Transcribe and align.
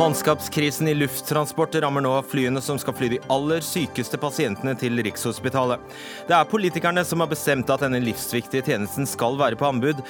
Mannskapskrisen 0.00 0.88
i 0.88 0.94
lufttransport 0.94 1.74
rammer 1.74 2.00
nå 2.00 2.12
flyene 2.24 2.60
som 2.64 2.78
skal 2.80 2.94
fly 2.96 3.08
de 3.12 3.18
aller 3.28 3.60
sykeste 3.60 4.16
pasientene 4.22 4.72
til 4.80 4.96
Rikshospitalet. 5.04 5.82
Det 6.28 6.36
er 6.36 6.48
politikerne 6.48 7.02
som 7.04 7.20
har 7.20 7.28
bestemt 7.28 7.68
at 7.74 7.82
denne 7.84 8.00
livsviktige 8.00 8.64
tjenesten 8.64 9.04
skal 9.10 9.36
være 9.36 9.58
på 9.60 9.66
anbud, 9.68 10.00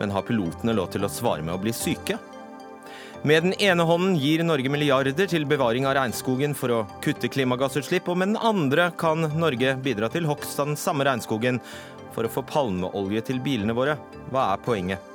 men 0.00 0.10
har 0.10 0.26
pilotene 0.26 0.74
lov 0.74 0.88
til 0.94 1.06
å 1.06 1.12
svare 1.12 1.44
med 1.46 1.54
å 1.54 1.60
bli 1.62 1.74
syke? 1.76 2.18
Med 3.26 3.46
den 3.46 3.54
ene 3.62 3.86
hånden 3.86 4.18
gir 4.20 4.42
Norge 4.44 4.70
milliarder 4.72 5.30
til 5.30 5.46
bevaring 5.48 5.86
av 5.86 5.94
regnskogen 5.98 6.52
for 6.54 6.72
å 6.74 6.82
kutte 7.04 7.30
klimagassutslipp, 7.30 8.08
og 8.10 8.18
med 8.20 8.32
den 8.32 8.42
andre 8.42 8.90
kan 8.98 9.28
Norge 9.38 9.76
bidra 9.82 10.10
til 10.12 10.26
hogst 10.28 10.58
av 10.58 10.72
den 10.72 10.80
samme 10.80 11.06
regnskogen 11.06 11.62
for 12.16 12.24
å 12.24 12.32
få 12.32 12.42
palmeolje 12.48 13.28
til 13.28 13.44
bilene 13.44 13.76
våre. 13.76 13.98
Hva 14.32 14.48
er 14.54 14.64
poenget? 14.64 15.12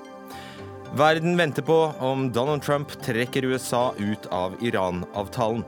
Verden 0.95 1.37
venter 1.39 1.63
på 1.63 1.77
om 2.03 2.25
Donald 2.35 2.63
Trump 2.63 2.91
trekker 3.01 3.47
USA 3.47 3.93
ut 3.97 4.25
av 4.31 4.57
Iran-avtalen. 4.61 5.63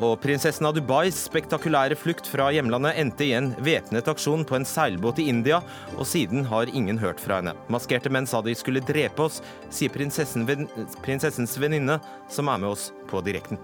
Og 0.00 0.14
prinsessen 0.22 0.64
av 0.68 0.76
Dubais 0.76 1.16
spektakulære 1.26 1.96
flukt 1.98 2.28
fra 2.30 2.46
hjemlandet 2.54 2.96
endte 3.02 3.26
i 3.26 3.34
en 3.36 3.50
væpnet 3.60 4.08
aksjon 4.08 4.46
på 4.48 4.56
en 4.56 4.66
seilbåt 4.66 5.20
i 5.20 5.28
India, 5.32 5.60
og 5.96 6.08
siden 6.08 6.46
har 6.48 6.72
ingen 6.72 6.98
hørt 7.02 7.20
fra 7.20 7.40
henne. 7.40 7.56
Maskerte 7.68 8.12
menn 8.12 8.28
sa 8.28 8.40
de 8.44 8.54
skulle 8.56 8.84
drepe 8.86 9.26
oss, 9.26 9.42
sier 9.68 9.92
prinsessens 9.92 11.60
venninne, 11.60 12.00
som 12.32 12.48
er 12.48 12.64
med 12.64 12.72
oss 12.72 12.90
på 13.10 13.20
direkten. 13.26 13.60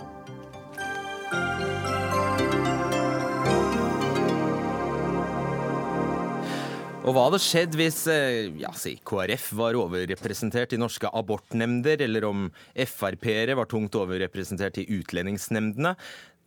Og 7.07 7.15
hva 7.15 7.29
hadde 7.29 7.39
skjedd 7.39 7.77
hvis 7.79 8.01
eh, 8.11 8.49
ja, 8.59 8.73
si, 8.75 8.97
KrF 9.07 9.53
var 9.55 9.77
overrepresentert 9.79 10.73
i 10.75 10.79
norske 10.81 11.07
abortnemnder, 11.15 12.03
eller 12.03 12.27
om 12.27 12.49
Frp-ere 12.75 13.55
var 13.55 13.69
tungt 13.71 13.95
overrepresentert 13.95 14.81
i 14.83 14.89
utlendingsnemndene? 14.97 15.95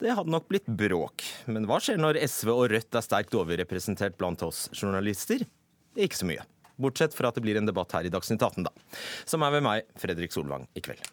Det 0.04 0.12
hadde 0.16 0.34
nok 0.34 0.50
blitt 0.52 0.68
bråk. 0.68 1.24
Men 1.48 1.68
hva 1.68 1.80
skjer 1.84 2.00
når 2.04 2.20
SV 2.26 2.52
og 2.52 2.66
Rødt 2.74 3.00
er 3.00 3.08
sterkt 3.08 3.40
overrepresentert 3.40 4.20
blant 4.20 4.44
oss 4.44 4.66
journalister? 4.76 5.48
Det 5.48 6.04
er 6.04 6.12
ikke 6.12 6.22
så 6.26 6.28
mye. 6.28 6.44
Bortsett 6.80 7.16
fra 7.16 7.32
at 7.32 7.40
det 7.40 7.44
blir 7.48 7.60
en 7.60 7.68
debatt 7.68 7.96
her 7.96 8.08
i 8.08 8.12
Dagsnytt 8.12 8.44
18, 8.44 8.68
da. 8.68 9.00
Som 9.28 9.48
er 9.48 9.56
ved 9.56 9.64
meg, 9.64 9.88
Fredrik 10.00 10.36
Solvang, 10.36 10.68
i 10.76 10.84
kveld. 10.84 11.08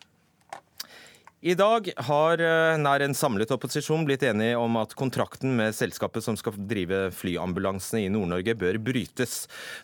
I 1.47 1.55
dag 1.55 1.87
har 2.09 2.41
eh, 2.43 2.77
nær 2.83 3.03
en 3.05 3.13
samlet 3.15 3.53
opposisjon 3.55 4.03
blitt 4.09 4.25
enige 4.27 4.57
om 4.59 4.81
at 4.81 4.97
kontrakten 4.99 5.53
med 5.55 5.77
selskapet 5.79 6.25
som 6.25 6.35
skal 6.35 6.57
drive 6.67 7.05
flyambulansene 7.15 8.01
i 8.03 8.09
Nord-Norge, 8.11 8.57
bør 8.59 8.81
brytes. 8.83 9.37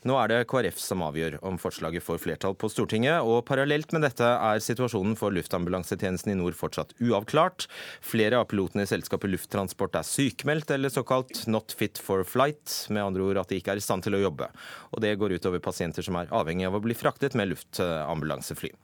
Nå 0.03 0.17
er 0.19 0.33
det 0.33 0.41
KrF 0.51 0.81
som 0.83 1.05
avgjør 1.07 1.37
om 1.47 1.61
forslaget 1.63 2.03
får 2.03 2.19
flertall 2.25 2.59
på 2.59 2.73
Stortinget, 2.73 3.23
og 3.23 3.45
parallelt 3.47 3.95
med 3.95 4.03
dette 4.09 4.27
er 4.27 4.65
situasjonen 4.65 5.15
for 5.21 5.31
luftambulansetjenesten 5.39 6.35
i 6.35 6.39
nord 6.43 6.59
fortsatt 6.59 6.97
uavklart. 6.99 7.69
Flere 8.03 8.43
av 8.43 8.51
pilotene 8.51 8.83
i 8.83 8.91
selskapet 8.91 9.31
Lufttransport 9.31 10.03
er 10.03 10.09
sykemeldt 10.09 10.75
eller 10.75 10.91
såkalt 10.91 11.45
not 11.47 11.79
fit 11.79 12.03
for 12.03 12.27
flight, 12.27 12.89
med 12.91 13.07
andre 13.07 13.29
ord 13.31 13.45
at 13.45 13.55
de 13.55 13.63
ikke 13.63 13.77
er 13.77 13.79
i 13.79 13.87
stand 13.87 14.03
til 14.03 14.19
å 14.19 14.27
jobbe. 14.27 14.51
Og 14.91 15.07
det 15.07 15.15
går 15.21 15.39
utover 15.39 15.63
pasienter 15.63 16.03
som 16.03 16.19
er 16.19 16.39
avhengig 16.43 16.67
av 16.67 16.81
å 16.81 16.83
bli 16.83 16.99
fraktet 16.99 17.39
med 17.39 17.55
luftambulansefly. 17.55 18.75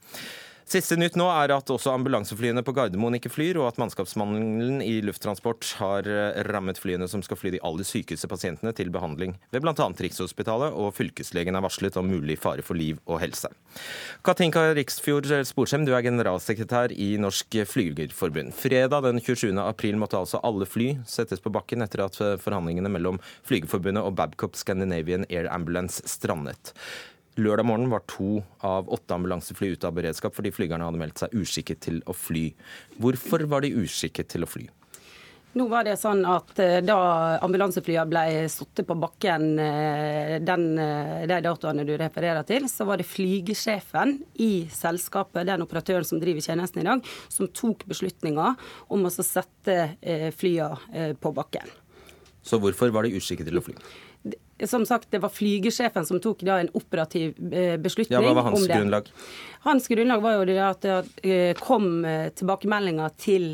Siste 0.69 0.93
nytt 1.01 1.15
nå 1.17 1.25
er 1.33 1.49
at 1.49 1.71
også 1.73 1.89
ambulanseflyene 1.95 2.61
på 2.61 2.75
Gardermoen 2.77 3.15
ikke 3.17 3.31
flyr, 3.33 3.57
og 3.57 3.71
at 3.71 3.79
mannskapsmangelen 3.81 4.83
i 4.85 4.99
lufttransport 5.01 5.65
har 5.79 6.05
eh, 6.05 6.37
rammet 6.45 6.77
flyene 6.77 7.07
som 7.09 7.23
skal 7.25 7.39
fly 7.41 7.55
de 7.55 7.61
aller 7.65 7.87
sykeste 7.89 8.29
pasientene 8.29 8.69
til 8.77 8.91
behandling 8.93 9.33
ved 9.49 9.65
bl.a. 9.65 9.73
Rikshospitalet, 9.73 10.77
og 10.77 10.93
fylkeslegen 10.93 11.57
er 11.57 11.65
varslet 11.65 11.97
om 11.97 12.13
mulig 12.13 12.37
fare 12.37 12.61
for 12.61 12.77
liv 12.77 13.01
og 13.09 13.17
helse. 13.23 13.49
Katinka 14.21 14.67
Riksfjord 14.77 15.31
Sporsem, 15.49 15.89
du 15.89 15.95
er 15.97 16.05
generalsekretær 16.05 16.93
i 16.93 17.15
Norsk 17.17 17.63
Flygerforbund. 17.73 18.53
Fredag 18.53 19.09
den 19.09 19.25
27. 19.25 19.49
april 19.65 19.97
måtte 19.97 20.21
altså 20.21 20.37
alle 20.45 20.69
fly 20.69 20.91
settes 21.09 21.41
på 21.41 21.49
bakken 21.55 21.81
etter 21.81 22.05
at 22.05 22.21
forhandlingene 22.45 22.93
mellom 22.93 23.17
Flygerforbundet 23.41 24.05
og 24.05 24.19
Babcock 24.21 24.61
Scandinavian 24.61 25.25
Air 25.33 25.49
Ambulance 25.49 26.05
strandet. 26.05 26.77
Lørdag 27.37 27.65
morgen 27.69 27.91
var 27.91 28.01
to 28.09 28.41
av 28.65 28.89
åtte 28.89 29.15
ambulansefly 29.15 29.75
ute 29.75 29.87
av 29.87 29.95
beredskap 29.95 30.35
fordi 30.35 30.51
flygerne 30.51 30.87
hadde 30.87 30.99
meldt 30.99 31.21
seg 31.21 31.35
uskikket 31.37 31.83
til 31.85 32.01
å 32.09 32.15
fly. 32.17 32.49
Hvorfor 32.99 33.45
var 33.51 33.63
de 33.63 33.75
uskikket 33.83 34.31
til 34.33 34.47
å 34.47 34.49
fly? 34.49 34.65
Nå 35.57 35.65
var 35.65 35.85
det 35.87 35.95
sånn 35.97 36.21
at 36.29 36.59
eh, 36.61 36.77
Da 36.85 36.95
ambulanseflyene 37.41 38.05
ble 38.09 38.23
satt 38.53 38.83
på 38.85 38.97
bakken 39.01 39.47
eh, 39.57 40.35
den, 40.45 40.65
eh, 40.77 41.25
de 41.29 41.39
datoene 41.45 41.85
du 41.87 41.95
refererer 41.97 42.45
til, 42.45 42.67
så 42.69 42.85
var 42.85 43.01
det 43.01 43.07
flygesjefen 43.09 44.19
i 44.45 44.67
selskapet, 44.73 45.47
den 45.49 45.65
operatøren 45.65 46.05
som 46.05 46.21
driver 46.21 46.45
tjenesten 46.45 46.83
i 46.83 46.87
dag, 46.87 47.01
som 47.33 47.49
tok 47.49 47.87
beslutninga 47.89 48.53
om 48.93 49.07
å 49.07 49.13
sette 49.13 49.79
flyene 50.37 51.15
på 51.21 51.33
bakken. 51.33 51.73
Så 52.45 52.59
hvorfor 52.61 52.93
var 52.93 53.05
de 53.05 53.17
uskikket 53.17 53.49
til 53.49 53.59
å 53.59 53.65
fly? 53.65 53.75
Som 54.67 54.85
sagt, 54.85 55.11
det 55.11 55.21
var 55.23 55.29
flygesjefen 55.29 56.05
som 56.05 56.19
tok 56.19 56.43
da 56.47 56.59
en 56.59 56.69
operativ 56.73 57.37
eh, 57.53 57.77
beslutning. 57.79 58.17
Ja, 58.17 58.23
Hva 58.25 58.35
var 58.35 58.49
hans 58.49 58.67
grunnlag? 58.67 59.07
Hans 59.61 59.87
grunnlag 59.87 60.21
var 60.23 60.37
jo 60.37 60.45
det 60.47 60.57
at 60.63 60.85
det 60.85 60.93
eh, 61.27 61.57
kom 61.59 62.05
eh, 62.07 62.29
tilbakemeldinger 62.31 63.15
til 63.19 63.47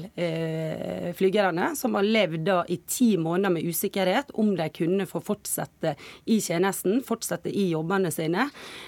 flygerne, 1.16 1.71
som 1.77 1.95
har 1.97 2.05
levd 2.05 2.43
da 2.45 2.57
i 2.69 2.77
ti 2.88 3.16
måneder 3.17 3.53
med 3.55 3.66
usikkerhet 3.66 4.31
om 4.38 4.51
de 4.57 4.67
kunne 4.73 5.07
få 5.09 5.21
fortsette 5.23 5.95
i 6.29 6.38
tjenesten, 6.43 6.99
fortsette 7.05 7.49
i 7.49 7.67
jobbene 7.71 8.11
sine. 8.13 8.47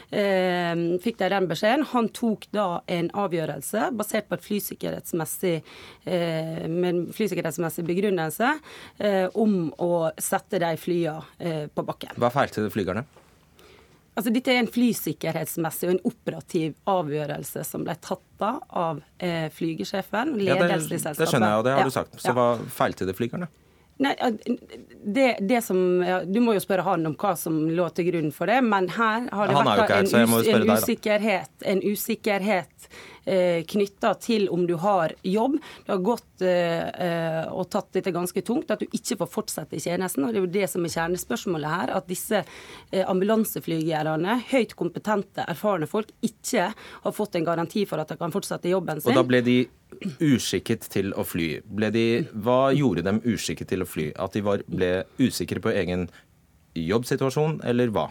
Fikk 0.09 1.19
de 1.19 1.29
den 1.33 1.49
beskjeden. 1.49 1.85
Han 1.93 2.09
tok 2.15 2.47
da 2.55 2.67
en 2.91 3.09
avgjørelse 3.17 3.89
basert 3.97 4.29
på 4.29 4.37
et 4.37 4.47
flysikkerhetsmessig, 4.47 5.55
flysikkerhetsmessig 7.19 7.85
begrunnelse 7.87 8.53
om 9.37 9.59
å 9.83 9.93
sette 10.17 10.61
de 10.63 10.73
flyene 10.81 11.69
på 11.73 11.87
bakken. 11.87 12.17
Hva 12.19 12.33
feilte 12.33 12.67
flygerne? 12.73 13.07
Altså, 14.17 14.31
dette 14.33 14.49
er 14.49 14.63
en 14.63 14.71
flysikkerhetsmessig 14.73 15.91
og 15.91 15.93
en 15.93 16.01
operativ 16.09 16.73
avgjørelse 16.89 17.61
som 17.67 17.83
ble 17.85 17.93
tatt 18.01 18.23
av 18.41 19.03
eh, 19.21 19.45
flygesjefen. 19.53 20.33
Ja, 20.41 20.57
det, 20.57 20.81
det 20.89 21.29
skjønner 21.29 21.51
jeg, 21.51 21.59
og 21.59 21.65
det 21.67 21.75
har 21.75 21.83
ja, 21.83 21.85
du 21.85 21.93
sagt. 21.93 22.17
Så 22.17 22.31
ja. 22.31 22.35
hva 22.37 22.47
feilte 22.73 23.05
det 23.05 23.13
flygerne? 23.17 23.49
Nei, 24.01 24.13
det, 25.03 25.27
det 25.49 25.61
som, 25.65 25.77
ja, 26.05 26.19
Du 26.25 26.37
må 26.45 26.53
jo 26.53 26.61
spørre 26.61 26.85
han 26.85 27.05
om 27.09 27.15
hva 27.17 27.33
som 27.39 27.63
lå 27.69 27.87
til 27.97 28.11
grunn 28.11 28.33
for 28.33 28.49
det, 28.49 28.59
men 28.65 28.89
her 28.93 29.25
har 29.33 29.49
det 29.49 29.63
vært 29.65 29.93
en, 29.95 30.09
us, 30.33 30.49
en, 30.53 30.65
usikkerhet, 30.69 31.53
en 31.65 31.81
usikkerhet 31.81 32.89
eh, 33.27 33.61
knytta 33.67 34.13
til 34.23 34.47
om 34.53 34.65
du 34.67 34.75
har 34.81 35.13
jobb. 35.27 35.57
Det 35.85 35.93
har 35.93 36.03
gått 36.05 36.45
eh, 36.45 37.47
og 37.51 37.69
tatt 37.73 37.91
dette 37.97 38.13
ganske 38.15 38.43
tungt, 38.45 38.71
at 38.71 38.83
du 38.83 38.87
ikke 38.87 39.19
får 39.21 39.31
fortsette 39.33 39.77
i 39.77 39.83
tjenesten. 39.83 40.25
og 40.25 40.33
Det 40.33 40.41
er 40.41 40.45
jo 40.45 40.53
det 40.57 40.69
som 40.71 40.85
er 40.87 40.93
kjernespørsmålet 40.95 41.73
her. 41.73 41.95
At 41.99 42.09
disse 42.09 42.43
eh, 42.43 43.03
ambulanseflygerne, 43.05 44.39
høyt 44.51 44.77
kompetente, 44.79 45.45
erfarne 45.47 45.89
folk, 45.89 46.13
ikke 46.25 46.69
har 46.73 47.15
fått 47.15 47.37
en 47.39 47.47
garanti 47.47 47.85
for 47.89 48.03
at 48.03 48.13
de 48.13 48.19
kan 48.19 48.33
fortsette 48.33 48.71
jobben 48.71 49.01
sin. 49.01 49.11
Og 49.13 49.21
da 49.21 49.27
ble 49.27 49.43
de 49.45 49.57
uskikket 50.23 50.87
til 50.91 51.13
å 51.15 51.23
fly. 51.27 51.49
De, 51.93 52.07
hva 52.43 52.71
gjorde 52.75 53.05
dem 53.07 53.21
uskikket 53.25 53.71
til 53.71 53.83
å 53.83 53.89
fly? 53.89 54.11
At 54.19 54.35
de 54.35 54.43
var, 54.45 54.63
ble 54.67 54.91
usikre 55.21 55.63
på 55.63 55.73
egen 55.73 56.07
jobbsituasjon, 56.77 57.61
eller 57.65 57.91
hva? 57.93 58.09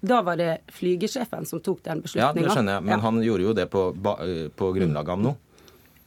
Da 0.00 0.22
var 0.24 0.38
det 0.40 0.58
flygesjefen 0.72 1.46
som 1.46 1.60
tok 1.60 1.82
den 1.84 2.00
beslutninga. 2.04 2.28
Ja, 2.32 2.48
det 2.48 2.56
skjønner 2.56 2.78
jeg, 2.78 2.86
men 2.88 2.94
ja. 2.96 3.02
han 3.04 3.22
gjorde 3.24 3.48
jo 3.48 3.54
det 3.56 3.66
på, 3.72 3.82
på 4.56 4.70
grunnlag 4.76 5.10
av 5.12 5.24
noe? 5.26 5.36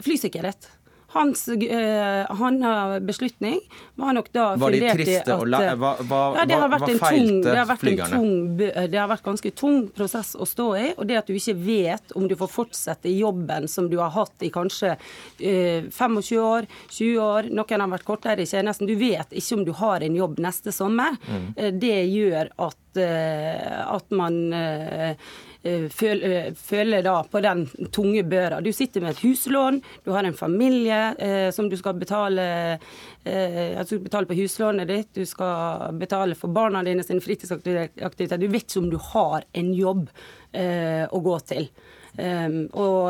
Flysikkerhet. 0.01 0.69
Hans 1.13 1.47
uh, 1.47 2.35
hans 2.39 3.03
beslutning 3.03 3.59
var 3.99 4.13
nok 4.15 4.29
da 4.31 4.45
Var 4.59 4.75
de 4.75 4.79
triste 4.95 5.35
og 5.35 5.47
hva, 5.51 5.91
hva, 6.07 6.21
ja, 6.37 6.45
det 6.47 6.59
har 6.61 6.71
vært 6.71 6.85
hva 6.85 7.09
feilte 7.09 7.55
tung, 7.55 7.73
flygerne? 7.81 8.19
Tung, 8.21 8.61
det 8.91 8.99
har 8.99 9.09
vært 9.11 9.25
ganske 9.25 9.51
tung 9.57 9.83
prosess 9.95 10.33
å 10.39 10.47
stå 10.47 10.67
i. 10.79 10.85
Og 10.95 11.09
det 11.09 11.19
at 11.19 11.29
du 11.29 11.35
ikke 11.35 11.57
vet 11.59 12.15
om 12.15 12.29
du 12.31 12.37
får 12.39 12.51
fortsette 12.53 13.11
i 13.11 13.17
jobben 13.19 13.67
som 13.71 13.89
du 13.91 13.97
har 13.99 14.13
hatt 14.15 14.47
i 14.47 14.51
kanskje 14.53 14.95
uh, 14.95 15.91
25 15.91 16.41
år, 16.41 16.69
20 16.89 17.21
år, 17.25 17.51
noen 17.51 17.85
har 17.85 17.93
vært 17.97 18.07
kortere 18.07 18.45
i 18.45 18.49
tjenesten. 18.49 18.89
Du 18.89 18.95
vet 18.99 19.35
ikke 19.35 19.59
om 19.59 19.67
du 19.67 19.73
har 19.81 20.05
en 20.05 20.19
jobb 20.23 20.39
neste 20.43 20.73
sommer. 20.75 21.19
Mm. 21.27 21.47
Uh, 21.59 21.69
det 21.81 21.97
gjør 22.11 22.53
at, 22.69 22.79
at 23.01 24.11
man 24.11 24.35
Eh, 25.63 25.89
føler, 25.93 26.55
føler 26.57 27.03
da 27.05 27.19
på 27.29 27.39
den 27.39 27.67
tunge 27.93 28.23
børa. 28.25 28.61
Du 28.65 28.71
sitter 28.73 29.03
med 29.03 29.13
et 29.13 29.21
huslån, 29.21 29.77
du 30.03 30.09
har 30.11 30.25
en 30.25 30.33
familie 30.33 31.01
eh, 31.21 31.51
som 31.53 31.69
du 31.69 31.75
skal 31.77 31.99
betale 32.01 32.45
eh, 33.23 33.77
altså 33.77 33.99
du 34.01 34.09
på 34.09 34.39
huslånet 34.39 34.89
ditt, 34.89 35.11
du 35.13 35.25
skal 35.25 35.93
betale 36.01 36.33
for 36.35 36.49
barna 36.49 36.81
dine 36.83 37.05
sin 37.05 37.21
fritidsaktivitet. 37.21 38.39
Du 38.41 38.47
vet 38.47 38.65
ikke 38.65 38.81
om 38.81 38.89
du 38.89 38.97
har 39.13 39.45
en 39.53 39.73
jobb 39.77 40.07
eh, 40.51 41.05
å 41.05 41.21
gå 41.21 41.39
til. 41.45 41.69
Um, 42.11 42.65
og, 42.75 43.05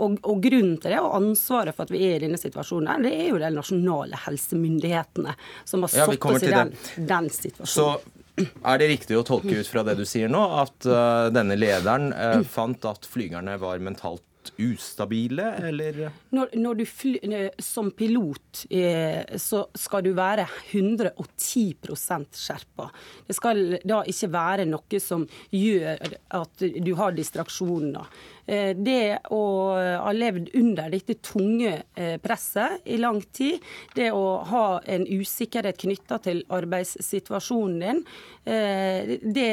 og, 0.00 0.14
og, 0.24 0.38
grunnen 0.40 0.78
til 0.80 0.94
det, 0.94 1.00
og 1.04 1.12
ansvaret 1.18 1.76
for 1.76 1.84
at 1.84 1.90
vi 1.92 2.06
er 2.06 2.14
i 2.16 2.22
denne 2.22 2.38
situasjonen, 2.40 3.04
det 3.04 3.10
er 3.12 3.26
jo 3.28 3.40
de 3.42 3.50
nasjonale 3.52 4.16
helsemyndighetene 4.22 5.34
som 5.68 5.84
har 5.84 5.92
satt 5.92 6.14
ja, 6.14 6.30
oss 6.30 6.46
i 6.46 6.54
den, 6.54 6.72
den, 7.10 7.28
situasjonen. 7.34 7.74
Så 7.74 8.15
Er 8.36 8.80
det 8.80 8.90
riktig 8.90 9.16
å 9.16 9.24
tolke 9.26 9.60
ut 9.60 9.68
fra 9.68 9.84
det 9.86 9.96
du 9.96 10.04
sier 10.08 10.28
nå, 10.32 10.42
at 10.60 10.88
uh, 10.88 11.28
denne 11.32 11.56
lederen 11.56 12.10
uh, 12.12 12.42
fant 12.44 12.84
at 12.88 13.08
flygerne 13.08 13.56
var 13.62 13.80
mentalt 13.84 14.24
ustabile, 14.62 15.54
eller? 15.68 16.10
Når, 16.34 16.52
når 16.60 16.78
du 16.78 16.84
fly, 16.86 17.14
som 17.62 17.90
pilot 17.96 18.64
eh, 18.70 19.36
så 19.42 19.64
skal 19.74 20.04
du 20.06 20.12
være 20.16 20.46
110% 20.70 22.38
skjerpa. 22.38 22.88
Det 23.26 23.36
skal 23.36 23.78
da 23.82 24.02
ikke 24.06 24.30
være 24.32 24.68
noe 24.70 25.02
som 25.02 25.26
gjør 25.50 26.16
at 26.40 26.66
du 26.76 26.92
har 27.00 27.16
distraksjoner. 27.16 28.06
Eh, 28.46 28.76
det 28.78 29.18
å 29.34 29.42
ha 29.74 30.12
levd 30.14 30.52
under 30.54 30.90
dette 30.92 31.16
tunge 31.24 31.72
eh, 31.98 32.14
presset 32.22 32.84
i 32.86 32.98
lang 33.00 33.18
tid, 33.34 33.62
det 33.96 34.12
å 34.14 34.38
ha 34.46 34.66
en 34.86 35.06
usikkerhet 35.06 35.80
knytta 35.82 36.20
til 36.22 36.44
arbeidssituasjonen 36.54 37.80
din, 37.82 38.02
eh, 38.46 39.16
det, 39.18 39.50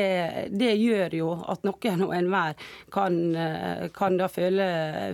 det, 0.53 0.73
gjør 0.77 1.17
jo 1.17 1.31
at 1.49 1.65
noen 1.65 2.05
og 2.05 2.13
enhver 2.13 2.53
kan, 2.93 3.17
kan 3.95 4.17
da 4.19 4.27
føle, 4.29 4.67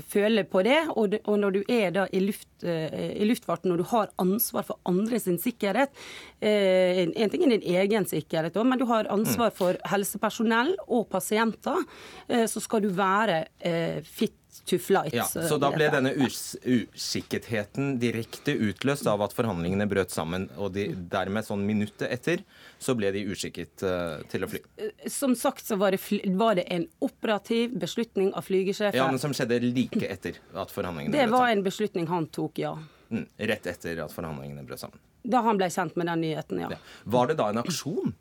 føle, 0.07 0.43
på 0.49 0.63
det. 0.67 0.81
Og, 0.99 1.15
og 1.23 1.39
når 1.39 1.55
du 1.55 1.61
er 1.71 1.93
da 1.95 2.05
i, 2.11 2.21
luft, 2.23 2.47
i, 2.63 3.23
luftfarten, 3.27 3.71
når 3.71 3.81
du 3.81 3.87
har 3.91 4.11
ansvar 4.19 4.65
for 4.67 4.79
andre 4.89 5.19
sin 5.21 5.39
sikkerhet, 5.39 5.93
en, 6.39 7.11
en 7.11 7.31
ting 7.31 7.43
er 7.45 7.53
din 7.55 7.75
egen 7.79 8.07
sikkerhet, 8.09 8.57
men 8.63 8.79
du 8.79 8.87
har 8.89 9.09
ansvar 9.13 9.53
for 9.55 9.79
helsepersonell 9.91 10.73
og 10.87 11.07
pasienter, 11.11 11.83
så 12.49 12.63
skal 12.63 12.83
du 12.85 12.89
være 12.95 13.43
eh, 13.68 13.68
fit 14.05 14.35
to 14.65 14.79
flight. 14.79 15.13
Ja, 15.13 15.25
så 15.25 15.57
da 15.61 15.71
ble 15.73 15.87
denne 15.93 16.11
usikkerheten 16.13 17.95
direkte 18.01 18.53
utløst 18.53 19.07
av 19.09 19.21
at 19.25 19.33
forhandlingene 19.37 19.87
brøt 19.89 20.13
sammen, 20.13 20.47
og 20.57 20.73
de, 20.75 20.89
dermed 21.11 21.47
sånn 21.47 21.65
minuttet 21.67 22.09
etter 22.09 22.43
så 22.81 22.95
ble 22.97 23.11
de 23.15 23.25
uskikket 23.31 23.85
uh, 23.85 24.21
til 24.31 24.45
å 24.45 24.51
fly? 24.51 24.61
Eh, 24.81 25.09
som 25.09 25.35
sagt 25.37 25.65
så 25.65 25.79
var 25.81 25.95
det, 25.95 26.01
var 26.37 26.59
det, 26.59 26.67
en 26.73 26.87
operativ 27.05 27.75
beslutning 27.81 28.31
av 28.33 28.47
flygesjefen. 28.49 28.99
Ja, 28.99 29.09
men 29.09 29.21
som 29.21 29.33
skjedde 29.35 29.61
like 29.65 30.05
etter 30.05 30.39
at 30.53 30.73
forhandlingene 30.73 31.13
brøt 31.13 31.21
sammen? 31.21 31.33
Det 31.33 31.37
var 31.37 31.53
en 31.53 31.65
beslutning 31.65 32.09
han 32.09 32.29
tok, 32.33 32.63
ja. 32.65 32.75
Mm, 33.09 33.25
rett 33.51 33.69
etter 33.69 34.03
at 34.05 34.13
forhandlingene 34.13 34.65
brøt 34.67 34.85
sammen? 34.85 35.01
Da 35.29 35.41
han 35.43 35.59
ble 35.59 35.67
kjent 35.73 35.97
med 35.99 36.07
den 36.07 36.21
nyheten, 36.23 36.61
ja. 36.63 36.73
ja. 36.73 36.81
Var 37.09 37.31
det 37.31 37.39
da 37.41 37.49
en 37.51 37.61
aksjon? 37.61 38.13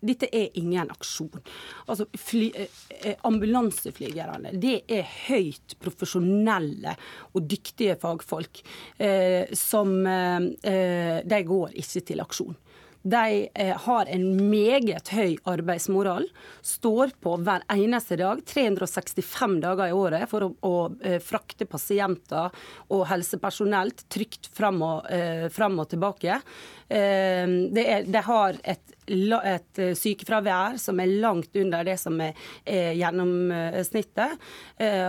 Dette 0.00 0.28
er 0.32 0.56
ingen 0.58 0.90
aksjon. 0.90 1.42
Altså, 1.86 2.06
fly, 2.16 2.48
eh, 2.56 3.16
Ambulanseflygerne 3.28 4.54
det 4.60 4.80
er 4.88 5.04
høyt 5.28 5.76
profesjonelle 5.82 6.96
og 7.34 7.46
dyktige 7.50 7.98
fagfolk 8.00 8.62
eh, 8.98 9.52
som 9.56 10.00
eh, 10.06 11.20
De 11.24 11.42
går 11.46 11.76
ikke 11.80 12.04
til 12.12 12.24
aksjon. 12.24 12.56
De 13.02 13.48
eh, 13.54 13.76
har 13.76 14.08
en 14.12 14.24
meget 14.50 15.08
høy 15.08 15.38
arbeidsmoral. 15.48 16.26
Står 16.60 17.14
på 17.24 17.36
hver 17.40 17.64
eneste 17.72 18.18
dag, 18.20 18.42
365 18.44 19.56
dager 19.62 19.88
i 19.88 19.94
året, 19.96 20.26
for 20.28 20.44
å, 20.44 20.50
å 20.60 20.74
eh, 21.00 21.16
frakte 21.24 21.64
pasienter 21.70 22.52
og 22.92 23.06
helsepersonell 23.08 23.94
trygt 24.12 24.50
fram 24.52 24.82
og, 24.84 25.08
eh, 25.08 25.48
fram 25.52 25.80
og 25.80 25.88
tilbake. 25.94 26.42
De, 26.90 27.82
er, 27.86 28.08
det 28.10 28.24
har 28.26 28.56
et 28.66 28.96
et 29.10 29.80
sykefravær 29.98 30.76
som 30.78 31.00
er 31.02 31.10
langt 31.22 31.56
under 31.58 31.84
det 31.86 31.96
som 31.98 32.14
er, 32.22 32.36
er 32.62 32.92
gjennomsnittet. 32.94 34.36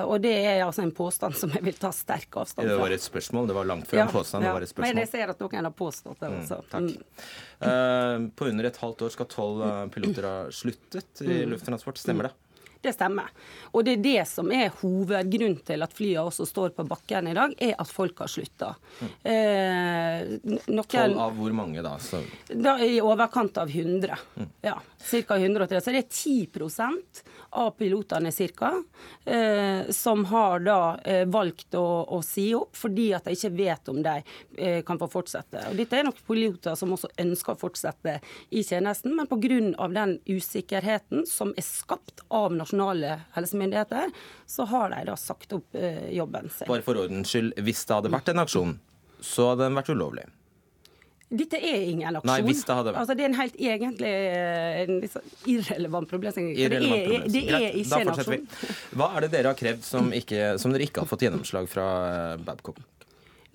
Og 0.08 0.16
det 0.24 0.32
er 0.40 0.64
altså 0.66 0.82
en 0.86 0.94
påstand 0.96 1.38
som 1.38 1.54
jeg 1.54 1.62
vil 1.68 1.78
ta 1.78 1.92
sterk 1.94 2.34
avstand 2.42 2.66
fra. 2.66 2.72
Det 2.72 2.80
var 2.82 2.96
et 2.96 3.06
spørsmål, 3.06 3.50
det 3.52 3.58
var 3.60 3.70
langt 3.70 3.90
fra 3.90 4.02
en 4.02 4.14
påstand. 4.14 4.46
Ja, 4.46 4.50
det 4.50 4.58
var 4.58 4.66
et 4.66 4.74
spørsmål. 4.74 4.96
Men 4.96 5.04
jeg 5.04 5.12
ser 5.12 5.34
at 5.36 5.44
noen 5.44 5.70
har 5.70 5.76
påstått 5.78 6.24
det. 6.24 6.32
også. 6.42 6.62
Mm. 6.74 6.88
Mm. 6.88 7.68
Eh, 7.70 8.30
på 8.36 8.50
under 8.50 8.70
et 8.72 8.82
halvt 8.82 9.06
år 9.06 9.14
skal 9.18 9.30
tolv 9.32 9.66
eh, 9.68 9.84
piloter 9.94 10.28
ha 10.28 10.38
sluttet 10.56 11.26
i 11.26 11.44
mm. 11.44 11.52
lufttransport. 11.54 12.02
Stemmer 12.02 12.30
det? 12.30 12.34
Det 12.82 12.94
stemmer. 12.96 13.30
Og 13.72 13.86
det 13.86 13.98
er 13.98 14.04
det 14.06 14.22
som 14.30 14.50
er 14.54 14.72
hovedgrunnen 14.82 15.60
til 15.66 15.86
at 15.86 15.94
flyene 15.94 16.24
også 16.26 16.48
står 16.50 16.74
på 16.78 16.86
bakken 16.90 17.30
i 17.30 17.36
dag, 17.38 17.54
er 17.62 17.76
at 17.78 17.92
folk 17.92 18.24
har 18.24 18.32
slutta. 18.32 18.72
Mm. 19.02 19.12
Eh, 19.34 20.82
Tolv 20.82 21.20
av 21.22 21.38
hvor 21.38 21.54
mange 21.56 21.84
da? 21.86 21.94
Så... 22.02 22.24
da? 22.50 22.80
I 22.82 22.98
overkant 23.06 23.62
av 23.62 23.70
100. 23.70 24.18
Mm. 24.36 24.50
Ja, 24.66 24.80
Ca. 25.02 25.38
103. 25.38 25.82
Så 25.82 25.92
det 25.92 26.02
er 26.04 26.10
10 26.10 26.48
av 27.52 27.72
pilotene 27.72 28.32
cirka, 28.32 28.84
eh, 29.26 29.90
som 29.90 30.26
har 30.26 30.60
da 30.64 31.00
eh, 31.04 31.26
valgt 31.28 31.76
å, 31.76 31.86
å, 32.08 32.22
si 32.24 32.52
opp 32.56 32.78
fordi 32.78 33.10
at 33.16 33.28
de 33.28 33.36
ikke 33.36 33.52
vet 33.58 33.92
om 33.92 34.00
de 34.04 34.16
eh, 34.58 34.80
kan 34.88 35.00
få 35.02 35.10
fortsette. 35.12 35.66
Og 35.72 35.80
Dette 35.80 36.00
er 36.00 36.08
nok 36.08 36.22
piloter 36.28 36.78
som 36.80 36.94
også 36.96 37.12
ønsker 37.20 37.56
å 37.56 37.60
fortsette 37.60 38.18
i 38.50 38.64
tjenesten, 38.64 39.16
men 39.18 39.28
pga. 39.28 39.88
den 39.92 40.18
usikkerheten 40.30 41.26
som 41.28 41.52
er 41.58 41.68
skapt 41.68 42.24
av 42.30 42.56
nasjonale 42.56 43.20
helsemyndigheter, 43.36 44.14
så 44.48 44.68
har 44.72 44.94
de 44.96 45.06
da 45.12 45.18
sagt 45.20 45.54
opp 45.58 45.76
jobben 46.12 46.50
sin. 46.50 46.70
Bare 46.70 46.86
for 46.86 47.00
ordens 47.00 47.32
skyld, 47.32 47.58
hvis 47.60 47.84
det 47.88 47.98
hadde 47.98 48.14
vært 48.14 48.32
en 48.32 48.44
aksjon, 48.44 48.78
så 49.22 49.52
hadde 49.52 49.68
den 49.68 49.80
vært 49.80 49.92
ulovlig? 49.92 50.30
Dette 51.32 51.60
er 51.64 51.86
ingen 51.88 52.18
aksjon. 52.20 52.28
Nei, 52.28 52.40
hvis 52.44 52.64
Det 52.68 52.76
hadde 52.76 52.92
vært. 52.92 53.00
Altså, 53.02 53.16
det 53.16 53.24
er 53.24 53.30
en 53.30 53.38
helt 53.40 53.54
egentlig 53.56 54.14
en 54.82 54.98
liksom 55.00 55.36
irrelevant 55.54 56.10
problemstilling. 56.12 56.56
Det, 56.58 56.66
er, 56.66 57.28
det 57.32 57.44
er 57.48 57.78
ikke 57.80 58.02
en 58.04 58.12
aksjon. 58.12 58.34
Vi. 58.36 58.72
Hva 59.00 59.08
er 59.16 59.26
det 59.26 59.32
dere 59.38 59.54
har 59.54 59.60
krevd 59.60 59.86
som, 59.88 60.10
ikke, 60.16 60.56
som 60.60 60.76
dere 60.76 60.90
ikke 60.90 61.06
har 61.06 61.08
fått 61.08 61.24
gjennomslag 61.28 61.70
fra 61.72 61.86
eh, 62.10 62.42
Babcock? 62.44 62.82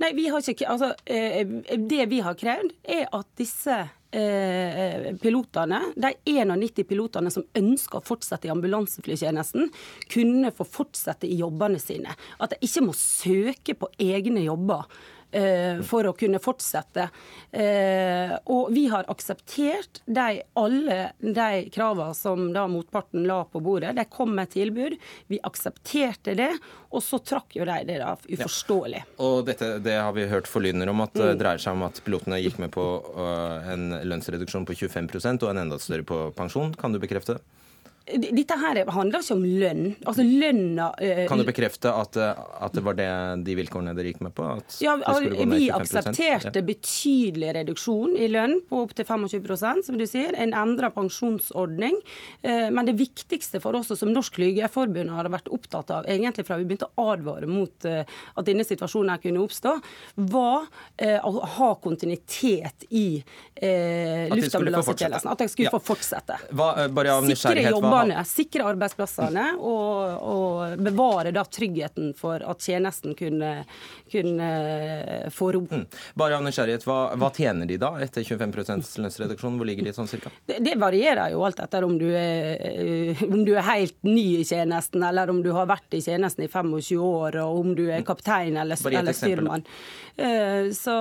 Nei, 0.00 0.10
vi 0.16 0.26
har 0.32 0.40
ikke, 0.40 0.68
altså, 0.68 0.90
eh, 1.04 1.44
Det 1.76 2.08
vi 2.08 2.20
har 2.24 2.36
krevd, 2.36 2.72
er 2.96 3.10
at 3.16 3.28
disse 3.36 3.76
eh, 3.76 5.10
pilotene, 5.20 5.82
de 5.96 6.12
91 6.32 6.84
pilotene 6.88 7.32
som 7.32 7.44
ønsker 7.60 8.00
å 8.00 8.04
fortsette 8.04 8.48
i 8.48 8.54
ambulanseflytjenesten, 8.54 9.68
kunne 10.12 10.52
få 10.56 10.64
fortsette 10.68 11.28
i 11.28 11.36
jobbene 11.42 11.80
sine. 11.82 12.16
At 12.40 12.56
de 12.56 12.60
ikke 12.64 12.86
må 12.88 12.96
søke 12.96 13.76
på 13.76 13.92
egne 14.00 14.44
jobber 14.48 14.88
Eh, 14.88 15.15
for 15.86 16.08
å 16.08 16.14
kunne 16.16 16.40
fortsette. 16.42 17.08
Eh, 17.50 18.32
og 18.52 18.70
vi 18.74 18.86
har 18.92 19.06
akseptert 19.10 20.02
de, 20.04 20.42
alle 20.58 20.98
de 21.18 21.48
kravene 21.74 22.14
som 22.16 22.50
da 22.54 22.66
motparten 22.70 23.26
la 23.28 23.42
på 23.44 23.60
bordet. 23.64 23.94
De 23.96 24.04
kom 24.10 24.34
med 24.36 24.50
tilbud, 24.54 24.96
vi 25.32 25.40
aksepterte 25.42 26.36
det, 26.38 26.52
og 26.90 27.04
så 27.04 27.20
trakk 27.20 27.58
jo 27.58 27.66
de 27.68 27.78
det 27.88 27.98
da 28.02 28.14
uforståelig. 28.16 29.02
Ja. 29.04 29.18
Og 29.26 29.44
dette 29.48 29.76
det 29.84 29.98
har 29.98 30.14
vi 30.16 30.28
hørt 30.30 30.50
forlydender 30.50 30.90
om 30.92 31.04
at 31.04 31.14
det 31.16 31.32
mm. 31.34 31.38
dreier 31.40 31.62
seg 31.62 31.76
om 31.76 31.86
at 31.88 32.00
pilotene 32.04 32.40
gikk 32.42 32.60
med 32.62 32.72
på 32.74 32.86
uh, 33.16 33.72
en 33.72 33.90
lønnsreduksjon 34.06 34.66
på 34.68 34.76
25% 34.86 35.46
og 35.46 35.52
en 35.52 35.64
enda 35.66 35.80
større 35.82 36.06
på 36.06 36.22
pensjon. 36.36 36.74
Kan 36.78 36.94
du 36.94 37.00
bekrefte 37.02 37.38
det? 37.38 37.65
Dette 38.06 38.54
her 38.54 38.78
handler 38.94 39.22
ikke 39.24 39.34
om 39.34 39.40
lønn. 39.42 39.86
Altså 40.06 40.22
lønna 40.22 40.92
øh, 41.02 41.24
Kan 41.26 41.40
du 41.42 41.44
bekrefte 41.48 41.90
at, 41.90 42.14
eh, 42.22 42.38
at, 42.62 42.76
det 42.76 42.84
var 42.86 42.94
det, 42.94 43.08
de 43.42 43.56
vilkårene 43.58 43.96
dere 43.98 44.12
gikk 44.12 44.20
med 44.22 44.34
på? 44.36 44.46
ja, 44.84 44.94
Vi 44.94 45.66
aksepterte 45.74 46.60
ja. 46.60 46.66
betydelig 46.68 47.50
reduksjon 47.56 48.14
i 48.14 48.28
lønn 48.30 48.60
på 48.70 48.84
opptil 48.84 49.08
25% 49.08 49.88
som 49.88 49.98
du 49.98 50.06
sier. 50.06 50.36
En 50.38 50.54
endra 50.54 50.92
pensjonsordning. 50.94 51.98
Uh, 52.46 52.68
men 52.70 52.86
det 52.86 52.94
viktigste 53.00 53.58
for 53.64 53.74
oss 53.74 53.90
som 53.90 54.12
Norsk 54.14 54.38
Flygerforbund 54.38 55.10
har 55.10 55.26
vært 55.32 55.50
opptatt 55.50 55.90
av, 55.90 56.06
egentlig 56.06 56.46
fra 56.46 56.60
vi 56.60 56.68
begynte 56.68 56.86
å 56.86 57.08
advare 57.10 57.50
mot 57.50 57.86
at 57.86 58.46
denne 58.46 58.64
situasjonen 58.66 59.18
kunne 59.22 59.42
oppstå, 59.42 59.72
var 60.30 60.66
å 60.96 61.30
ha 61.56 61.68
kontinuitet 61.82 62.86
i 62.90 63.06
luftambulansetjenesten. 63.56 65.30
At 65.32 65.42
de 65.42 65.48
skulle 65.50 65.72
få 65.72 65.80
fortsette. 65.92 66.38
Hva, 66.56 66.70
bare 66.92 67.16
av 67.16 67.26
nysgjerrighet, 67.28 67.78
hva 67.80 67.95
jobbene, 67.96 68.24
sikre 68.28 68.66
arbeidsplassene 68.70 69.46
og, 69.58 70.16
og, 70.20 70.76
bevare 70.86 71.32
da 71.34 71.44
tryggheten 71.44 72.12
for 72.18 72.42
at 72.44 72.62
tjenesten 72.62 73.14
kunne, 73.18 73.52
kunne 74.12 74.50
få 75.34 75.50
ro. 75.56 75.62
Mm. 75.70 75.86
Bare 76.14 76.38
av 76.38 76.44
nysgjerrighet, 76.46 76.86
hva, 76.86 76.98
hva, 77.18 77.30
tjener 77.36 77.68
de 77.68 77.78
da 77.80 77.92
etter 78.04 78.26
25% 78.26 79.00
lønnsreduksjon? 79.02 79.58
Hvor 79.58 79.68
ligger 79.68 79.88
de 79.88 79.94
sånn 79.96 80.10
cirka? 80.10 80.32
Det, 80.46 80.60
det, 80.64 80.76
varierer 80.80 81.32
jo 81.34 81.44
alt 81.46 81.60
etter 81.64 81.86
om 81.86 81.96
du, 82.00 82.08
er, 82.16 83.16
om 83.26 83.42
du 83.46 83.54
er 83.56 83.66
helt 83.70 83.98
ny 84.06 84.26
i 84.40 84.44
tjenesten, 84.46 85.04
eller 85.06 85.32
om 85.32 85.42
du 85.44 85.52
har 85.56 85.68
vært 85.70 85.96
i 85.96 86.02
tjenesten 86.04 86.46
i 86.46 86.50
25 86.52 87.02
år, 87.02 87.40
og 87.44 87.62
om 87.64 87.74
du 87.76 87.86
er 87.88 88.02
mm. 88.02 88.08
kaptein 88.08 88.56
eller, 88.62 88.80
eller 88.92 89.16
styrmann. 89.16 89.66
Uh, 90.16 90.72
så 90.76 90.96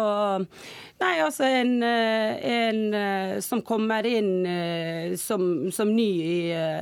Nei, 0.95 1.17
altså 1.19 1.43
en, 1.43 1.83
en 1.83 3.41
som 3.43 3.59
kommer 3.67 4.05
inn 4.07 4.45
som, 5.19 5.43
som 5.75 5.89
ny 5.91 6.07
i, 6.23 6.37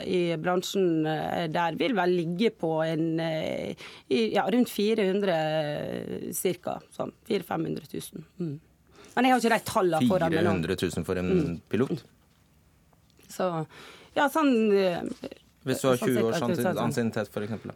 i 0.06 0.38
bransjen 0.42 1.06
eh, 1.08 1.46
der 1.52 1.78
vil 1.80 1.96
vel 1.98 2.16
ligge 2.18 2.52
på 2.56 2.76
en 2.86 3.20
eh, 3.24 3.76
ja, 4.08 4.46
rundt 4.52 4.72
400 4.72 5.38
ca. 6.64 6.78
Sånn 6.94 7.14
400 7.30 7.86
000-500 7.88 7.88
000. 7.94 8.28
Mm. 8.40 8.60
Men 9.14 9.28
jeg 9.28 9.36
har 9.36 9.44
ikke 9.44 9.54
de 9.54 9.70
tallene 9.70 10.10
foran 10.10 10.34
meg 10.34 10.46
nå. 10.46 10.58
400 10.58 10.78
000 10.98 11.08
for 11.08 11.22
en 11.22 11.32
mm. 11.32 11.56
pilot? 11.72 12.04
Så 13.34 13.50
ja, 14.14 14.28
sånn 14.30 14.54
Hvis 14.70 15.82
du 15.82 15.90
har 15.90 15.98
20 15.98 16.20
sånn 16.20 16.28
års 16.30 16.84
ansiennitet, 16.86 17.34
f.eks.? 17.34 17.74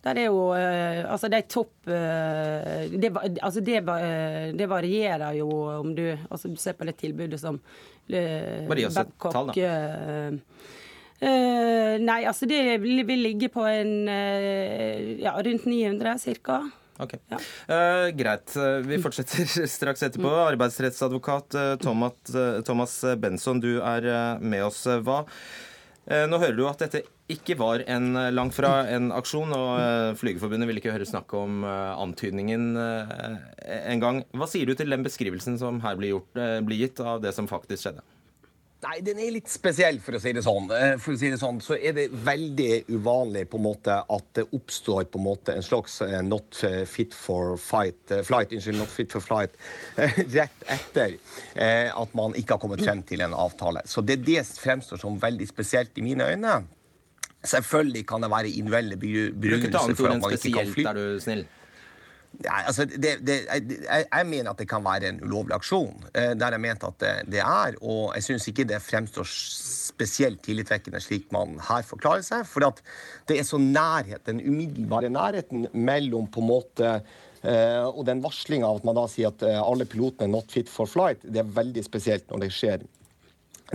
Der 0.00 0.16
er 0.16 0.30
jo 0.30 0.46
Altså, 0.54 1.28
de 1.28 1.40
topp 1.50 1.90
det, 1.90 3.10
altså 3.42 3.60
det, 3.60 3.80
det, 4.56 4.68
varierer 4.70 5.34
jo 5.36 5.48
om 5.80 5.90
du 5.96 6.06
Altså, 6.30 6.48
du 6.48 6.56
ser 6.62 6.78
på 6.78 6.86
det 6.88 6.96
tilbudet 7.02 7.40
som 7.42 7.58
Babcock 8.10 9.52
Uh, 11.20 12.00
nei, 12.00 12.22
altså 12.24 12.46
det 12.48 12.78
vil, 12.80 13.02
vil 13.04 13.20
ligge 13.26 13.50
på 13.52 13.66
en 13.68 14.08
uh, 14.08 15.00
ja, 15.20 15.34
rundt 15.36 15.66
900 15.68 16.16
ca. 16.40 16.60
Ok, 17.00 17.16
ja. 17.28 17.40
uh, 17.68 18.08
Greit. 18.16 18.54
Vi 18.88 19.00
fortsetter 19.04 19.66
straks 19.76 20.06
etterpå. 20.06 20.30
Mm. 20.30 20.44
Arbeidsrettsadvokat 20.54 21.56
Thomas, 21.84 22.36
Thomas 22.64 23.00
Benson, 23.20 23.60
du 23.60 23.74
er 23.84 24.38
med 24.40 24.64
oss. 24.64 24.86
Hva? 25.04 25.26
Nå 26.10 26.38
hører 26.40 26.56
du 26.56 26.64
at 26.66 26.80
dette 26.80 27.04
ikke 27.30 27.54
var 27.60 27.84
en, 27.84 28.16
langt 28.34 28.56
fra 28.56 28.80
en 28.90 29.12
aksjon, 29.14 29.52
og 29.54 30.16
Flygerforbundet 30.18 30.66
vil 30.66 30.80
ikke 30.80 30.94
høre 30.96 31.06
snakk 31.06 31.30
om 31.38 31.60
antydningen 31.68 32.72
engang. 33.68 34.24
Hva 34.34 34.48
sier 34.50 34.66
du 34.66 34.74
til 34.74 34.90
den 34.90 35.04
beskrivelsen 35.06 35.60
som 35.60 35.78
her 35.84 36.00
blir, 36.00 36.16
gjort, 36.16 36.40
blir 36.66 36.82
gitt 36.82 37.04
av 37.04 37.20
det 37.22 37.36
som 37.36 37.46
faktisk 37.52 37.84
skjedde? 37.84 38.02
Nei, 38.80 39.02
den 39.04 39.18
er 39.20 39.32
litt 39.34 39.50
spesiell, 39.52 39.98
for 40.00 40.16
å 40.16 40.20
si 40.22 40.30
det 40.32 40.40
sånn. 40.44 40.70
Eh, 40.72 40.94
for 41.02 41.12
å 41.12 41.20
si 41.20 41.28
det 41.28 41.36
sånn, 41.40 41.58
så 41.60 41.76
er 41.76 41.92
det 41.98 42.06
veldig 42.24 42.86
uvanlig 42.94 43.42
på 43.52 43.58
en 43.58 43.66
måte 43.66 43.98
at 44.00 44.30
det 44.38 44.46
oppstår 44.56 45.04
på 45.12 45.20
en 45.20 45.26
måte 45.26 45.52
en 45.52 45.64
slags 45.64 45.98
eh, 46.06 46.16
not 46.24 46.56
fit 46.88 47.12
for 47.16 47.58
fight, 47.60 48.00
eh, 48.08 48.24
flight, 48.24 48.54
unnskyld, 48.56 48.80
not 48.80 48.92
fit 48.92 49.12
for 49.12 49.24
flight, 49.24 49.58
rett 50.38 50.64
etter 50.72 51.18
at 51.60 52.16
man 52.16 52.32
ikke 52.38 52.56
har 52.56 52.62
kommet 52.62 52.80
frem 52.80 53.02
til 53.04 53.20
en 53.26 53.36
avtale. 53.36 53.84
Så 53.84 54.00
det, 54.06 54.22
det 54.24 54.46
fremstår 54.48 55.02
som 55.02 55.20
veldig 55.20 55.48
spesielt 55.50 56.00
i 56.00 56.04
mine 56.06 56.30
øyne. 56.32 56.60
Selvfølgelig 57.40 58.06
kan 58.08 58.24
det 58.24 58.30
være 58.32 58.48
individuelle 58.48 58.96
begrunnelser. 59.00 59.40
Bruk 59.44 59.68
et 59.68 59.80
annet 59.82 60.04
ord 60.04 60.14
enn 60.14 60.24
spesielt, 60.24 60.80
er 60.86 60.96
du 60.96 61.20
snill. 61.20 61.44
Ja, 62.44 62.62
altså, 62.70 62.86
det, 62.88 63.18
det, 63.26 63.36
jeg, 63.44 63.80
jeg, 63.84 64.26
mener 64.26 64.52
at 64.52 64.60
det 64.60 64.68
kan 64.70 64.84
være 64.84 65.10
en 65.10 65.20
ulovlig 65.24 65.54
aksjon. 65.58 66.06
Eh, 66.14 66.32
der 66.40 66.56
jeg 66.56 66.62
mente 66.64 66.88
at 66.88 67.00
det, 67.02 67.14
det 67.34 67.42
er. 67.44 67.76
Og 67.84 68.14
jeg 68.16 68.26
syns 68.30 68.48
ikke 68.48 68.64
det 68.68 68.80
fremstår 68.84 69.28
spesielt 69.28 70.40
tillitvekkende 70.46 71.02
slik 71.04 71.28
man 71.34 71.58
her 71.68 71.84
forklarer 71.86 72.24
seg. 72.24 72.46
For 72.48 72.64
det 73.28 73.36
er 73.36 73.48
så 73.48 73.60
nærhet, 73.60 74.24
den 74.28 74.40
umiddelbare 74.40 75.12
nærheten 75.12 75.68
mellom 75.72 76.30
på 76.32 76.44
en 76.44 76.52
måte 76.52 77.00
Uh, 77.40 77.88
og 77.96 78.02
den 78.04 78.18
varslinga 78.20 78.68
av 78.68 78.82
at 78.82 78.84
man 78.84 78.98
da 78.98 79.06
sier 79.08 79.30
at 79.30 79.40
uh, 79.48 79.62
alle 79.62 79.86
pilotene 79.88 80.26
er 80.26 80.32
not 80.34 80.52
fit 80.52 80.68
for 80.68 80.84
flight, 80.84 81.22
det 81.24 81.40
er 81.40 81.54
veldig 81.56 81.80
spesielt 81.86 82.26
når 82.28 82.42
det 82.42 82.48
skjer 82.52 82.82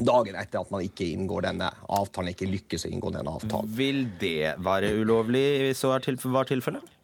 dagen 0.05 0.38
etter 0.38 0.62
at 0.62 0.69
man 0.69 0.84
ikke 0.86 1.07
inngår 1.07 1.48
denne 1.48 1.72
avtalen, 1.98 2.29
ikke 2.36 2.51
lykkes 2.51 2.86
å 2.86 2.91
inngå 2.93 3.10
denne 3.15 3.34
avtalen. 3.39 3.72
Vil 3.74 4.03
det 4.22 4.53
være 4.62 4.91
ulovlig 5.00 5.45
hvis 5.63 5.81
så 5.81 5.95
var 5.95 6.05
tilfellet? 6.05 6.94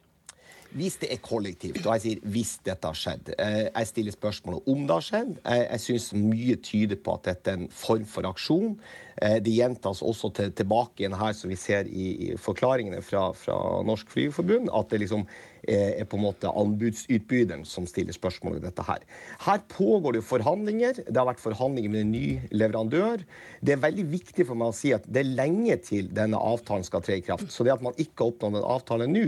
Hvis 0.72 0.96
det 1.02 1.10
er 1.12 1.20
kollektivt, 1.20 1.82
og 1.84 1.98
jeg 1.98 2.04
sier 2.06 2.28
hvis 2.32 2.54
dette 2.64 2.88
har 2.88 2.96
skjedd 2.96 3.34
eh, 3.36 3.66
Jeg 3.68 3.88
stiller 3.90 4.16
spørsmålet 4.16 4.70
om 4.72 4.86
det 4.88 4.96
har 4.96 5.06
skjedd. 5.08 5.34
Jeg, 5.44 5.66
jeg 5.66 5.84
syns 5.86 6.08
mye 6.16 6.58
tyder 6.64 7.00
på 7.04 7.16
at 7.18 7.28
dette 7.28 7.52
er 7.52 7.60
en 7.60 7.72
form 7.76 8.06
for 8.08 8.30
aksjon. 8.30 8.78
Eh, 9.18 9.38
det 9.44 9.56
gjentas 9.58 10.04
også 10.06 10.32
til, 10.38 10.54
tilbake 10.56 11.04
igjen 11.04 11.18
her, 11.20 11.36
som 11.36 11.52
vi 11.52 11.60
ser 11.60 11.90
i, 11.92 12.08
i 12.30 12.38
forklaringene 12.40 13.04
fra, 13.04 13.30
fra 13.36 13.58
Norsk 13.88 14.14
Flygerforbund, 14.14 14.72
at 14.72 14.94
det 14.94 15.04
liksom 15.04 15.28
er 15.68 16.08
på 16.10 16.18
en 16.18 16.24
måte 16.26 16.50
anbudsutbyderen 16.50 17.66
som 17.70 17.86
stiller 17.90 18.16
spørsmål 18.16 18.58
ved 18.58 18.68
dette 18.70 18.86
her. 18.88 19.04
Her 19.46 19.62
pågår 19.72 20.18
det 20.18 20.24
forhandlinger. 20.26 21.02
Det 21.06 21.18
har 21.18 21.28
vært 21.30 21.44
forhandlinger 21.44 21.94
med 21.94 22.06
en 22.06 22.14
ny 22.16 22.28
leverandør. 22.56 23.26
Det 23.62 23.76
er 23.76 23.84
veldig 23.84 24.08
viktig 24.12 24.48
for 24.50 24.58
meg 24.58 24.72
å 24.72 24.78
si 24.78 24.94
at 24.96 25.06
det 25.06 25.24
er 25.24 25.34
lenge 25.38 25.78
til 25.86 26.10
denne 26.16 26.40
avtalen 26.40 26.86
skal 26.88 27.04
tre 27.06 27.20
i 27.20 27.26
kraft. 27.26 27.52
Så 27.54 27.66
det 27.68 27.76
at 27.76 27.86
man 27.86 27.98
ikke 27.98 28.24
har 28.24 28.34
oppnådd 28.34 28.58
en 28.58 28.72
avtale 28.76 29.10
nå, 29.12 29.26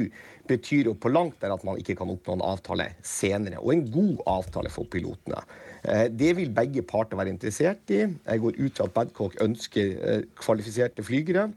betyr 0.49 0.89
jo 0.89 0.95
på 0.99 1.11
langt 1.11 1.37
der 1.39 1.53
at 1.55 1.63
man 1.63 1.77
ikke 1.79 1.95
kan 1.99 2.11
oppnå 2.11 2.37
en 2.37 2.45
avtale 2.45 2.89
senere. 3.05 3.61
Og 3.61 3.75
en 3.75 3.85
god 3.93 4.23
avtale 4.39 4.71
for 4.73 4.89
pilotene. 4.89 5.43
Eh, 5.83 6.07
det 6.11 6.33
vil 6.39 6.53
begge 6.55 6.83
parter 6.87 7.19
være 7.19 7.33
interessert 7.33 7.91
i. 7.93 8.05
Jeg 8.07 8.43
går 8.43 8.59
ut 8.59 8.79
fra 8.79 8.87
at 8.89 8.95
Badcock 8.95 9.37
ønsker 9.43 9.93
eh, 9.99 10.25
kvalifiserte 10.39 11.05
flygere. 11.05 11.49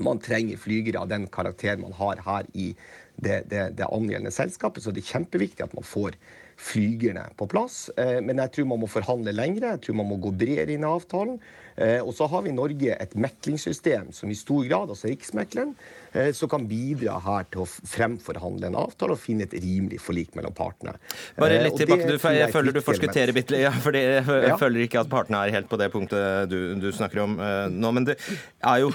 Man 0.00 0.20
trenger 0.22 0.60
flygere 0.60 1.02
av 1.02 1.10
den 1.10 1.26
karakteren 1.32 1.82
man 1.82 1.96
har 1.98 2.20
her 2.24 2.46
i 2.54 2.70
det, 3.16 3.42
det, 3.50 3.64
det 3.78 3.88
angjeldende 3.88 4.34
selskapet. 4.34 4.84
Så 4.84 4.94
det 4.94 5.04
er 5.04 5.14
kjempeviktig 5.16 5.66
at 5.66 5.74
man 5.76 5.86
får 5.86 6.18
flygerne 6.60 7.24
på 7.40 7.48
plass. 7.50 7.88
Eh, 7.96 8.18
men 8.24 8.42
jeg 8.42 8.54
tror 8.54 8.70
man 8.72 8.82
må 8.82 8.90
forhandle 8.90 9.34
lengre, 9.34 9.74
jeg 9.74 9.86
tror 9.86 10.00
man 10.02 10.10
må 10.10 10.20
gå 10.20 10.32
bredere 10.42 10.76
inn 10.76 10.84
i 10.84 10.90
avtalen. 10.90 11.40
Eh, 11.80 12.00
og 12.04 12.12
så 12.16 12.26
har 12.28 12.44
vi 12.44 12.52
i 12.52 12.56
Norge 12.56 12.96
et 13.00 13.14
meklingssystem 13.16 14.10
som 14.12 14.30
i 14.30 14.36
stor 14.36 14.66
grad, 14.68 14.92
altså 14.92 15.08
Riksmekleren, 15.08 15.72
eh, 16.12 16.28
som 16.36 16.50
kan 16.52 16.66
bidra 16.68 17.16
her 17.24 17.46
til 17.52 17.64
å 17.64 17.68
fremforhandle 17.68 18.68
en 18.68 18.76
avtale 18.82 19.16
og 19.16 19.22
finne 19.22 19.46
et 19.46 19.56
rimelig 19.56 20.02
forlik 20.04 20.36
mellom 20.36 20.52
partene. 20.56 20.98
Bare 21.38 21.62
litt 21.64 21.78
tilbake, 21.80 22.08
du, 22.10 22.16
jeg, 22.18 22.40
jeg 22.42 22.54
føler 22.54 22.76
du 22.76 22.82
forskutterer 22.84 23.32
bitte 23.36 23.56
litt, 23.56 23.64
ja, 23.64 23.72
for 23.72 23.96
jeg, 23.96 24.26
ja. 24.26 24.58
føler 24.60 24.84
ikke 24.84 25.04
at 25.04 25.12
partene 25.12 25.40
er 25.40 25.54
helt 25.56 25.70
på 25.70 25.80
det 25.80 25.88
punktet 25.94 26.52
du, 26.52 26.58
du 26.80 26.90
snakker 26.94 27.24
om 27.24 27.38
nå. 27.72 27.94
Men 27.96 28.10
det 28.10 28.18
er 28.20 28.82
jo 28.82 28.92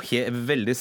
veldig, 0.52 0.76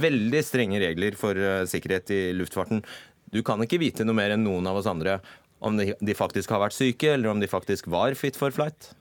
veldig 0.00 0.42
strenge 0.46 0.80
regler 0.82 1.18
for 1.18 1.38
sikkerhet 1.68 2.12
i 2.14 2.22
luftfarten. 2.36 2.82
Du 3.30 3.42
kan 3.46 3.60
ikke 3.62 3.78
vite 3.82 4.06
noe 4.06 4.16
mer 4.16 4.34
enn 4.34 4.44
noen 4.46 4.66
av 4.66 4.80
oss 4.80 4.88
andre 4.90 5.20
om 5.60 5.76
de, 5.76 5.92
de 6.00 6.16
faktisk 6.16 6.50
har 6.54 6.62
vært 6.62 6.76
syke, 6.76 7.12
eller 7.14 7.34
om 7.34 7.40
de 7.42 7.48
faktisk 7.50 7.90
var 7.92 8.16
fit 8.18 8.38
for 8.38 8.54
flight? 8.54 8.94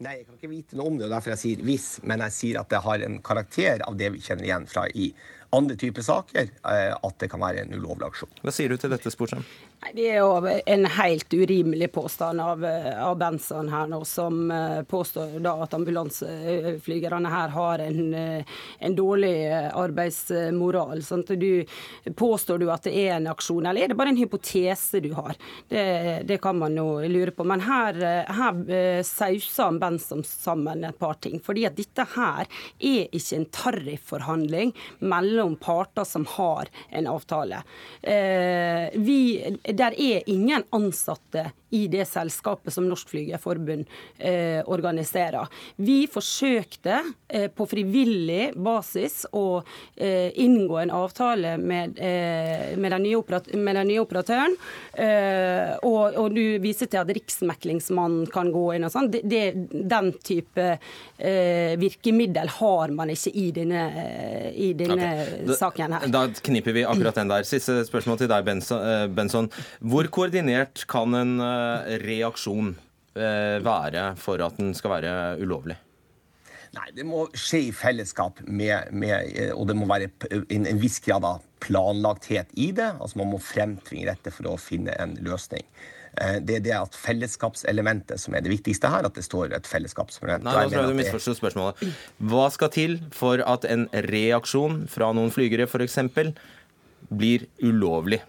Nei, 0.00 0.14
jeg 0.16 0.26
kan 0.26 0.36
ikke 0.38 0.48
vite 0.48 0.76
noe 0.80 0.88
om 0.88 0.94
det, 0.96 1.04
og 1.10 1.12
derfor 1.12 1.34
jeg 1.34 1.40
sier 1.42 1.64
hvis. 1.66 1.88
Men 2.08 2.22
jeg 2.24 2.32
sier 2.32 2.60
at 2.62 2.70
det 2.72 2.80
har 2.86 3.02
en 3.04 3.18
karakter 3.24 3.82
av 3.84 3.98
det 4.00 4.08
vi 4.14 4.22
kjenner 4.24 4.46
igjen 4.46 4.64
fra 4.70 4.86
i 4.96 5.10
andre 5.52 5.76
typer 5.76 6.06
saker, 6.06 6.48
eh, 6.72 6.92
at 6.94 7.18
det 7.20 7.28
kan 7.28 7.42
være 7.42 7.66
en 7.66 7.74
ulovlig 7.76 8.08
aksjon. 8.08 8.32
Hva 8.40 8.54
sier 8.54 8.72
du 8.72 8.80
til 8.80 8.94
dette, 8.94 9.12
Sporsem? 9.12 9.44
Det 9.80 10.04
er 10.10 10.18
jo 10.20 10.44
en 10.44 10.84
helt 10.92 11.32
urimelig 11.32 11.86
påstand 11.92 12.40
av, 12.44 12.64
av 13.00 13.14
Benson 13.18 13.68
her 13.72 13.86
nå, 13.88 14.02
som 14.04 14.50
eh, 14.52 14.82
påstår 14.84 15.38
da 15.40 15.54
at 15.64 15.72
ambulanseflygerne 15.74 17.30
her 17.32 17.54
har 17.54 17.80
en, 17.86 18.00
eh, 18.14 18.58
en 18.78 18.96
dårlig 18.96 19.32
arbeidsmoral. 19.48 21.00
Sånn 21.02 21.24
du, 21.40 21.64
påstår 22.12 22.60
du 22.60 22.66
at 22.68 22.84
det 22.84 22.92
er 22.92 23.14
en 23.16 23.30
aksjon, 23.32 23.70
eller 23.70 23.86
er 23.86 23.92
det 23.92 23.96
bare 23.96 24.12
en 24.12 24.20
hypotese 24.20 25.00
du 25.00 25.14
har? 25.16 25.40
Det, 25.72 25.86
det 26.28 26.38
kan 26.44 26.60
man 26.60 26.76
jo 26.76 27.00
lure 27.08 27.32
på. 27.32 27.48
Men 27.48 27.64
her, 27.64 27.96
her 28.28 29.02
sauser 29.06 29.80
Benson 29.80 30.22
sammen 30.28 30.84
et 30.84 31.00
par 31.00 31.16
ting. 31.24 31.40
fordi 31.40 31.64
at 31.66 31.80
dette 31.80 32.04
her 32.18 32.44
er 32.44 33.08
ikke 33.16 33.40
en 33.40 33.48
tarifforhandling 33.48 34.76
mellom 35.00 35.56
parter 35.56 36.04
som 36.04 36.28
har 36.36 36.68
en 36.90 37.08
avtale. 37.10 37.64
Eh, 38.02 38.92
vi, 39.00 39.20
der 39.72 39.92
er 39.96 40.22
ingen 40.26 40.64
ansatte 40.72 41.52
i 41.70 41.86
det 41.90 42.04
selskapet 42.08 42.74
som 42.74 42.86
Norsk 42.88 43.08
Flygerforbund 43.12 43.86
eh, 44.18 44.60
organiserer. 44.66 45.48
Vi 45.76 46.04
forsøkte 46.10 47.00
eh, 47.28 47.46
på 47.54 47.66
frivillig 47.70 48.52
basis 48.58 49.22
å 49.36 49.62
eh, 49.96 50.30
inngå 50.42 50.80
en 50.82 50.92
avtale 50.94 51.56
med, 51.58 51.98
eh, 51.98 52.76
med, 52.76 52.92
den, 52.92 53.06
nye 53.06 53.40
med 53.54 53.78
den, 53.78 53.90
nye 53.90 54.02
operatøren. 54.02 54.56
Eh, 54.92 55.76
og, 55.86 56.16
og, 56.16 56.30
du 56.34 56.58
viser 56.62 56.90
til 56.90 57.02
at 57.02 57.12
Riksmeklingsmannen 57.14 58.26
kan 58.32 58.50
gå 58.54 58.66
inn 58.76 58.86
og 58.88 58.94
sånn. 58.94 59.10
Den 59.10 60.12
type 60.26 60.66
eh, 60.74 61.76
virkemiddel 61.80 62.50
har 62.58 62.94
man 62.96 63.12
ikke 63.14 63.34
i 63.34 63.46
denne, 63.54 63.84
i 64.54 64.72
denne 64.78 64.98
okay. 64.98 65.46
da, 65.46 65.58
saken 65.58 65.96
her. 65.98 66.08
Da 66.10 66.26
kniper 66.50 66.74
vi 66.76 66.86
akkurat 66.88 67.22
den 67.22 67.30
der. 67.30 67.46
Siste 67.46 67.80
spørsmål 67.86 68.22
til 68.22 68.30
deg, 68.32 68.50
Benson. 69.14 69.50
Hvor 69.80 70.10
koordinert 70.12 70.84
kan 70.90 71.14
en 71.18 71.36
reaksjon 72.02 72.74
eh, 73.18 73.60
være 73.64 74.10
for 74.20 74.42
at 74.44 74.58
den 74.60 74.74
skal 74.78 74.98
være 74.98 75.14
ulovlig? 75.42 75.78
Nei, 76.70 76.86
det 76.94 77.02
må 77.06 77.24
skje 77.34 77.64
i 77.66 77.70
fellesskap, 77.74 78.44
med, 78.46 78.92
med, 78.94 79.32
eh, 79.34 79.50
og 79.50 79.66
det 79.70 79.74
må 79.78 79.88
være 79.90 80.10
en, 80.30 80.66
en, 80.66 80.78
viss 80.78 81.00
grad 81.02 81.26
av 81.26 81.40
planlagthet 81.62 82.52
i 82.54 82.70
det. 82.76 82.92
Altså 83.02 83.18
Man 83.18 83.32
må 83.32 83.40
fremtvinge 83.42 84.06
dette 84.12 84.30
for 84.34 84.52
å 84.52 84.60
finne 84.60 84.94
en 85.02 85.16
løsning. 85.24 85.66
Eh, 86.14 86.38
det 86.46 86.60
er 86.60 86.64
det 86.68 86.76
at 86.78 86.98
fellesskapselementet 86.98 88.22
som 88.22 88.38
er 88.38 88.46
det 88.46 88.54
viktigste 88.54 88.90
her. 88.92 89.08
At 89.08 89.18
det 89.18 89.26
står 89.26 89.56
et 89.58 89.66
fellesskapselement. 89.70 90.46
Nei, 90.46 90.54
nå 90.62 90.70
tror 90.70 90.84
jeg 90.84 90.94
du 90.94 91.00
misforstår 91.02 91.38
spørsmålet. 91.40 91.84
Hva 92.30 92.46
skal 92.54 92.72
til 92.74 92.98
for 93.14 93.42
at 93.42 93.66
en 93.66 93.88
reaksjon 94.06 94.84
fra 94.90 95.10
noen 95.16 95.34
flygere 95.34 95.66
f.eks. 95.66 95.98
blir 97.10 97.50
ulovlig? 97.66 98.22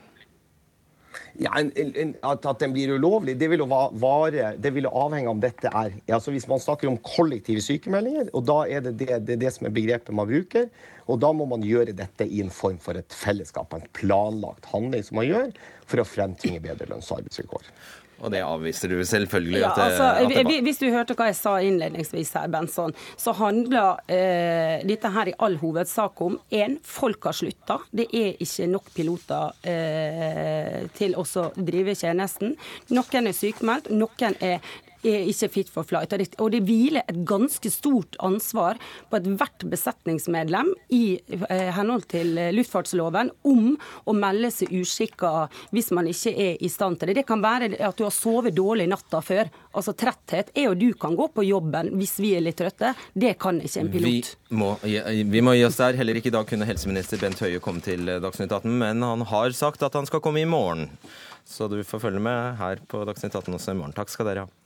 Ja, 1.42 1.56
en, 1.58 1.72
en, 1.74 2.12
at, 2.22 2.44
den 2.62 2.74
blir 2.76 2.92
ulovlig, 2.94 3.34
det 3.40 3.48
vil, 3.50 3.64
jo 3.64 3.66
vare, 3.98 4.52
det 4.62 4.72
vil 4.76 4.86
avhenge 4.86 5.26
av 5.26 5.34
om 5.34 5.40
dette 5.42 5.72
er 5.74 5.96
altså 6.14 6.34
Hvis 6.36 6.46
man 6.50 6.62
snakker 6.62 6.92
om 6.92 7.00
kollektive 7.02 7.64
sykemeldinger, 7.66 8.30
og 8.38 8.46
da 8.46 8.60
er 8.70 8.84
det 8.86 8.94
det, 9.00 9.18
det, 9.26 9.40
det 9.42 9.54
som 9.56 9.66
er 9.66 9.74
begrepet 9.74 10.14
man 10.14 10.30
bruker, 10.30 10.70
og 11.10 11.18
da 11.24 11.32
må 11.34 11.48
man 11.50 11.66
gjøre 11.66 11.96
dette 11.98 12.28
i 12.30 12.44
en 12.44 12.54
form 12.54 12.78
for 12.84 13.00
et 13.00 13.18
fellesskap, 13.18 13.74
en 13.74 13.90
planlagt 13.98 14.70
handling 14.70 15.02
som 15.08 15.18
man 15.18 15.30
gjør 15.32 15.50
for 15.90 16.04
å 16.04 16.08
fremtvinge 16.08 16.62
bedre 16.62 16.92
lønns- 16.92 17.10
og 17.10 17.24
arbeidsvilkår. 17.24 17.74
Og 18.22 18.32
det 18.34 18.44
avviser 18.46 18.92
du 18.94 19.00
selvfølgelig? 19.08 19.62
Ja, 19.64 19.72
at 19.72 19.82
altså, 19.86 20.10
at 20.22 20.30
det 20.30 20.44
var. 20.46 20.66
Hvis 20.68 20.82
du 20.82 20.88
hørte 20.94 21.16
hva 21.18 21.30
jeg 21.32 21.38
sa 21.40 21.56
innledningsvis 21.66 22.34
her, 22.38 22.52
Benson, 22.54 22.94
så 23.18 23.34
handler 23.38 24.04
eh, 24.12 24.86
dette 24.88 25.10
her 25.16 25.32
i 25.32 25.36
all 25.42 25.58
hovedsak 25.62 26.22
om 26.22 26.38
én, 26.54 26.78
folk 26.86 27.30
har 27.30 27.38
slutta. 27.38 27.80
Det 27.90 28.08
er 28.14 28.38
ikke 28.44 28.70
nok 28.70 28.94
piloter 28.94 29.58
eh, 29.74 30.78
til 30.98 31.18
å 31.18 31.26
drive 31.58 31.98
tjenesten. 31.98 32.56
Noen 32.94 33.32
er 33.32 33.38
sykemeldt, 33.38 33.92
noen 33.96 34.38
er 34.42 34.62
er 35.04 35.30
ikke 35.32 35.50
fit 35.52 35.72
for 35.72 35.88
flight. 35.88 36.14
Og 36.42 36.52
det 36.54 36.64
hviler 36.68 37.06
et 37.08 37.22
ganske 37.28 37.72
stort 37.74 38.18
ansvar 38.24 38.80
på 39.10 39.20
ethvert 39.20 39.66
besetningsmedlem 39.72 40.74
i 40.96 41.04
eh, 41.50 41.70
henhold 41.76 42.08
til 42.12 42.38
luftfartsloven 42.56 43.32
om 43.48 43.74
å 44.06 44.16
melde 44.18 44.52
seg 44.54 44.74
uskikka 44.82 45.48
hvis 45.72 45.92
man 45.96 46.10
ikke 46.12 46.34
er 46.36 46.62
i 46.62 46.70
stand 46.72 47.00
til 47.00 47.12
det. 47.12 47.22
Det 47.22 47.28
kan 47.30 47.44
være 47.44 47.74
at 47.80 47.98
du 47.98 48.06
har 48.08 48.16
sovet 48.16 48.56
dårlig 48.58 48.90
natta 48.92 49.22
før. 49.26 49.50
Altså 49.78 49.96
Tretthet 49.98 50.52
er 50.56 50.70
jo 50.70 50.78
du 50.78 50.90
kan 51.00 51.16
gå 51.18 51.28
på 51.34 51.46
jobben 51.48 51.94
hvis 52.00 52.18
vi 52.22 52.36
er 52.38 52.46
litt 52.46 52.60
trøtte. 52.60 52.94
Det 53.14 53.36
kan 53.42 53.62
ikke 53.62 53.86
en 53.86 53.92
pilot. 53.94 54.32
Vi 54.50 54.62
må, 54.62 54.74
vi 54.84 55.44
må 55.44 55.56
gi 55.58 55.66
oss 55.68 55.80
der. 55.82 55.98
Heller 56.00 56.20
ikke 56.20 56.32
i 56.32 56.38
dag 56.38 56.48
kunne 56.50 56.68
helseminister 56.68 57.22
Bent 57.22 57.42
Høie 57.44 57.62
komme 57.64 57.84
til 57.86 58.10
Dagsnytt 58.24 58.52
18, 58.52 58.72
men 58.82 59.06
han 59.06 59.28
har 59.32 59.58
sagt 59.58 59.84
at 59.88 59.96
han 59.98 60.10
skal 60.10 60.24
komme 60.24 60.44
i 60.44 60.50
morgen. 60.50 60.90
Så 61.48 61.68
du 61.72 61.82
får 61.84 62.06
følge 62.08 62.24
med 62.24 62.58
her 62.62 62.82
på 62.88 63.04
Dagsnytt 63.08 63.36
18 63.36 63.54
også 63.58 63.76
i 63.76 63.80
morgen. 63.80 63.96
Takk 63.98 64.12
skal 64.14 64.30
dere 64.30 64.46
ha. 64.46 64.61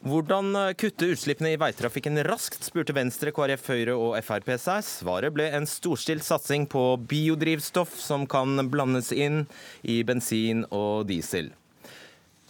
Hvordan 0.00 0.54
kutte 0.80 1.10
utslippene 1.12 1.50
i 1.52 1.58
veitrafikken 1.60 2.16
raskt, 2.24 2.62
spurte 2.64 2.94
Venstre, 2.96 3.34
KrF, 3.36 3.66
Høyre 3.68 3.96
og 4.00 4.14
Frp 4.24 4.48
seg. 4.56 4.80
Svaret 4.86 5.34
ble 5.36 5.50
en 5.52 5.68
storstilt 5.68 6.24
satsing 6.24 6.64
på 6.72 6.94
biodrivstoff 7.04 7.98
som 8.00 8.24
kan 8.24 8.56
blandes 8.72 9.12
inn 9.12 9.42
i 9.84 9.98
bensin 10.08 10.64
og 10.72 11.04
diesel. 11.10 11.52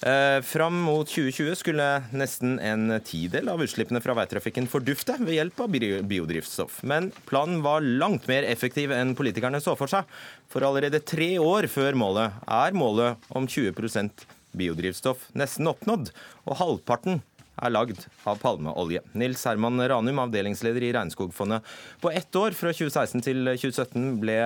Eh, 0.00 0.38
fram 0.46 0.78
mot 0.86 1.10
2020 1.10 1.58
skulle 1.58 1.86
nesten 2.14 2.54
en 2.62 2.94
tidel 3.04 3.50
av 3.50 3.60
utslippene 3.66 4.00
fra 4.00 4.14
veitrafikken 4.16 4.70
fordufte 4.70 5.18
ved 5.18 5.34
hjelp 5.34 5.66
av 5.66 5.74
biodrivstoff. 6.08 6.84
Men 6.86 7.10
planen 7.26 7.64
var 7.66 7.82
langt 7.82 8.30
mer 8.30 8.46
effektiv 8.46 8.94
enn 8.94 9.16
politikerne 9.18 9.58
så 9.60 9.74
for 9.76 9.90
seg. 9.90 10.06
For 10.48 10.64
allerede 10.64 11.02
tre 11.02 11.34
år 11.42 11.66
før 11.66 11.98
målet 11.98 12.38
er 12.46 12.78
målet 12.78 13.32
om 13.34 13.50
20% 13.50 14.24
biodrivstoff 14.56 15.28
nesten 15.38 15.68
oppnådd, 15.70 16.10
og 16.48 16.58
halvparten 16.58 17.20
er 17.60 17.72
lagd 17.72 18.04
av 18.28 18.40
palmeolje. 18.42 19.02
Nils 19.18 19.44
Herman 19.48 19.80
Ranum, 19.90 20.22
avdelingsleder 20.24 20.86
i 20.86 20.92
Regnskogfondet. 20.96 21.66
På 22.00 22.12
ett 22.12 22.36
år, 22.36 22.56
fra 22.56 22.72
2016 22.72 23.24
til 23.26 23.52
2017, 23.52 24.06
ble 24.22 24.38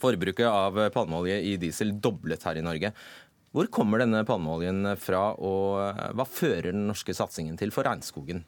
forbruket 0.00 0.46
av 0.48 0.78
palmeolje 0.94 1.40
i 1.50 1.56
diesel 1.60 1.92
doblet 2.00 2.46
her 2.48 2.60
i 2.60 2.64
Norge. 2.64 2.92
Hvor 3.50 3.66
kommer 3.74 3.98
denne 4.02 4.22
palmeoljen 4.26 4.94
fra, 5.02 5.32
og 5.34 6.14
hva 6.14 6.26
fører 6.28 6.70
den 6.70 6.86
norske 6.86 7.14
satsingen 7.16 7.58
til 7.58 7.74
for 7.74 7.88
regnskogen? 7.88 8.44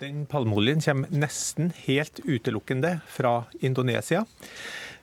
Den 0.00 0.22
palmeoljen 0.28 0.80
kommer 0.84 1.12
nesten 1.12 1.72
helt 1.84 2.20
utelukkende 2.24 2.98
fra 3.12 3.42
Indonesia. 3.60 4.22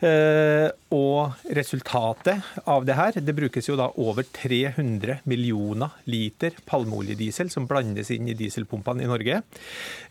Eh, 0.04 0.68
og 0.92 1.46
resultatet 1.56 2.44
av 2.68 2.84
det 2.88 2.98
her, 2.98 3.20
det 3.24 3.36
brukes 3.38 3.70
jo 3.70 3.78
da 3.80 3.88
over 4.02 4.28
300 4.28 5.22
millioner 5.30 5.96
liter 6.10 6.58
palmeoljediesel 6.68 7.52
som 7.54 7.68
blandes 7.70 8.12
inn 8.12 8.28
i 8.28 8.36
dieselpumpene 8.38 9.06
i 9.06 9.10
Norge. 9.10 9.42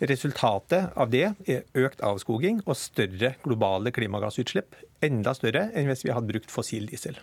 Resultatet 0.01 0.97
av 0.97 1.13
det 1.13 1.27
er 1.45 1.85
økt 1.85 2.01
avskoging 2.05 2.63
og 2.65 2.79
større 2.81 3.35
globale 3.45 3.93
klimagassutslipp. 3.95 4.79
Enda 5.05 5.37
større 5.37 5.69
enn 5.75 5.91
hvis 5.91 6.07
vi 6.07 6.15
hadde 6.15 6.33
brukt 6.33 6.53
fossil 6.53 6.89
diesel. 6.89 7.21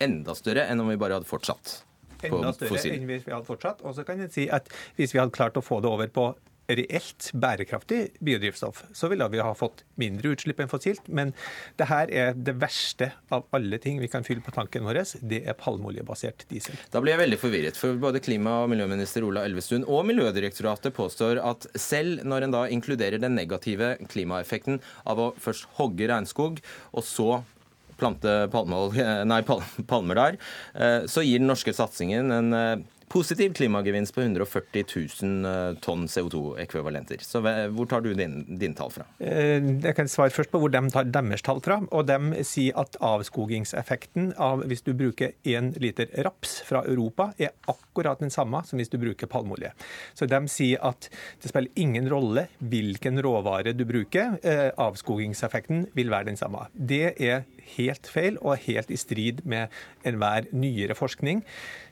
Enda 0.00 0.34
større 0.36 0.66
enn 0.70 0.80
om 0.80 0.88
vi 0.92 0.98
bare 1.00 1.20
hadde 1.20 1.28
fortsatt? 1.28 1.80
Enda 2.24 2.52
større 2.56 2.72
fossil. 2.72 2.96
enn 2.96 3.08
hvis 3.10 3.28
vi 3.28 3.32
hadde 3.34 3.48
fortsatt. 3.48 3.84
Og 3.84 3.96
så 3.96 4.08
kan 4.08 4.24
jeg 4.24 4.32
si 4.32 4.48
at 4.52 4.72
hvis 4.96 5.12
vi 5.12 5.20
hadde 5.20 5.36
klart 5.36 5.60
å 5.60 5.64
få 5.64 5.82
det 5.84 5.92
over 5.92 6.08
på 6.12 6.30
reelt 6.68 7.30
bærekraftig 7.34 8.00
biodrivstoff, 8.24 8.84
så 8.92 9.10
ville 9.12 9.28
vi 9.32 9.42
ha 9.42 9.52
fått 9.56 9.84
mindre 10.00 10.34
utslipp 10.34 10.60
enn 10.62 10.70
fossilt. 10.70 11.06
Men 11.06 11.32
det 11.78 11.88
her 11.90 12.10
er 12.10 12.36
det 12.36 12.56
verste 12.60 13.12
av 13.34 13.46
alle 13.56 13.78
ting 13.82 14.00
vi 14.02 14.10
kan 14.12 14.26
fylle 14.26 14.44
på 14.44 14.54
tanken 14.54 14.86
vår. 14.86 15.02
Det 15.20 15.42
er 15.46 15.58
palmeoljebasert 15.58 16.46
diesel. 16.50 16.78
Da 16.92 17.02
blir 17.02 17.14
jeg 17.14 17.22
veldig 17.24 17.40
forvirret, 17.40 17.80
for 17.80 17.98
både 18.00 18.22
klima- 18.24 18.62
og 18.64 18.70
miljøminister 18.72 19.26
Ola 19.26 19.44
Elvestuen 19.46 19.86
og 19.86 20.06
Miljødirektoratet 20.08 20.94
påstår 20.96 21.42
at 21.42 21.68
selv 21.78 22.24
når 22.26 22.46
en 22.46 22.56
da 22.56 22.64
inkluderer 22.72 23.22
den 23.22 23.36
negative 23.38 23.96
klimaeffekten 24.10 24.80
av 25.06 25.20
å 25.20 25.32
først 25.42 25.68
hogge 25.78 26.08
regnskog, 26.10 26.62
og 26.92 27.06
så 27.06 27.30
plante 28.00 28.32
nei, 29.28 29.40
palmer 29.88 30.18
der, 30.18 30.36
eh, 30.74 31.06
så 31.08 31.24
gir 31.24 31.40
den 31.40 31.48
norske 31.50 31.72
satsingen 31.76 32.32
en 32.34 32.52
eh, 32.56 32.84
positiv 33.08 33.54
klimagevinst 33.54 34.14
på 34.14 34.20
140 34.20 34.84
000 35.22 35.46
eh, 35.46 35.78
tonn 35.84 36.06
CO2-ekvivalenter. 36.10 37.22
Så 37.22 37.40
Hvor 37.40 37.86
tar 37.86 38.00
du 38.00 38.12
din, 38.14 38.58
din, 38.58 38.74
tall 38.74 38.90
fra? 38.90 39.06
Eh, 39.18 39.62
jeg 39.62 39.94
kan 39.96 40.08
svare 40.10 40.34
først 40.34 40.50
på 40.50 40.60
hvor 40.62 40.72
de 40.72 40.82
tar 40.90 41.08
deres 41.10 41.42
tall 41.46 41.60
fra. 41.64 41.80
og 41.90 42.06
De 42.08 42.44
sier 42.44 42.76
at 42.78 42.98
avskogingseffekten 43.00 44.32
av 44.38 44.64
hvis 44.66 44.84
du 44.86 44.92
bruker 44.94 45.36
én 45.44 45.72
liter 45.82 46.10
raps 46.24 46.60
fra 46.66 46.82
Europa, 46.86 47.30
er 47.38 47.54
akkurat 47.70 48.20
den 48.20 48.30
samme 48.30 48.62
som 48.66 48.80
hvis 48.80 48.92
du 48.92 48.98
bruker 48.98 49.30
palmeolje. 49.30 49.72
Så 50.14 50.28
de 50.30 50.42
sier 50.50 50.82
at 50.82 51.10
det 51.42 51.52
spiller 51.52 51.70
ingen 51.76 52.10
rolle 52.10 52.48
hvilken 52.58 53.22
råvare 53.22 53.74
du 53.76 53.84
bruker, 53.88 54.38
eh, 54.42 54.70
avskogingseffekten 54.76 55.86
vil 55.94 56.10
være 56.10 56.32
den 56.32 56.40
samme. 56.40 56.66
Det 56.72 57.14
er 57.22 57.46
helt 57.76 58.06
feil 58.10 58.38
og 58.42 58.60
helt 58.66 58.90
i 58.90 58.98
strid 59.00 59.42
med 59.48 59.72
enhver 60.06 60.46
nyere 60.54 60.94
forskning. 60.98 61.42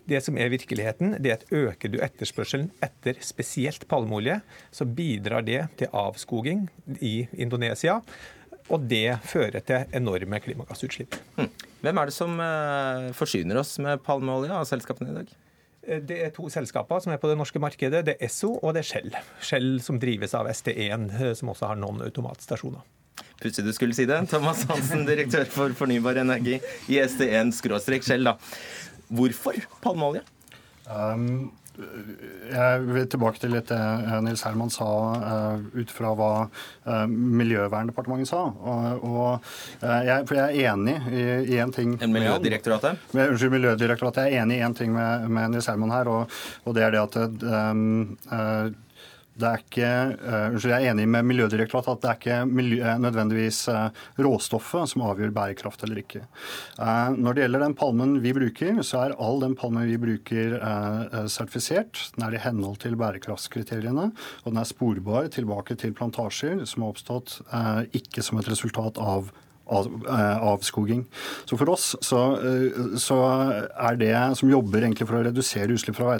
Det 0.08 0.20
som 0.20 0.36
er 0.36 0.52
virkeligheten, 0.52 1.16
det 1.22 1.30
er 1.30 1.38
at 1.38 1.52
øker 1.54 1.92
du 1.92 1.98
etterspørselen 2.04 2.68
etter 2.84 3.16
spesielt 3.24 3.86
palmeolje, 3.88 4.40
så 4.74 4.84
bidrar 4.84 5.46
det 5.46 5.62
til 5.80 5.92
avskoging 5.96 6.66
i 7.00 7.26
Indonesia. 7.32 8.00
Og 8.72 8.84
det 8.88 9.18
fører 9.28 9.64
til 9.64 9.96
enorme 9.96 10.40
klimagassutslipp. 10.40 11.16
Hm. 11.36 11.48
Hvem 11.84 12.00
er 12.00 12.08
det 12.08 12.16
som 12.16 12.38
eh, 12.40 13.10
forsyner 13.16 13.60
oss 13.60 13.76
med 13.82 14.00
palmeolje 14.04 14.52
av 14.56 14.68
selskapene 14.68 15.12
i 15.12 15.18
dag? 15.18 15.32
Eh, 15.84 16.00
det 16.00 16.20
er 16.24 16.32
to 16.36 16.48
selskaper 16.52 17.02
som 17.04 17.12
er 17.12 17.20
på 17.20 17.28
det 17.28 17.36
norske 17.40 17.60
markedet. 17.60 18.04
Det 18.06 18.16
er 18.16 18.28
Esso 18.28 18.54
og 18.56 18.74
det 18.76 18.84
er 18.84 18.90
Shell. 18.90 19.16
Shell 19.44 19.70
som 19.84 20.00
drives 20.00 20.36
av 20.36 20.48
ST1, 20.52 21.10
eh, 21.12 21.32
som 21.36 21.52
også 21.52 21.72
har 21.72 21.80
noen 21.80 22.04
automatstasjoner. 22.06 22.84
Pussig 23.42 23.64
du 23.66 23.72
skulle 23.74 23.94
si 23.96 24.06
det. 24.08 24.16
Thomas 24.30 24.64
Hansen, 24.70 25.04
direktør 25.08 25.44
for 25.50 25.74
fornybar 25.76 26.18
energi 26.22 26.56
i 26.88 26.98
ST1-Shell. 27.02 28.24
da. 28.24 28.38
Hvorfor 29.08 29.60
palmeolje? 29.84 30.24
Um, 30.88 31.52
jeg 31.74 32.82
vil 32.86 33.06
tilbake 33.10 33.40
til 33.42 33.50
litt 33.56 33.66
det 33.66 33.78
eh, 33.78 34.18
Nils 34.22 34.44
Herman 34.46 34.70
sa 34.70 34.86
uh, 34.86 35.64
ut 35.74 35.90
fra 35.90 36.12
hva 36.14 36.28
uh, 36.46 37.06
Miljøverndepartementet 37.10 38.30
sa. 38.30 38.44
Og, 38.46 39.02
og 39.02 39.48
uh, 39.82 40.00
jeg, 40.06 40.28
for 40.28 40.38
jeg 40.38 40.62
er 40.62 40.70
enig 40.70 40.94
i 41.10 41.58
én 41.58 41.74
ting 41.74 41.96
En 41.98 42.14
Miljødirektoratet? 42.14 43.02
Med, 43.10 43.32
unnskyld, 43.32 43.56
Miljødirektoratet. 43.56 44.28
Jeg 44.28 44.38
er 44.38 44.46
enig 44.46 44.60
i 44.60 44.64
én 44.68 44.78
ting 44.78 44.94
med, 44.94 45.26
med, 45.26 45.56
Nils 45.56 45.70
Herman 45.70 45.94
her, 45.96 46.12
og, 46.14 46.38
og 46.62 46.78
det 46.78 46.86
er 46.86 46.94
det 46.94 47.02
at 47.08 47.18
um, 47.42 48.14
det 49.34 49.48
er 49.48 49.62
ikke, 49.62 49.90
unnskyld, 50.54 50.72
Jeg 50.72 50.86
er 50.86 50.92
enig 50.92 51.06
med 51.10 51.26
Miljødirektoratet 51.26 51.92
at 51.92 52.02
det 52.02 52.10
er 52.10 52.18
ikke 52.20 52.38
miljø, 52.46 52.78
eh, 52.86 53.00
nødvendigvis 53.02 53.60
uh, 53.72 53.88
råstoffet 54.22 54.92
som 54.92 55.04
avgjør 55.08 55.34
bærekraft 55.34 55.82
eller 55.84 56.00
ikke. 56.02 56.22
Når 56.78 57.34
det 57.34 57.44
gjelder 57.44 57.64
den 57.64 57.76
palmen 57.78 58.16
vi 58.22 58.32
bruker, 58.36 58.80
så 58.86 59.02
er 59.02 59.16
all 59.22 59.40
den 59.42 59.56
palmen 59.58 59.88
vi 59.88 59.98
bruker 60.00 60.56
sertifisert. 61.30 61.98
Den 62.16 62.26
er 62.28 62.36
i 62.36 62.42
henhold 62.42 62.78
til 62.82 62.96
bærekraftskriteriene, 63.00 64.10
og 64.44 64.50
den 64.50 64.60
er 64.60 64.68
sporbar 64.68 65.30
tilbake 65.34 65.76
til 65.80 65.94
plantasjer 65.96 66.64
som 66.68 66.84
har 66.84 66.94
oppstått 66.94 67.40
ikke 67.96 68.24
som 68.24 68.40
et 68.40 68.50
resultat 68.50 69.00
av 69.02 69.32
Eh, 69.32 69.43
avskoging. 69.66 71.04
Så 71.48 71.58
For 71.58 71.70
oss 71.70 71.96
så, 72.04 72.20
eh, 72.36 72.96
så, 73.00 73.18
er 73.74 73.96
det 73.96 74.14
som 74.38 74.50
jobber 74.50 74.82
egentlig 74.82 75.06
for 75.08 75.18
å 75.18 75.24
redusere 75.24 75.72
utslipp 75.72 75.96
fra 75.96 76.18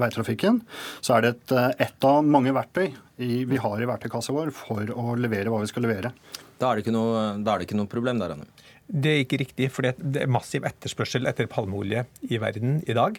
veitrafikken, 0.00 0.62
så 1.00 1.16
er 1.16 1.22
det 1.22 1.34
et, 1.34 1.52
eh, 1.52 1.86
et 1.86 2.04
av 2.04 2.24
mange 2.24 2.52
verktøy 2.52 2.94
vi 3.18 3.56
har 3.56 3.80
i 3.80 3.88
verktøykassa 3.88 4.32
vår 4.32 4.52
for 4.52 4.84
å 4.92 5.16
levere 5.16 5.48
hva 5.48 5.60
vi 5.60 5.70
skal 5.70 5.82
levere. 5.82 6.12
Da 6.58 6.70
er 6.70 6.76
det 6.76 6.86
ikke 6.86 6.96
noe, 6.96 7.42
det 7.44 7.66
ikke 7.66 7.76
noe 7.76 7.88
problem 7.88 8.18
der, 8.18 8.32
Anne? 8.32 8.46
Det 8.86 9.10
er 9.10 9.22
ikke 9.24 9.40
riktig, 9.42 9.66
for 9.74 9.82
det 9.82 10.20
er 10.22 10.30
massiv 10.30 10.66
etterspørsel 10.68 11.26
etter 11.26 11.48
palmeolje 11.50 12.04
i 12.30 12.38
verden 12.38 12.78
i 12.86 12.94
dag. 12.94 13.18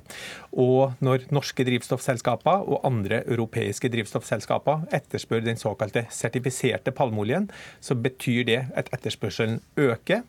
Og 0.55 0.95
når 1.03 1.27
norske 1.35 1.65
drivstoffselskaper 1.67 2.63
og 2.63 2.85
andre 2.87 3.19
europeiske 3.27 3.91
drivstoffselskaper 3.91 4.87
etterspør 4.95 5.43
den 5.43 5.59
såkalte 5.59 6.05
sertifiserte 6.13 6.95
palmeoljen, 6.95 7.49
så 7.83 7.99
betyr 7.99 8.47
det 8.47 8.61
at 8.79 8.93
etterspørselen 8.95 9.59
øker. 9.75 10.23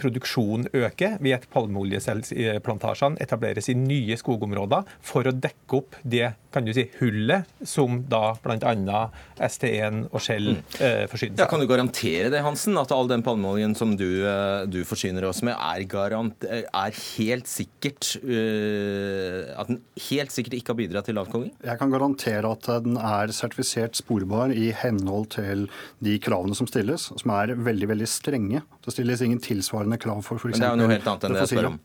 Produksjonen 0.00 0.68
øker 0.74 1.18
ved 1.22 1.38
at 1.38 1.48
palmeoljeplantasjene 1.52 3.20
etableres 3.22 3.70
i 3.70 3.76
nye 3.78 4.18
skogområder 4.20 4.88
for 5.04 5.28
å 5.28 5.34
dekke 5.34 5.80
opp 5.80 6.00
det 6.02 6.32
kan 6.54 6.66
du 6.66 6.70
si, 6.74 6.84
hullet 7.00 7.48
som 7.66 7.98
da 8.10 8.36
bl.a. 8.42 9.00
ST1 9.42 10.04
og 10.14 10.22
Shell 10.22 10.52
mm. 10.54 10.60
eh, 10.78 11.00
forsyner 11.10 11.34
seg 11.34 11.42
ja, 11.42 11.48
Kan 11.50 11.62
du 11.62 11.66
garantere 11.70 12.30
det, 12.30 12.42
Hansen, 12.46 12.78
at 12.78 12.94
all 12.94 13.10
den 13.10 13.24
palmeoljen 13.26 13.74
som 13.78 13.96
du, 13.98 14.06
eh, 14.28 14.62
du 14.70 14.82
forsyner 14.86 15.26
oss 15.26 15.42
med, 15.46 15.56
er, 15.56 15.82
garant, 15.90 16.46
er 16.46 17.00
helt 17.16 17.50
sikkert 17.50 18.12
uh, 18.22 19.50
At 19.58 19.70
den 19.70 19.80
helt 20.06 20.34
sikkert 20.34 20.58
ikke 20.60 20.74
har 20.74 20.78
bidratt 20.78 21.10
til 21.10 21.18
avkonging? 21.18 21.50
Jeg 21.64 21.80
kan 21.80 21.92
garantere 21.92 22.54
at 22.54 22.70
den 22.86 22.98
er 23.00 23.34
sertifisert 23.34 23.98
sporbar 23.98 24.54
i 24.54 24.70
henhold 24.78 25.32
til 25.34 25.66
de 26.04 26.16
kravene 26.22 26.54
som 26.56 26.68
stilles, 26.70 27.08
som 27.10 27.34
er 27.34 27.54
veldig 27.56 27.90
veldig 27.90 28.08
strenge. 28.10 28.62
Det 28.84 28.94
stilles 28.94 29.22
ingen 29.24 29.42
tilsvarende 29.42 29.83
krav 30.00 30.22
for 30.26 30.40
f.eks. 30.40 30.58
Det 30.58 30.66
er 30.66 30.76
jo 30.76 30.84
noe 30.84 30.94
helt 30.96 31.10
annet 31.10 31.28
enn 31.28 31.36
det 31.36 31.44
jeg 31.44 31.52
spør 31.56 31.72
om. 31.74 31.82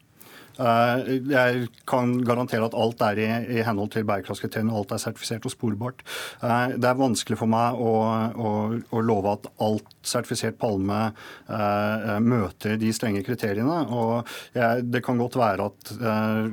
Eh, 0.59 1.09
jeg 1.31 1.67
kan 1.87 2.17
garantere 2.27 2.67
at 2.67 2.75
alt 2.77 3.01
er 3.05 3.21
i, 3.21 3.27
i 3.59 3.63
henhold 3.63 3.93
til 3.93 4.05
bærekraftskriteriene, 4.07 4.73
alt 4.75 4.91
er 4.91 5.01
sertifisert 5.01 5.47
og 5.47 5.53
sporbart. 5.53 6.03
Eh, 6.43 6.75
det 6.75 6.89
er 6.89 6.99
vanskelig 6.99 7.39
for 7.39 7.51
meg 7.51 7.79
å, 7.79 7.93
å, 8.35 8.51
å 8.75 9.03
love 9.05 9.35
at 9.37 9.47
alt 9.63 9.95
sertifisert 10.09 10.57
palme 10.59 10.97
uh, 11.11 12.17
møter 12.23 12.79
de 12.81 12.89
strenge 12.95 13.21
kriteriene. 13.27 13.81
og 13.93 14.27
jeg, 14.55 14.85
Det 14.89 15.03
kan 15.05 15.19
godt 15.19 15.37
være 15.37 15.67
at 15.69 15.91
uh, 16.01 16.47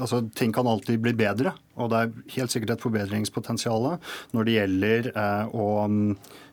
altså, 0.00 0.22
ting 0.34 0.54
kan 0.54 0.66
alltid 0.66 1.02
bli 1.04 1.14
bedre. 1.16 1.54
Og 1.78 1.92
det 1.92 2.00
er 2.00 2.14
helt 2.36 2.54
sikkert 2.54 2.74
et 2.74 2.84
forbedringspotensial 2.84 3.92
når 4.34 4.48
det 4.48 4.56
gjelder 4.56 5.12
uh, 5.14 5.44
å 5.52 5.68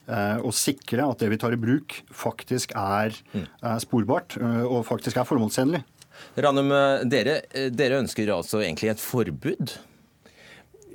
å 0.10 0.52
sikre 0.56 1.06
at 1.06 1.22
det 1.22 1.30
vi 1.30 1.38
tar 1.42 1.54
i 1.54 1.60
bruk, 1.62 2.00
faktisk 2.10 2.74
er 2.78 3.14
mm. 3.34 3.46
sporbart 3.84 4.40
og 4.42 4.82
faktisk 4.88 5.20
er 5.22 5.28
formålstjenlig. 5.30 5.84
Ranum, 6.42 6.74
dere, 7.08 7.40
dere 7.72 8.02
ønsker 8.02 8.32
altså 8.34 8.64
egentlig 8.64 8.90
et 8.92 9.04
forbud? 9.04 9.76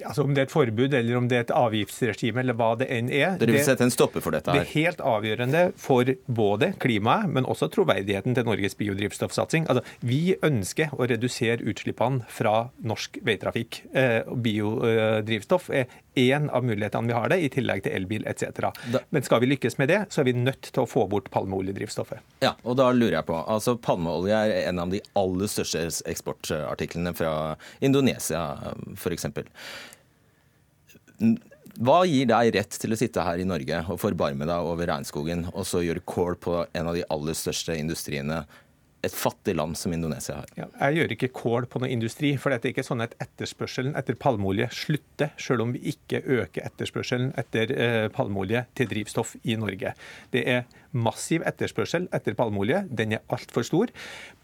Altså 0.02 0.24
Om 0.24 0.34
det 0.34 0.42
er 0.42 0.48
et 0.48 0.52
forbud 0.52 0.94
eller 0.94 1.18
om 1.18 1.28
det 1.30 1.36
er 1.38 1.44
et 1.46 1.52
avgiftsregime 1.54 2.42
eller 2.42 2.56
hva 2.58 2.72
det 2.80 2.88
enn 2.92 3.10
er. 3.12 3.36
Dere 3.40 3.54
vil 3.54 3.64
sette 3.66 3.86
en 3.86 3.94
stopper 3.94 4.24
for 4.24 4.34
dette 4.34 4.50
her? 4.50 4.64
Det 4.64 4.66
er 4.66 4.72
helt 4.74 5.02
avgjørende 5.04 5.64
for 5.80 6.10
både 6.26 6.72
klimaet, 6.82 7.30
men 7.34 7.48
også 7.50 7.70
troverdigheten 7.74 8.36
til 8.36 8.48
Norges 8.48 8.76
biodrivstoffsatsing. 8.80 9.68
Altså, 9.70 9.84
Vi 10.04 10.36
ønsker 10.44 10.94
å 10.96 11.08
redusere 11.08 11.64
utslippene 11.64 12.26
fra 12.28 12.70
norsk 12.82 13.20
veitrafikk. 13.24 13.82
Eh, 13.94 14.22
biodrivstoff 14.44 15.70
er 15.70 15.86
én 16.14 16.50
av 16.50 16.64
mulighetene 16.64 17.10
vi 17.10 17.16
har 17.16 17.28
det, 17.32 17.40
i 17.42 17.50
tillegg 17.52 17.84
til 17.84 17.94
elbil 17.96 18.26
etc. 18.30 18.70
Men 19.10 19.26
skal 19.26 19.42
vi 19.42 19.50
lykkes 19.50 19.78
med 19.80 19.90
det, 19.90 20.00
så 20.14 20.22
er 20.22 20.28
vi 20.30 20.36
nødt 20.38 20.70
til 20.70 20.84
å 20.84 20.88
få 20.88 21.06
bort 21.10 21.30
palmeoljedrivstoffet. 21.34 22.22
Ja, 22.44 22.54
og 22.62 22.78
da 22.78 22.90
lurer 22.94 23.18
jeg 23.18 23.28
på, 23.28 23.38
altså 23.40 23.76
Palmeolje 23.80 24.38
er 24.46 24.68
en 24.68 24.82
av 24.82 24.92
de 24.94 25.02
aller 25.18 25.50
største 25.50 25.86
eksportartiklene 26.10 27.14
fra 27.16 27.34
Indonesia 27.84 28.44
f.eks. 28.94 29.26
Hva 31.74 32.04
gir 32.06 32.28
deg 32.30 32.52
rett 32.54 32.76
til 32.78 32.94
å 32.94 32.98
sitte 32.98 33.22
her 33.26 33.40
i 33.42 33.46
Norge 33.48 33.80
og 33.90 33.98
forbarme 33.98 34.46
deg 34.46 34.68
over 34.68 34.86
regnskogen, 34.86 35.48
og 35.50 35.66
så 35.66 35.82
gjøre 35.82 36.04
kål 36.06 36.36
på 36.38 36.60
en 36.70 36.90
av 36.90 36.94
de 36.94 37.02
aller 37.10 37.34
største 37.38 37.74
industriene 37.74 38.44
et 39.04 39.12
fattig 39.12 39.54
land 39.56 39.76
som 39.76 39.92
Indonesia 39.92 40.38
har. 40.38 40.52
Ja, 40.56 40.68
jeg 40.86 41.00
gjør 41.00 41.14
ikke 41.16 41.30
kål 41.36 41.66
på 41.70 41.82
noe 41.82 41.90
industri, 41.92 42.34
for 42.40 42.52
det 42.52 42.60
er 42.62 42.72
ikke 42.72 42.86
sånn 42.86 43.04
at 43.04 43.16
etterspørselen 43.22 43.96
etter 43.98 44.16
palmeolje 44.20 44.70
slutter, 44.74 45.34
selv 45.40 45.66
om 45.66 45.74
vi 45.74 45.82
ikke 45.92 46.22
øker 46.22 46.64
etterspørselen 46.64 47.34
etter 47.40 47.74
eh, 47.74 48.06
palmeolje 48.14 48.64
til 48.78 48.90
drivstoff 48.90 49.36
i 49.42 49.58
Norge. 49.60 49.94
Det 50.32 50.44
er 50.56 50.64
massiv 50.94 51.44
etterspørsel 51.46 52.08
etter 52.14 52.36
palmeolje. 52.38 52.84
Den 52.88 53.16
er 53.16 53.24
altfor 53.34 53.66
stor. 53.66 53.92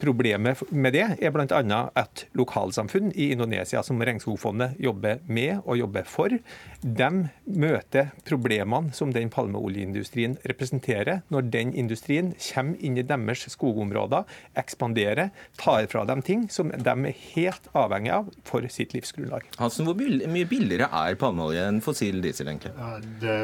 Problemet 0.02 0.60
med 0.70 0.94
det 0.96 1.06
er 1.20 1.34
bl.a. 1.34 1.80
at 1.98 2.24
lokalsamfunn 2.38 3.12
i 3.14 3.30
Indonesia, 3.34 3.82
som 3.86 4.00
Regnskogfondet 4.02 4.78
jobber 4.82 5.22
med 5.30 5.62
og 5.64 5.78
jobber 5.80 6.08
for, 6.08 6.34
de 6.80 7.10
møter 7.46 8.10
problemene 8.28 8.94
som 8.96 9.14
den 9.14 9.30
palmeoljeindustrien 9.32 10.36
representerer, 10.48 11.22
når 11.30 11.50
den 11.52 11.74
industrien 11.78 12.32
kommer 12.50 12.80
inn 12.84 12.98
i 12.98 13.06
deres 13.06 13.46
skogområder, 13.54 14.26
ekspanderer, 14.58 15.30
tar 15.60 15.86
fra 15.90 16.04
dem 16.08 16.24
ting 16.26 16.46
som 16.52 16.70
de 16.70 16.94
er 17.10 17.18
helt 17.34 17.70
avhengig 17.76 18.14
av 18.14 18.30
for 18.48 18.66
sitt 18.72 18.94
livsgrunnlag. 18.96 19.46
Hansen, 19.60 19.88
hvor 19.88 19.96
mye 19.96 20.48
billigere 20.48 20.90
er 20.90 21.18
palmeolje 21.20 21.66
enn 21.70 21.82
fossil 21.84 22.20
diesel, 22.24 22.50
egentlig? 22.50 22.74
Ja, 22.76 22.96
det, 23.22 23.36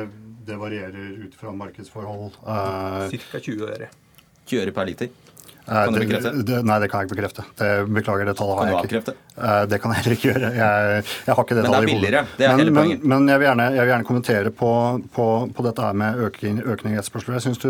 det, 0.46 0.58
varierer 0.60 1.26
ut 1.26 1.34
fra 1.38 1.52
markedsforhold. 1.52 2.40
Uh, 2.42 3.06
Ca. 3.10 3.40
20 3.40 3.70
øre. 3.70 3.90
20 4.46 4.62
øre 4.62 4.74
per 4.76 4.90
liter? 4.90 5.14
Kan 5.66 5.92
du 5.92 6.00
bekrefte? 6.00 6.30
Det, 6.30 6.42
det, 6.46 6.58
nei, 6.62 6.76
det 6.78 6.88
kan 6.90 7.02
jeg 7.02 7.08
ikke 7.08 7.16
bekrefte. 7.16 7.44
Det, 7.58 7.68
beklager, 7.90 8.28
det 8.28 8.34
tallet 8.38 8.58
har 8.60 8.68
jeg 8.70 9.00
ikke. 9.00 9.14
Eh, 9.34 9.62
det 9.66 9.78
kan 9.82 9.92
jeg 9.92 9.98
heller 9.98 10.14
ikke 10.14 10.28
gjøre. 10.28 10.50
Jeg, 10.54 11.00
jeg 11.26 11.34
har 11.34 11.42
ikke 11.42 11.56
det 11.58 11.64
tallet 11.66 11.90
i 11.90 11.96
hodet. 11.96 12.20
Det 12.38 12.46
er 12.46 12.60
men, 12.60 12.70
men, 12.76 12.92
men 13.02 13.32
jeg, 13.32 13.40
vil 13.42 13.48
gjerne, 13.48 13.66
jeg, 13.74 13.80
vil 13.80 13.90
gjerne, 13.90 14.06
kommentere 14.06 14.52
på, 14.60 14.70
på, 15.16 15.26
på 15.56 15.66
dette 15.66 15.88
her 15.88 15.98
med 15.98 16.22
økning, 16.28 16.60
økning 16.62 16.94
i 16.94 17.00
etterspørsel. 17.00 17.34
Jeg 17.34 17.46
syns, 17.48 17.66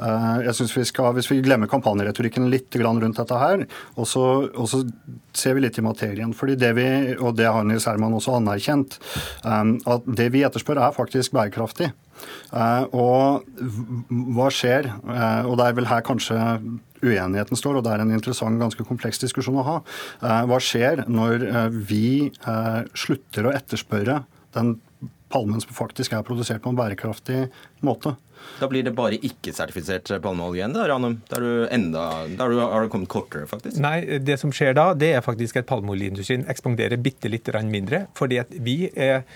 uh, 0.00 0.78
vi 0.78 0.86
skal, 0.88 1.10
Hvis 1.18 1.28
vi 1.34 1.42
glemmer 1.44 1.68
kampanjeretorikken 1.68 2.48
litt 2.52 2.80
rundt 2.80 3.20
dette 3.20 3.42
her, 3.42 3.66
og 4.00 4.08
så, 4.08 4.24
og 4.56 4.72
så 4.72 4.80
ser 5.36 5.58
vi 5.58 5.66
litt 5.66 5.76
i 5.76 5.84
materien. 5.84 6.32
fordi 6.32 6.56
det 6.56 6.72
vi, 6.78 6.88
og 7.20 7.36
det 7.36 7.52
har 7.52 7.68
Nils 7.68 7.84
Herman 7.84 8.16
også 8.16 8.38
anerkjent, 8.40 8.96
at 9.44 10.08
det 10.08 10.30
vi 10.32 10.44
etterspør 10.46 10.80
er 10.88 10.96
faktisk 10.96 11.36
bærekraftig. 11.36 11.92
Uh, 12.52 12.84
og 12.94 13.46
hva 14.36 14.48
skjer? 14.54 14.90
Uh, 15.04 15.46
og 15.50 15.56
det 15.58 15.66
er 15.66 15.78
vel 15.78 15.88
her 15.90 16.04
kanskje 16.06 16.38
uenigheten 17.02 17.58
står, 17.58 17.78
og 17.78 17.86
det 17.86 17.94
er 17.94 18.04
en 18.04 18.14
interessant, 18.16 18.60
ganske 18.60 18.86
kompleks 18.88 19.20
diskusjon 19.22 19.60
å 19.60 19.66
ha. 19.66 19.76
Uh, 20.22 20.42
hva 20.50 20.60
skjer 20.62 21.04
når 21.10 21.48
vi 21.88 22.32
slutter 22.96 23.48
å 23.48 23.54
etterspørre 23.54 24.22
den 24.56 24.76
palmen 25.32 25.60
som 25.62 25.74
faktisk 25.76 26.14
er 26.14 26.24
produsert 26.26 26.62
på 26.64 26.72
en 26.72 26.78
bærekraftig 26.78 27.46
måte? 27.84 28.14
Da 28.60 28.68
blir 28.70 28.86
det 28.86 28.94
bare 28.96 29.18
ikke-sertifisert 29.20 30.14
palmeolje 30.24 30.62
igjen, 30.62 30.76
da, 30.76 30.86
Ranum? 30.88 31.18
Du 31.28 32.38
har 32.38 32.82
du 32.82 32.88
kommet 32.92 33.10
kortere, 33.12 33.48
faktisk? 33.50 33.80
Nei, 33.82 34.18
det 34.24 34.38
som 34.40 34.52
skjer 34.54 34.76
da, 34.76 34.88
det 34.96 35.12
er 35.18 35.24
faktisk 35.24 35.60
at 35.60 35.68
palmeoljeindustrien 35.68 36.46
ekspanderer 36.52 37.00
bitte 37.00 37.30
litt 37.32 37.50
mindre. 37.66 38.06
Fordi 38.16 38.40
at 38.40 38.52
vi 38.52 38.90
er 38.94 39.26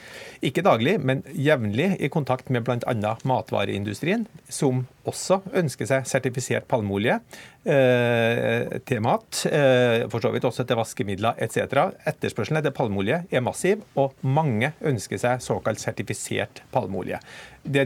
ikke 0.45 0.65
daglig, 0.65 0.97
men 1.05 1.23
jevnlig 1.37 1.93
i 2.01 2.09
kontakt 2.13 2.49
med 2.49 2.65
bl.a. 2.65 3.17
matvareindustrien, 3.29 4.27
som 4.49 4.87
også 5.09 5.41
ønsker 5.57 5.89
seg 5.89 6.09
sertifisert 6.09 6.67
palmeolje 6.71 7.17
eh, 7.65 8.81
til 8.89 9.01
mat, 9.05 9.43
eh, 9.49 10.07
for 10.13 10.23
så 10.23 10.33
vidt 10.35 10.47
også 10.49 10.67
til 10.69 10.81
vaskemidler 10.81 11.41
etc. 11.41 11.93
Etterspørselen 12.09 12.61
etter 12.61 12.75
palmeolje 12.77 13.23
er 13.31 13.45
massiv, 13.45 13.85
og 14.01 14.17
mange 14.25 14.73
ønsker 14.81 15.21
seg 15.21 15.45
såkalt 15.45 15.83
sertifisert 15.83 16.63
palmeolje. 16.75 17.21
Det 17.63 17.85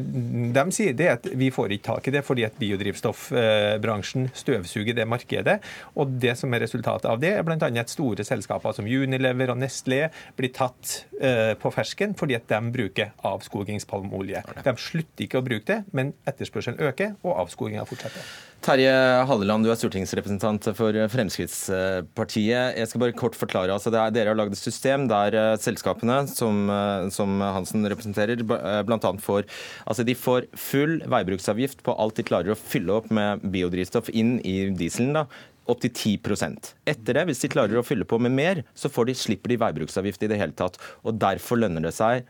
de 0.55 0.65
sier, 0.75 0.95
det 0.97 1.07
er 1.09 1.17
at 1.19 1.27
vi 1.35 1.51
får 1.55 1.75
ikke 1.75 1.87
tak 1.89 2.09
i 2.09 2.15
det 2.15 2.23
fordi 2.27 2.45
at 2.47 2.57
biodrivstoffbransjen 2.61 4.29
støvsuger 4.37 4.97
det 4.97 5.07
markedet. 5.09 5.59
Og 5.99 6.15
det 6.23 6.37
som 6.39 6.55
er 6.55 6.65
resultatet 6.65 7.09
av 7.11 7.21
det, 7.23 7.33
er 7.35 7.47
bl.a. 7.47 7.59
at 7.59 7.93
store 7.93 8.27
selskaper 8.27 8.77
som 8.77 8.87
Unilever 8.87 9.53
og 9.53 9.61
Nestlé 9.61 10.07
blir 10.39 10.55
tatt 10.55 11.05
eh, 11.21 11.53
på 11.59 11.75
fersken 11.75 12.15
fordi 12.19 12.39
at 12.39 12.49
de 12.51 12.61
bruker 12.75 13.13
avskogingspalmeolje. 13.27 14.45
De 14.63 14.77
slutter 14.81 15.27
ikke 15.27 15.43
å 15.43 15.47
bruke 15.47 15.67
det, 15.71 15.83
men 15.97 16.15
etterspørselen 16.29 16.81
øker, 16.85 17.17
og 17.25 17.45
avskoginga 17.45 17.87
fortsetter. 17.89 18.27
Terje 18.65 18.93
Halleland, 19.29 19.67
du 19.67 19.69
er 19.69 19.77
stortingsrepresentant 19.77 20.71
for 20.79 20.97
Fremskrittspartiet. 21.13 22.79
Jeg 22.79 22.89
skal 22.89 23.03
bare 23.03 23.17
kort 23.17 23.37
forklare. 23.37 23.75
Altså, 23.75 23.91
er, 23.93 24.13
dere 24.15 24.33
har 24.33 24.39
lagd 24.39 24.57
et 24.57 24.61
system 24.61 25.05
der 25.11 25.37
uh, 25.37 25.57
selskapene 25.61 26.23
som, 26.31 26.63
uh, 26.73 27.11
som, 27.13 27.43
Hansen 27.45 27.85
representerer, 27.93 28.41
uh, 28.41 28.81
bl.a. 28.89 29.11
får 29.21 29.45
altså 29.85 30.07
får 30.17 30.49
full 30.57 31.03
veibruksavgift 31.13 31.85
på 31.85 31.93
alt 31.93 32.17
de 32.17 32.25
klarer 32.25 32.55
å 32.55 32.59
fylle 32.59 32.97
opp 32.97 33.11
med 33.13 33.45
biodrivstoff 33.45 34.09
inn 34.09 34.39
i 34.41 34.71
dieselen. 34.73 35.13
da, 35.13 35.27
opptil 35.69 35.93
10% 35.93 36.73
Etter 36.89 37.17
det, 37.17 37.27
hvis 37.29 37.45
de 37.45 37.53
klarer 37.53 37.81
å 37.81 37.85
fylle 37.85 38.09
på 38.09 38.19
med 38.21 38.33
mer, 38.33 38.63
så 38.77 38.89
de, 38.89 39.17
slipper 39.17 39.53
de 39.53 39.61
veibruksavgift 39.61 40.25
i 40.25 40.33
det 40.33 40.41
hele 40.41 40.57
tatt. 40.57 40.81
Og 41.05 41.21
Derfor 41.21 41.61
lønner 41.61 41.85
det 41.85 41.93
seg 41.97 42.25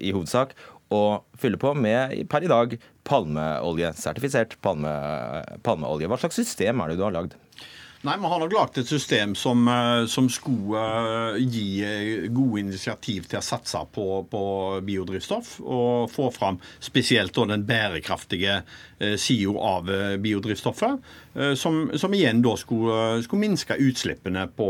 i 0.00 0.12
hovedsak 0.14 0.56
å 0.92 1.22
fylle 1.40 1.60
på 1.60 1.72
med 1.78 2.16
per 2.30 2.44
i 2.44 2.50
dag 2.50 2.76
palmeolje, 3.08 3.92
sertifisert 3.96 4.58
palme, 4.64 4.92
palmeolje. 5.64 6.10
Hva 6.10 6.20
slags 6.20 6.38
system 6.40 6.82
er 6.82 6.92
det 6.92 6.98
du 7.00 7.06
har 7.06 7.14
lagd? 7.16 7.38
Nei, 8.04 8.18
Vi 8.20 8.28
har 8.28 8.40
nok 8.42 8.52
lagd 8.52 8.78
et 8.82 8.88
system 8.88 9.32
som, 9.34 9.62
eh, 9.68 10.04
som 10.12 10.26
skulle 10.28 10.80
eh, 11.32 11.38
gi 11.40 11.68
eh, 11.80 12.26
gode 12.28 12.60
initiativ 12.60 13.30
til 13.30 13.38
å 13.40 13.44
satse 13.44 13.80
på, 13.96 14.04
på 14.28 14.42
biodrivstoff. 14.84 15.54
Og 15.64 16.10
få 16.12 16.26
fram 16.34 16.58
spesielt 16.84 17.32
den 17.34 17.64
bærekraftige 17.64 18.60
sida 19.18 19.52
av 19.58 19.88
biodrivstoffet. 20.22 21.00
Som, 21.58 21.90
som, 21.98 22.12
igjen 22.14 22.38
da 22.44 22.52
skulle, 22.56 23.24
skulle 23.24 23.42
minske 23.42 23.76
utslippene 23.82 24.44
på, 24.54 24.68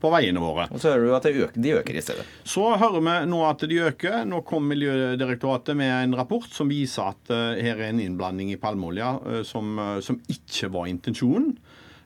på, 0.00 0.12
veiene 0.14 0.40
våre. 0.40 0.64
Og 0.72 0.80
Så 0.80 0.94
hører 0.94 1.04
du 1.04 1.14
at 1.18 1.28
øker, 1.28 1.60
de 1.60 1.74
øker 1.76 1.98
i 2.00 2.02
stedet. 2.02 2.24
Så 2.48 2.64
hører 2.80 3.04
vi 3.04 3.16
nå 3.28 3.42
at 3.46 3.66
de 3.68 3.82
øker. 3.90 4.22
Nå 4.26 4.40
kom 4.48 4.70
Miljødirektoratet 4.72 5.78
med 5.78 5.92
en 5.98 6.16
rapport 6.18 6.48
som 6.48 6.72
viser 6.72 7.12
at 7.12 7.34
her 7.60 7.76
er 7.76 7.90
en 7.90 8.00
innblanding 8.02 8.54
i 8.54 8.58
palmeolje 8.62 9.44
som, 9.46 9.76
som 10.02 10.18
ikke 10.32 10.72
var 10.72 10.88
intensjonen. 10.90 11.58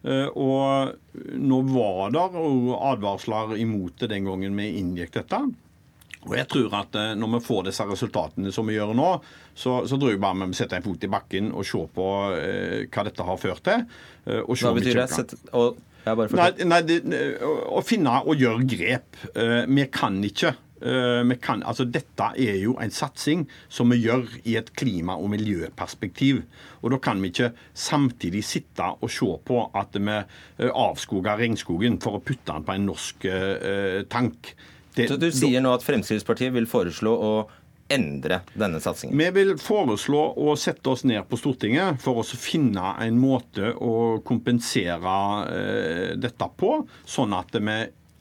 Eh, 0.04 0.26
og 0.36 0.94
nå 1.40 1.60
var 1.70 2.12
det 2.12 2.24
advarsler 2.24 3.54
imot 3.62 4.02
det 4.02 4.10
den 4.12 4.28
gangen 4.28 4.58
vi 4.58 4.74
inngikk 4.80 5.14
dette. 5.16 5.40
Og 6.24 6.36
jeg 6.38 6.48
tror 6.48 6.76
at 6.78 6.96
eh, 6.96 7.14
Når 7.20 7.34
vi 7.34 7.40
får 7.44 7.66
disse 7.68 7.86
resultatene 7.88 8.52
som 8.52 8.68
vi 8.68 8.76
gjør 8.76 8.94
nå, 8.96 9.08
så, 9.54 9.82
så 9.88 9.96
tror 9.96 10.12
jeg 10.12 10.20
bare 10.22 10.40
vi 10.42 10.50
må 10.52 10.58
sette 10.58 10.78
en 10.78 10.84
fot 10.84 11.04
i 11.04 11.12
bakken 11.12 11.50
og 11.52 11.66
se 11.68 11.80
på 11.96 12.10
eh, 12.36 12.84
hva 12.88 13.08
dette 13.08 13.28
har 13.30 13.40
ført 13.40 13.64
til. 13.64 13.88
og 14.44 14.54
hva 14.60 14.76
betyr 14.76 15.02
det? 15.02 15.08
Sett, 15.12 15.36
og, 15.56 15.80
nei, 16.36 16.50
nei 16.68 16.82
det, 16.84 17.00
å 17.40 17.80
finne 17.84 18.20
og 18.24 18.40
gjøre 18.40 18.68
grep. 18.68 19.24
Eh, 19.32 19.64
vi 19.68 19.88
kan 19.92 20.20
ikke 20.24 20.54
Eh, 20.54 20.63
kan, 20.84 21.62
altså 21.64 21.86
dette 21.88 22.26
er 22.36 22.58
jo 22.60 22.74
en 22.82 22.92
satsing 22.92 23.46
som 23.72 23.92
vi 23.92 24.02
gjør 24.02 24.26
i 24.44 24.56
et 24.60 24.70
klima- 24.76 25.16
og 25.16 25.30
miljøperspektiv. 25.32 26.42
Og 26.82 26.90
Da 26.90 26.98
kan 26.98 27.22
vi 27.22 27.30
ikke 27.32 27.52
samtidig 27.72 28.44
sitte 28.44 28.84
og 29.00 29.10
se 29.10 29.26
på 29.44 29.70
at 29.74 29.96
vi 29.96 30.12
eh, 30.12 30.70
avskoger 30.70 31.38
regnskogen 31.40 32.00
for 32.00 32.18
å 32.18 32.22
putte 32.22 32.52
den 32.52 32.64
på 32.64 32.74
en 32.74 32.86
norsk 32.86 33.24
uh, 33.24 34.02
tank. 34.10 34.54
Det, 34.94 35.08
Så 35.08 35.16
Du 35.16 35.30
sier 35.32 35.60
nå 35.60 35.72
at 35.74 35.82
Fremskrittspartiet 35.82 36.52
vil 36.52 36.66
foreslå 36.66 37.10
å 37.10 37.34
endre 37.88 38.42
denne 38.54 38.80
satsingen? 38.80 39.16
Vi 39.16 39.30
vil 39.32 39.56
foreslå 39.60 40.22
å 40.36 40.54
sette 40.56 40.92
oss 40.92 41.04
ned 41.04 41.24
på 41.28 41.40
Stortinget 41.40 42.00
for 42.04 42.20
å 42.20 42.24
finne 42.24 42.94
en 43.00 43.18
måte 43.20 43.72
å 43.72 44.20
kompensere 44.24 45.18
uh, 45.48 46.16
dette 46.20 46.50
på, 46.56 46.82
sånn 47.04 47.32
at 47.32 47.56
vi 47.56 47.78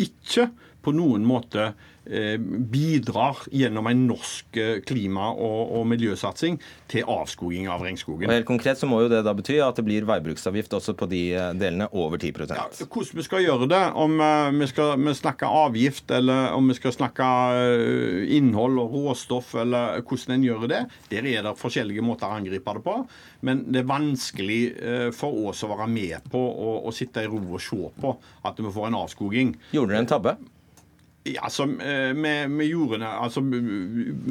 ikke 0.07 0.49
på 0.83 0.91
noen 0.91 1.23
måte 1.27 1.71
Eh, 1.71 1.92
bidrar 2.05 3.37
gjennom 3.51 3.87
en 3.87 4.01
norsk 4.09 4.57
eh, 4.57 4.81
klima- 4.83 5.31
og, 5.31 5.71
og, 5.77 5.85
miljøsatsing 5.87 6.57
til 6.91 7.07
avskoging 7.07 7.69
av 7.71 7.83
regnskogen. 7.85 8.27
Og 8.27 8.35
helt 8.35 8.47
konkret 8.47 8.79
så 8.79 8.89
må 8.89 8.99
jo 9.03 9.11
det 9.11 9.21
da 9.23 9.33
bety 9.35 9.59
at 9.63 9.79
det 9.79 9.85
blir 9.87 10.07
veibruksavgift 10.07 10.75
også 10.75 10.95
på 10.99 11.07
de 11.11 11.21
eh, 11.31 11.51
delene 11.55 11.87
over 11.91 12.19
10 12.19 12.33
ja, 12.51 12.67
Hvordan 12.83 13.19
vi 13.19 13.25
skal 13.25 13.43
gjøre 13.45 13.69
det, 13.71 13.81
om 13.95 14.19
vi 14.59 14.67
skal 14.67 14.97
vi 14.99 15.13
snakke 15.15 15.47
avgift 15.47 16.11
eller 16.11 16.55
om 16.57 16.67
vi 16.71 16.75
skal 16.77 16.95
snakke 16.95 17.27
innhold 18.35 18.79
og 18.81 18.95
råstoff, 18.97 19.53
eller 19.61 20.01
hvordan 20.01 20.37
en 20.37 20.47
gjør 20.47 20.65
det, 20.71 20.81
der 21.11 21.29
er 21.29 21.45
det 21.47 21.55
forskjellige 21.59 22.03
måter 22.03 22.27
å 22.27 22.39
angripe 22.39 22.73
det 22.77 22.83
på. 22.83 22.97
Men 23.47 23.63
det 23.71 23.83
er 23.83 23.89
vanskelig 23.89 24.61
for 25.15 25.49
oss 25.49 25.63
å 25.63 25.71
være 25.71 25.87
med 25.91 26.27
på 26.31 26.41
å, 26.41 26.75
å 26.87 26.95
sitte 26.95 27.23
i 27.23 27.29
ro 27.29 27.39
og 27.43 27.61
se 27.63 27.79
på 28.01 28.17
at 28.47 28.59
vi 28.59 28.73
får 28.73 28.89
en 28.89 28.99
avskoging. 29.03 29.55
Gjorde 29.75 29.93
dere 29.93 30.03
en 30.03 30.11
tabbe? 30.15 30.35
Ja, 31.23 31.45
altså, 31.47 31.63
med, 31.65 32.51
med 32.51 32.67
jordene, 32.67 33.07
altså, 33.07 33.39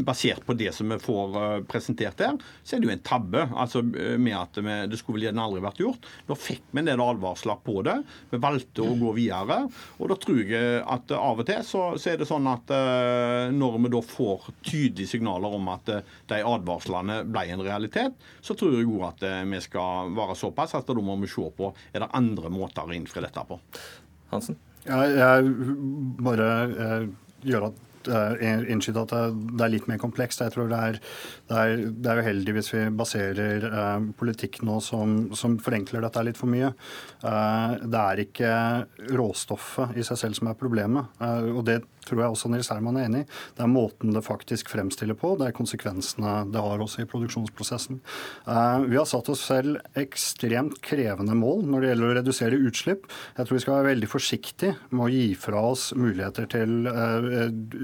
Basert 0.04 0.42
på 0.44 0.52
det 0.60 0.74
som 0.76 0.90
vi 0.92 0.98
får 1.00 1.36
eh, 1.40 1.60
presentert 1.64 2.20
her, 2.20 2.34
så 2.60 2.76
er 2.76 2.82
det 2.82 2.88
jo 2.90 2.92
en 2.92 3.04
tabbe. 3.06 3.46
altså 3.56 3.80
med 3.82 4.34
at 4.36 4.58
vi, 4.60 4.74
Det 4.92 4.98
skulle 5.00 5.16
vel 5.16 5.30
gjerne 5.30 5.46
aldri 5.46 5.62
vært 5.64 5.80
gjort. 5.80 6.08
Da 6.28 6.36
fikk 6.36 6.66
vi 6.68 6.82
en 6.82 6.90
del 6.90 7.00
advarsler 7.00 7.62
på 7.64 7.78
det. 7.86 7.94
Vi 8.28 8.40
valgte 8.42 8.84
å 8.84 8.96
gå 9.00 9.14
videre. 9.16 9.62
og 9.98 10.12
Da 10.12 10.18
tror 10.20 10.42
jeg 10.42 10.82
at 10.82 11.14
av 11.16 11.40
og 11.40 11.48
til 11.48 11.64
så, 11.64 11.84
så 11.96 12.12
er 12.12 12.20
det 12.20 12.28
sånn 12.28 12.50
at 12.50 12.72
når 13.52 13.78
vi 13.78 13.92
da 13.94 14.02
får 14.04 14.50
tydelige 14.60 15.14
signaler 15.14 15.56
om 15.56 15.70
at 15.72 15.88
de 16.28 16.40
advarslene 16.44 17.22
ble 17.28 17.46
en 17.54 17.64
realitet, 17.64 18.18
så 18.44 18.56
tror 18.58 18.76
jeg 18.76 18.90
òg 18.90 19.06
at 19.08 19.24
vi 19.48 19.62
skal 19.64 20.12
være 20.16 20.36
såpass 20.38 20.76
at 20.76 20.92
da 20.92 21.04
må 21.04 21.16
vi 21.22 21.30
se 21.30 21.46
på 21.56 21.72
er 21.92 22.04
det 22.04 22.12
andre 22.20 22.52
måter 22.52 22.84
å 22.84 22.96
innfri 22.96 23.24
dette 23.24 23.46
på. 23.48 23.60
Hansen? 24.34 24.60
Ja, 24.88 25.02
jeg 25.06 25.50
bare 26.22 26.46
jeg, 26.72 27.10
gjør 27.46 27.68
at 27.68 28.08
uh, 28.10 28.32
innskyte 28.42 29.04
at 29.04 29.12
det 29.12 29.62
er 29.62 29.72
litt 29.72 29.86
mer 29.90 30.00
komplekst. 30.02 30.42
Jeg 30.42 30.54
tror 30.54 30.70
det 30.70 30.78
er, 30.78 30.98
det 31.50 31.60
er, 31.60 31.84
det 31.92 32.10
er 32.10 32.22
uheldig 32.24 32.56
hvis 32.56 32.72
vi 32.74 32.82
baserer 32.98 33.66
eh, 33.68 34.08
politikk 34.18 34.62
nå 34.66 34.80
som, 34.82 35.30
som, 35.38 35.58
forenkler 35.62 36.02
dette 36.02 36.24
litt 36.26 36.40
for 36.40 36.50
mye. 36.50 36.72
Eh, 37.22 37.76
det 37.82 38.02
er 38.02 38.24
ikke 38.24 38.52
råstoffet 39.18 39.98
i 39.98 40.06
seg 40.06 40.18
selv 40.24 40.38
som 40.38 40.50
er 40.50 40.58
problemet. 40.58 41.22
og 41.22 41.62
det 41.68 41.82
tror 42.06 42.22
jeg 42.22 42.34
også 42.34 42.50
Nils 42.52 42.70
Herman 42.72 42.98
er 43.00 43.08
enig 43.08 43.22
i. 43.24 43.28
Det 43.56 43.64
er 43.64 43.70
måten 43.70 44.14
det 44.14 44.24
faktisk 44.26 44.72
fremstiller 44.72 45.18
på, 45.18 45.34
det 45.40 45.48
er 45.48 45.56
konsekvensene 45.56 46.34
det 46.52 46.62
har 46.62 46.82
også 46.82 47.04
i 47.04 47.08
produksjonsprosessen. 47.10 48.00
Eh, 48.46 48.86
vi 48.88 48.98
har 48.98 49.08
satt 49.08 49.30
oss 49.32 49.44
selv 49.48 49.80
ekstremt 49.98 50.80
krevende 50.84 51.36
mål 51.38 51.64
når 51.68 51.84
det 51.84 51.92
gjelder 51.92 52.08
å 52.08 52.16
redusere 52.20 52.62
utslipp. 52.68 53.08
Jeg 53.36 53.48
tror 53.48 53.58
vi 53.58 53.64
skal 53.64 53.78
være 53.78 53.90
veldig 53.92 54.10
forsiktige 54.10 54.76
med 54.90 55.06
å 55.06 55.12
gi 55.12 55.26
fra 55.38 55.66
oss 55.72 55.90
muligheter 55.98 56.48
til 56.52 56.88
eh, 56.90 57.42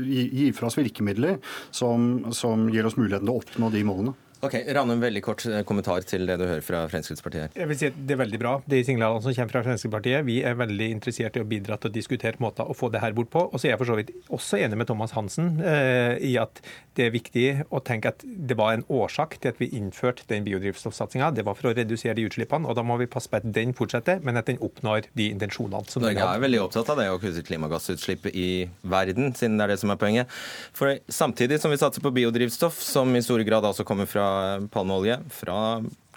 gi 0.08 0.48
fra 0.56 0.70
oss 0.70 0.78
virkemidler 0.78 1.38
som, 1.70 2.28
som 2.36 2.68
gir 2.72 2.88
oss 2.88 2.98
muligheten 2.98 3.28
til 3.28 3.36
å 3.36 3.42
oppnå 3.42 3.72
de 3.74 3.84
målene. 3.86 4.16
Ok, 4.38 4.54
Ranum, 4.70 5.00
veldig 5.02 5.20
kort 5.26 5.42
eh, 5.50 5.64
kommentar 5.66 6.04
til 6.06 6.22
det 6.28 6.36
du 6.38 6.44
hører 6.46 6.62
fra 6.62 6.84
Fremskrittspartiet. 6.86 7.56
Jeg 7.58 7.66
vil 7.66 7.78
si 7.78 7.88
at 7.90 7.96
Det 7.98 8.14
er 8.14 8.20
veldig 8.20 8.38
bra, 8.38 8.52
de 8.70 8.78
signalene 8.86 9.22
som 9.24 9.34
kommer 9.34 9.50
fra 9.56 9.62
Fremskrittspartiet. 9.66 10.22
Vi 10.28 10.36
er 10.46 10.54
veldig 10.54 10.86
interessert 10.94 11.34
i 11.34 11.42
å 11.42 11.48
bidra 11.48 11.74
til 11.82 11.90
å 11.90 11.94
diskutere 11.96 12.38
måter 12.38 12.68
å 12.70 12.76
få 12.78 12.86
det 12.94 13.00
her 13.02 13.16
bort 13.16 13.32
på. 13.32 13.42
Og 13.48 13.58
så 13.58 13.66
er 13.66 13.72
jeg 13.74 13.80
for 13.80 13.90
så 13.90 13.96
vidt 13.98 14.12
også 14.30 14.60
enig 14.62 14.78
med 14.78 14.86
Thomas 14.86 15.14
Hansen 15.16 15.56
eh, 15.58 16.14
i 16.22 16.36
at 16.38 16.62
det 16.94 17.08
er 17.08 17.14
viktig 17.14 17.46
å 17.74 17.80
tenke 17.82 18.12
at 18.12 18.22
det 18.22 18.54
var 18.58 18.76
en 18.76 18.84
årsak 18.86 19.40
til 19.42 19.50
at 19.50 19.58
vi 19.58 19.72
innførte 19.74 20.22
den 20.30 20.46
biodrivstoffsatsinga. 20.46 21.32
Det 21.34 21.42
var 21.46 21.58
for 21.58 21.72
å 21.72 21.74
redusere 21.74 22.14
de 22.20 22.28
utslippene. 22.30 22.70
og 22.70 22.78
Da 22.78 22.86
må 22.86 23.00
vi 23.02 23.10
passe 23.10 23.30
på 23.32 23.40
at 23.42 23.50
den 23.58 23.74
fortsetter, 23.74 24.22
men 24.22 24.38
at 24.38 24.46
den 24.46 24.62
oppnår 24.62 25.10
de 25.18 25.28
intensjonene. 25.34 25.82
som 25.90 26.06
Norge 26.06 26.30
er 26.30 26.46
veldig 26.46 26.62
opptatt 26.62 26.94
av 26.94 27.02
det 27.02 27.08
å 27.10 27.18
kutte 27.18 27.42
klimagassutslipp 27.42 28.30
i 28.30 28.68
verden, 28.86 29.34
siden 29.34 29.58
det 29.58 29.66
er 29.66 29.74
det 29.74 29.80
som 29.82 29.90
er 29.90 29.98
poenget. 29.98 30.38
For 30.78 30.94
Samtidig 31.10 31.58
som 31.58 31.74
vi 31.74 31.78
satser 31.80 32.02
på 32.04 32.14
biodrivstoff, 32.14 32.78
som 32.82 33.10
i 33.16 33.22
stor 33.24 33.42
grad 33.46 33.66
altså 33.66 33.86
kommer 33.86 34.06
fra 34.06 34.27
palmeolje 34.74 35.20
fra 35.40 35.60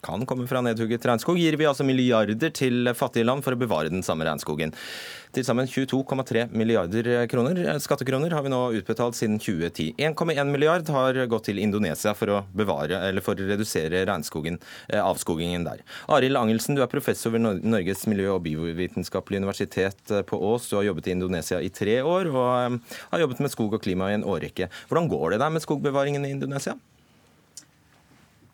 kan 0.02 0.26
komme 0.26 0.48
fra 0.50 0.62
nedhugget 0.66 1.06
regnskog, 1.06 1.38
gir 1.38 1.58
vi 1.60 1.68
altså 1.70 1.86
milliarder 1.86 2.50
til 2.58 2.90
fattige 2.98 3.28
land 3.28 3.46
for 3.46 3.54
å 3.54 3.60
bevare 3.62 3.92
den 3.94 4.02
samme 4.06 4.26
regnskogen. 4.26 4.74
Til 5.32 5.46
sammen 5.48 5.70
22,3 5.70 6.50
milliarder 6.52 7.08
kroner, 7.32 7.56
eh, 7.64 7.78
skattekroner 7.80 8.34
har 8.36 8.44
vi 8.44 8.52
nå 8.52 8.60
utbetalt 8.82 9.16
siden 9.16 9.40
2010. 9.40 9.94
1,1 9.98 10.52
milliard 10.52 10.90
har 10.90 11.14
gått 11.32 11.46
til 11.46 11.62
Indonesia 11.62 12.14
for 12.14 12.28
å 12.28 12.42
bevare, 12.52 13.00
for 13.22 13.36
å 13.36 13.48
redusere 13.48 14.04
eh, 14.04 15.00
avskogingen 15.00 15.64
der. 15.64 15.86
Arild 16.10 16.36
Angelsen, 16.36 16.76
du 16.76 16.82
er 16.82 16.92
professor 16.92 17.32
ved 17.32 17.42
Norges 17.64 18.06
miljø- 18.08 18.36
og 18.36 18.44
biovitenskapelige 18.44 19.46
universitet 19.46 20.12
eh, 20.12 20.22
på 20.22 20.36
Ås. 20.36 20.68
Du 20.68 20.76
har 20.76 20.90
jobbet 20.90 21.08
i 21.08 21.12
Indonesia 21.12 21.62
i 21.62 21.70
tre 21.70 22.02
år 22.02 22.28
og 22.28 22.82
har 23.12 23.20
jobbet 23.20 23.40
med 23.40 23.52
skog 23.52 23.74
og 23.74 23.82
klima 23.82 24.12
i 24.12 24.18
en 24.20 24.28
årrekke. 24.28 24.68
Hvordan 24.90 25.08
går 25.08 25.32
det 25.32 25.40
der 25.40 25.50
med 25.50 25.62
skogbevaringen 25.62 26.26
i 26.26 26.36
Indonesia? 26.36 26.76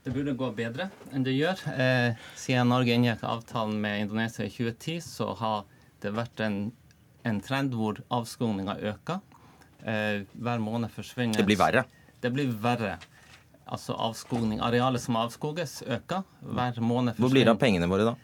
Det 0.08 0.14
burde 0.16 0.38
gå 0.40 0.48
bedre 0.56 0.86
enn 1.12 1.24
det 1.26 1.34
gjør. 1.36 1.60
Eh, 1.68 2.28
siden 2.40 2.70
Norge 2.72 2.94
inngikk 2.96 3.26
avtalen 3.28 3.74
med 3.84 4.06
Indonesia 4.06 4.46
i 4.46 4.52
2010, 4.54 5.02
så 5.04 5.34
har 5.36 5.66
det 6.00 6.14
vært 6.16 6.40
en, 6.46 6.56
en 7.28 7.42
trend 7.44 7.76
hvor 7.76 8.00
avskogninga 8.16 8.78
øker. 8.94 9.20
Eh, 9.84 10.24
hver 10.32 10.64
måned 10.64 10.96
forsvinner 10.96 11.36
Det 11.36 11.48
blir 11.50 11.60
verre? 11.60 11.84
Det 12.24 12.32
blir 12.32 12.56
verre. 12.64 12.96
Altså 13.68 13.98
avskogning. 14.00 14.64
Arealet 14.64 15.04
som 15.04 15.20
avskoges, 15.20 15.82
øker. 15.84 16.24
Hver 16.40 16.80
måned 16.80 17.18
forsvinner 17.18 17.26
Hvor 17.26 17.36
blir 17.36 17.50
det 17.50 17.58
av 17.58 17.62
pengene 17.68 17.92
våre 17.92 18.08
da? 18.14 18.16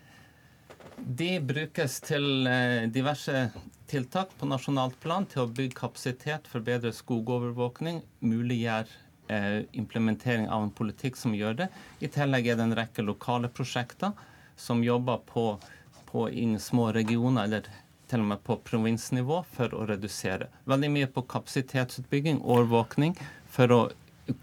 De 1.04 1.32
brukes 1.44 2.00
til 2.08 2.48
eh, 2.48 2.88
diverse 2.96 3.50
tiltak 3.92 4.32
på 4.40 4.48
nasjonalt 4.48 4.96
plan 5.04 5.28
til 5.28 5.44
å 5.44 5.52
bygge 5.52 5.82
kapasitet 5.84 6.48
for 6.48 6.64
bedre 6.64 6.96
skogovervåkning, 6.96 8.06
muliggjøre 8.24 9.03
implementering 9.72 10.50
av 10.52 10.64
en 10.64 10.72
politikk 10.76 11.16
som 11.18 11.36
gjør 11.36 11.56
det. 11.64 11.68
I 12.04 12.10
tillegg 12.12 12.48
er 12.48 12.58
det 12.60 12.66
en 12.68 12.76
rekke 12.76 13.06
lokale 13.06 13.50
prosjekter 13.50 14.12
som 14.60 14.84
jobber 14.84 15.24
på, 15.26 15.46
på 16.12 16.28
inn 16.30 16.60
små 16.60 16.92
regioner, 16.94 17.48
eller 17.48 17.70
til 18.12 18.22
og 18.22 18.30
med 18.30 18.44
på 18.46 18.60
provinsnivå, 18.68 19.42
for 19.56 19.74
å 19.74 19.88
redusere. 19.90 20.50
Veldig 20.70 20.92
mye 20.94 21.10
på 21.10 21.24
kapasitetsutbygging, 21.34 22.44
overvåkning, 22.44 23.16
for 23.50 23.74
å 23.74 23.82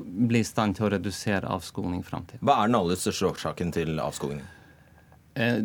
bli 0.00 0.42
i 0.42 0.46
stand 0.46 0.76
til 0.76 0.88
å 0.88 0.94
redusere 0.96 1.48
avskoging 1.48 2.00
i 2.00 2.06
framtiden. 2.06 2.42
Hva 2.44 2.58
er 2.60 2.70
den 2.70 2.80
aller 2.80 2.98
største 3.00 3.30
årsaken 3.30 3.72
til 3.76 4.00
avskogingen? 4.02 4.48
Eh, 5.40 5.62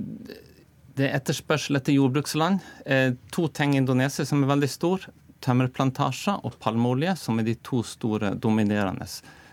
det 0.96 1.10
er 1.10 1.18
etterspørsel 1.18 1.80
etter 1.80 1.96
jordbruksland. 1.98 2.64
Eh, 2.86 3.14
to 3.36 3.48
ting 3.52 3.76
i 3.76 3.82
Indonesia 3.82 4.26
som 4.28 4.44
er 4.44 4.54
veldig 4.54 4.72
stor 4.72 5.10
tømmerplantasjer 5.46 6.46
og 6.46 6.58
palmeolje, 6.64 7.16
som 7.22 7.40
er 7.40 7.48
de 7.48 7.56
to 7.66 7.82
store 7.86 8.34
dominerende. 8.42 9.08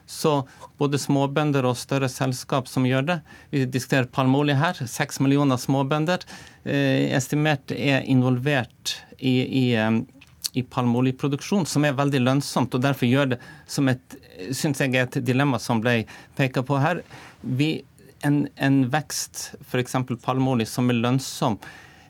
Så 0.07 0.33
både 0.81 0.98
småbønder 0.98 1.64
og 1.68 1.78
større 1.78 2.09
selskap 2.11 2.66
som 2.68 2.87
gjør 2.88 3.07
det. 3.09 3.18
Vi 3.52 3.64
diskuterer 3.64 4.11
palmeolje 4.11 4.59
her. 4.59 4.81
Seks 4.90 5.20
millioner 5.22 5.61
småbønder 5.61 6.24
eh, 6.64 7.12
estimert 7.16 7.72
er 7.72 8.02
involvert 8.11 8.96
i, 9.18 9.37
i, 9.62 9.64
eh, 9.78 10.00
i 10.59 10.64
palmeoljeproduksjon, 10.66 11.68
som 11.70 11.87
er 11.87 11.96
veldig 11.96 12.24
lønnsomt. 12.26 12.74
og 12.74 12.85
Derfor 12.85 13.09
gjør 13.09 13.35
det 13.35 13.40
som 13.70 13.88
et 13.92 14.18
synes 14.50 14.81
jeg 14.81 14.96
er 14.96 15.07
et 15.07 15.22
dilemma 15.24 15.61
som 15.62 15.81
ble 15.83 16.02
pekt 16.38 16.61
på 16.66 16.81
her. 16.83 17.02
Vi, 17.42 17.70
en, 18.26 18.44
en 18.57 18.83
vekst, 18.92 19.52
f.eks. 19.68 19.96
palmeolje, 20.24 20.68
som 20.70 20.90
er 20.90 21.00
lønnsom, 21.00 21.59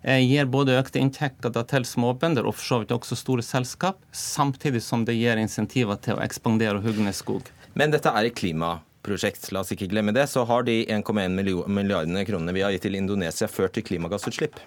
gir 0.02 0.48
både 0.50 0.78
økte 0.80 0.98
inntekter 0.98 1.54
til 1.70 1.84
småbønder 1.86 2.46
og 2.48 2.56
for 2.56 2.66
så 2.66 2.78
vidt 2.82 2.94
også 2.94 3.18
store 3.18 3.44
selskap, 3.46 4.00
samtidig 4.10 4.82
som 4.82 5.04
det 5.06 5.14
gir 5.14 5.38
insentiver 5.38 6.00
til 6.02 6.18
å 6.18 6.24
ekspandere 6.24 6.80
og 6.80 6.88
hugge 6.88 7.06
ned 7.06 7.14
skog. 7.14 7.52
Men 7.78 7.92
dette 7.94 8.10
er 8.10 8.28
et 8.28 8.36
klimaprosjekt, 8.36 9.48
la 9.54 9.62
oss 9.62 9.72
ikke 9.74 9.88
glemme 9.92 10.14
det. 10.16 10.26
Så 10.30 10.44
har 10.48 10.66
de 10.66 10.82
1,1 10.84 11.38
milliardene 11.38 12.26
kronene 12.28 12.56
vi 12.56 12.64
har 12.64 12.74
gitt 12.74 12.86
til 12.88 12.98
Indonesia, 12.98 13.48
ført 13.48 13.76
til 13.78 13.86
klimagassutslipp? 13.86 14.58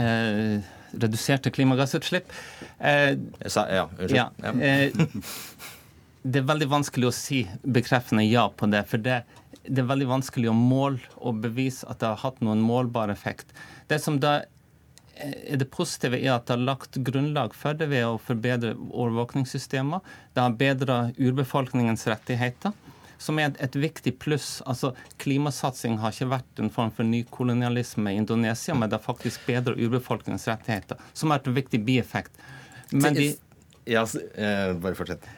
Eh, 0.00 0.60
reduserte 0.92 1.52
klimagassutslipp? 1.54 2.32
Eh, 2.78 3.16
sa, 3.46 3.66
ja, 3.70 3.86
unnskyld. 3.98 4.16
Ja, 4.18 4.30
eh, 4.60 4.90
det 6.22 6.42
er 6.42 6.48
veldig 6.48 6.68
vanskelig 6.68 7.08
å 7.08 7.14
si 7.14 7.44
bekreftende 7.64 8.26
ja 8.28 8.48
på 8.52 8.68
det. 8.72 8.84
For 8.90 9.00
det, 9.00 9.22
det 9.70 9.84
er 9.84 9.90
veldig 9.90 10.08
vanskelig 10.10 10.50
å 10.50 10.56
måle 10.56 10.98
og 11.18 11.42
bevise 11.44 11.86
at 11.90 12.00
det 12.02 12.10
har 12.10 12.24
hatt 12.24 12.40
noen 12.42 12.62
målbar 12.64 13.12
effekt. 13.12 13.54
Det 13.90 14.00
som 14.02 14.18
da 14.22 14.40
er 15.20 15.60
det 15.60 15.68
positive 15.72 16.18
er 16.18 16.34
at 16.34 16.46
det 16.48 16.56
har 16.56 16.64
lagt 16.64 16.98
grunnlag 17.06 17.54
for 17.56 17.76
det 17.76 17.90
ved 17.90 18.06
å 18.06 18.20
forbedre 18.22 18.72
overvåkningssystemer. 18.74 20.00
Det 20.34 20.44
har 20.44 20.56
bedra 20.60 20.98
urbefolkningens 21.18 22.06
rettigheter, 22.08 22.72
som 23.20 23.38
er 23.38 23.52
et, 23.60 23.76
viktig 23.76 24.14
pluss. 24.22 24.62
Altså, 24.70 24.94
Klimasatsing 25.20 25.98
har 26.00 26.14
ikke 26.14 26.30
vært 26.32 26.62
en 26.62 26.72
form 26.72 26.92
for 26.96 27.08
nykolonialisme 27.08 28.14
i 28.14 28.20
Indonesia, 28.22 28.74
men 28.74 28.88
det 28.88 28.96
har 28.96 29.04
faktisk 29.04 29.44
bedra 29.48 29.76
urbefolkningens 29.76 30.48
rettigheter, 30.48 31.00
som 31.12 31.32
er 31.32 31.42
et 31.42 31.52
viktig 31.60 31.82
bieffekt. 31.84 32.32
Men 32.90 33.14
de, 33.14 33.30
ja, 33.90 34.06
eh, 34.34 34.72
bare 34.80 34.96
fortsett. 34.98 35.28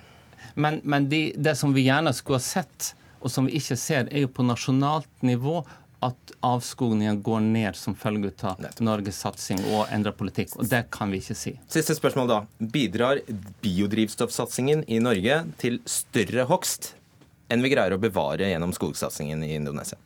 Men, 0.54 0.80
men 0.84 1.08
de, 1.10 1.32
det 1.36 1.56
som 1.58 1.74
vi 1.74 1.88
gjerne 1.88 2.12
skulle 2.14 2.38
ha 2.38 2.44
sett, 2.44 2.92
og 3.22 3.30
som 3.30 3.46
vi 3.48 3.56
ikke 3.58 3.78
ser, 3.78 4.10
er 4.10 4.26
jo 4.26 4.32
på 4.34 4.44
nasjonalt 4.46 5.24
nivå 5.26 5.62
at 6.02 6.32
avskogingen 6.42 7.20
går 7.22 7.44
ned 7.46 7.78
som 7.78 7.94
følge 7.94 8.32
av 8.42 8.64
Norges 8.82 9.20
satsing 9.22 9.60
og 9.70 9.86
endra 9.94 10.10
politikk. 10.16 10.56
Og 10.58 10.66
det 10.70 10.88
kan 10.94 11.12
vi 11.14 11.20
ikke 11.22 11.36
si. 11.38 11.54
Siste 11.70 11.94
spørsmål 11.94 12.30
da. 12.30 12.38
Bidrar 12.58 13.22
biodrivstoffsatsingen 13.62 14.82
i 14.90 14.98
Norge 15.02 15.44
til 15.62 15.78
større 15.86 16.48
hogst 16.50 16.96
enn 17.52 17.62
vi 17.62 17.70
greier 17.70 17.94
å 17.94 18.00
bevare 18.00 18.48
gjennom 18.48 18.72
skogsatsingen 18.74 19.44
i 19.46 19.54
Indonesia? 19.58 19.98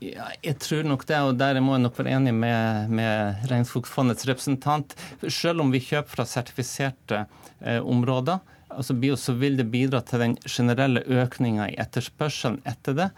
Ja, 0.00 0.30
jeg 0.40 0.56
tror 0.64 0.86
nok 0.88 1.02
det, 1.04 1.18
og 1.28 1.34
der 1.36 1.58
må 1.60 1.74
jeg 1.76 1.84
nok 1.84 1.98
være 1.98 2.14
enig 2.16 2.32
med, 2.32 2.92
med 2.96 3.42
Regnskogfondets 3.50 4.24
representant. 4.30 4.94
Selv 5.28 5.60
om 5.60 5.72
vi 5.74 5.82
kjøper 5.84 6.14
fra 6.14 6.24
sertifiserte 6.28 7.26
eh, 7.60 7.84
områder, 7.84 8.40
altså 8.70 8.96
bio, 8.96 9.16
så 9.18 9.34
vil 9.38 9.58
det 9.58 9.68
bidra 9.72 10.00
til 10.06 10.22
den 10.22 10.36
generelle 10.46 11.02
økninga 11.04 11.70
i 11.70 11.78
etterspørselen 11.82 12.60
etter 12.68 12.96
det. 12.98 13.08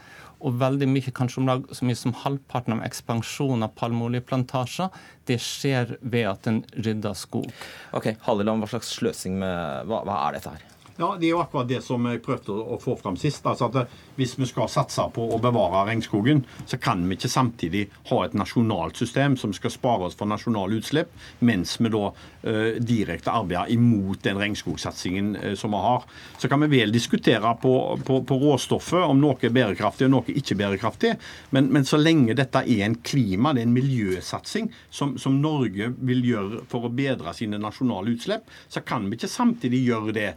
Og 0.42 0.56
veldig 0.58 0.88
mye, 0.90 1.14
kanskje 1.14 1.38
om 1.42 1.48
lag 1.50 1.68
så 1.70 1.86
mye 1.86 1.98
som 1.98 2.16
halvparten 2.24 2.74
av 2.74 2.82
ekspansjonen 2.86 3.62
av 3.68 3.76
palmeoljeplantasjer, 3.78 4.90
det 5.30 5.38
skjer 5.42 5.96
ved 6.02 6.26
at 6.32 6.50
en 6.50 6.60
rydder 6.74 7.14
skog. 7.18 7.46
Ok, 7.94 8.14
Halleland, 8.26 8.64
hva 8.64 8.72
slags 8.74 8.90
sløsing 8.96 9.38
med 9.38 9.86
Hva, 9.86 10.02
hva 10.08 10.18
er 10.26 10.40
dette 10.40 10.56
her? 10.56 10.71
Ja, 10.96 11.16
Det 11.20 11.26
er 11.26 11.30
jo 11.30 11.40
akkurat 11.40 11.68
det 11.68 11.80
som 11.84 12.04
jeg 12.04 12.20
prøvde 12.20 12.52
å 12.52 12.76
få 12.80 12.96
fram 13.00 13.16
sist. 13.16 13.46
altså 13.46 13.70
at 13.70 13.88
Hvis 14.16 14.38
vi 14.38 14.46
skal 14.46 14.68
satse 14.68 15.02
på 15.14 15.24
å 15.24 15.38
bevare 15.40 15.86
regnskogen, 15.88 16.44
så 16.66 16.76
kan 16.76 17.08
vi 17.08 17.16
ikke 17.16 17.28
samtidig 17.32 17.88
ha 18.10 18.24
et 18.24 18.34
nasjonalt 18.34 18.96
system 18.96 19.36
som 19.36 19.52
skal 19.52 19.70
spare 19.70 20.04
oss 20.04 20.14
for 20.14 20.26
nasjonale 20.26 20.76
utslipp, 20.76 21.08
mens 21.40 21.78
vi 21.80 21.88
da 21.88 22.12
eh, 22.42 22.76
direkte 22.76 23.32
arbeider 23.32 23.72
imot 23.72 24.22
den 24.22 24.36
regnskogsatsingen 24.36 25.36
eh, 25.36 25.54
som 25.54 25.72
vi 25.72 25.80
har. 25.80 26.04
Så 26.38 26.48
kan 26.48 26.60
vi 26.60 26.68
vel 26.76 26.92
diskutere 26.92 27.54
på, 27.62 27.98
på, 28.04 28.20
på, 28.28 28.38
råstoffet 28.42 29.00
om 29.00 29.20
noe 29.20 29.40
er 29.40 29.54
bærekraftig 29.54 30.10
og 30.10 30.12
noe 30.12 30.36
ikke 30.36 30.58
bærekraftig, 30.60 31.14
men, 31.50 31.72
men, 31.72 31.88
så 31.88 31.96
lenge 31.96 32.36
dette 32.36 32.60
er 32.60 32.84
en 32.84 32.98
klima, 33.00 33.54
det 33.54 33.64
er 33.64 33.70
en 33.70 33.76
miljøsatsing 33.78 34.68
som, 34.90 35.16
som 35.18 35.40
Norge 35.40 35.88
vil 36.04 36.24
gjøre 36.26 36.66
for 36.68 36.84
å 36.84 36.92
bedre 36.92 37.32
sine 37.32 37.58
nasjonale 37.58 38.12
utslipp, 38.12 38.44
så 38.68 38.84
kan 38.84 39.08
vi 39.08 39.16
ikke 39.16 39.32
samtidig 39.32 39.86
gjøre 39.86 40.16
det 40.16 40.30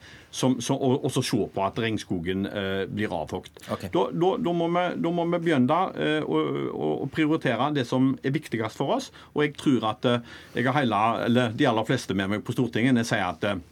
som, 0.45 0.57
som, 0.61 0.79
og, 0.79 1.03
og, 1.03 1.11
så 1.13 1.23
se 1.25 1.39
på 1.53 1.63
at 1.65 1.79
regnskogen 1.81 2.45
eh, 2.49 2.85
blir 2.91 3.13
avhogd. 3.13 3.51
Okay. 3.65 3.89
Da, 3.93 4.07
da, 4.13 4.31
da, 4.41 4.55
må 4.55 4.69
vi, 4.71 4.85
da, 5.01 5.13
må 5.13 5.27
vi, 5.33 5.41
begynne 5.47 5.79
eh, 5.97 6.25
å, 6.25 6.41
å, 6.71 6.89
prioritere 7.11 7.71
det 7.75 7.87
som 7.89 8.13
er 8.23 8.35
viktigst 8.35 8.79
for 8.79 8.97
oss. 8.97 9.11
Og 9.33 9.45
jeg 9.45 9.55
tror 9.59 9.89
at 9.91 10.09
eh, 10.09 10.35
jeg 10.57 10.67
har 10.69 10.79
hele, 10.79 11.01
eller 11.27 11.55
de 11.55 11.69
aller 11.69 11.87
fleste 11.87 12.17
med 12.17 12.31
meg 12.31 12.45
på 12.45 12.55
Stortinget 12.55 13.03
jeg 13.03 13.11
sier 13.13 13.25
at 13.27 13.47
eh, 13.49 13.63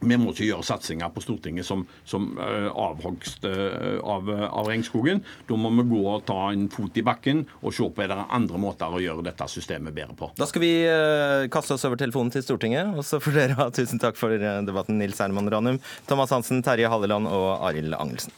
vi 0.00 0.18
må 0.20 0.32
ikke 0.32 0.48
gjøre 0.50 0.66
satsinger 0.66 1.12
på 1.14 1.22
Stortinget 1.24 1.66
som, 1.66 1.84
som 2.08 2.28
uh, 2.36 2.68
avhogst 2.70 3.46
uh, 3.48 3.96
av, 4.04 4.28
av, 4.28 4.68
regnskogen. 4.68 5.22
Da 5.48 5.58
må 5.58 5.72
vi 5.78 5.86
gå 5.90 6.02
og 6.12 6.26
ta 6.28 6.50
en 6.52 6.66
fot 6.72 7.00
i 7.00 7.04
bakken 7.06 7.44
og 7.62 7.74
se 7.74 7.88
på 7.88 8.04
er 8.04 8.12
det 8.12 8.18
andre 8.36 8.60
måter 8.60 8.92
å 8.92 9.02
gjøre 9.02 9.24
dette 9.26 9.48
systemet 9.50 9.96
bedre 9.96 10.16
på. 10.18 10.30
Da 10.36 10.48
skal 10.48 10.64
vi 10.64 10.72
uh, 10.84 11.48
kaste 11.52 11.76
oss 11.76 11.86
over 11.88 12.00
telefonen 12.00 12.34
til 12.34 12.44
Stortinget. 12.44 12.92
Og 12.96 13.06
så 13.06 13.22
får 13.22 13.38
dere 13.40 13.60
ha 13.60 13.70
tusen 13.74 14.02
takk 14.02 14.18
for 14.20 14.36
debatten, 14.36 15.00
Nils 15.00 15.22
Herman 15.22 15.50
Ranum, 15.52 15.80
Thomas 16.10 16.34
Hansen, 16.34 16.64
Terje 16.66 16.92
Halleland 16.92 17.30
og 17.30 17.48
Arild 17.66 17.96
Angelsen. 17.96 18.34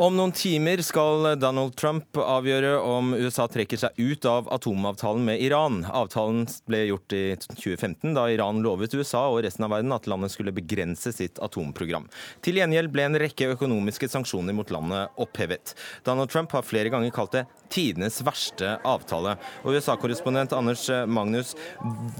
Om 0.00 0.14
noen 0.16 0.30
timer 0.32 0.80
skal 0.80 1.26
Donald 1.36 1.74
Trump 1.76 2.16
avgjøre 2.16 2.70
om 2.88 3.10
USA 3.12 3.44
trekker 3.52 3.76
seg 3.76 3.98
ut 4.00 4.24
av 4.24 4.46
atomavtalen 4.48 5.26
med 5.26 5.42
Iran. 5.44 5.82
Avtalen 5.84 6.46
ble 6.64 6.86
gjort 6.86 7.12
i 7.12 7.24
2015, 7.36 8.14
da 8.16 8.22
Iran 8.32 8.62
lovet 8.64 8.96
USA 8.96 9.26
og 9.28 9.42
resten 9.44 9.66
av 9.66 9.74
verden 9.74 9.92
at 9.92 10.08
landet 10.08 10.32
skulle 10.32 10.54
begrense 10.56 11.12
sitt 11.12 11.36
atomprogram. 11.44 12.06
Til 12.40 12.56
gjengjeld 12.62 12.88
ble 12.94 13.04
en 13.10 13.18
rekke 13.20 13.50
økonomiske 13.52 14.08
sanksjoner 14.08 14.56
mot 14.56 14.72
landet 14.72 15.20
opphevet. 15.20 15.74
Donald 16.08 16.32
Trump 16.32 16.56
har 16.56 16.64
flere 16.64 16.88
ganger 16.88 17.12
kalt 17.12 17.36
det 17.36 17.44
tidenes 17.68 18.22
verste 18.24 18.78
avtale. 18.88 19.36
Og 19.66 19.76
USA-korrespondent 19.76 20.56
Anders 20.56 20.86
Magnus, 21.12 21.52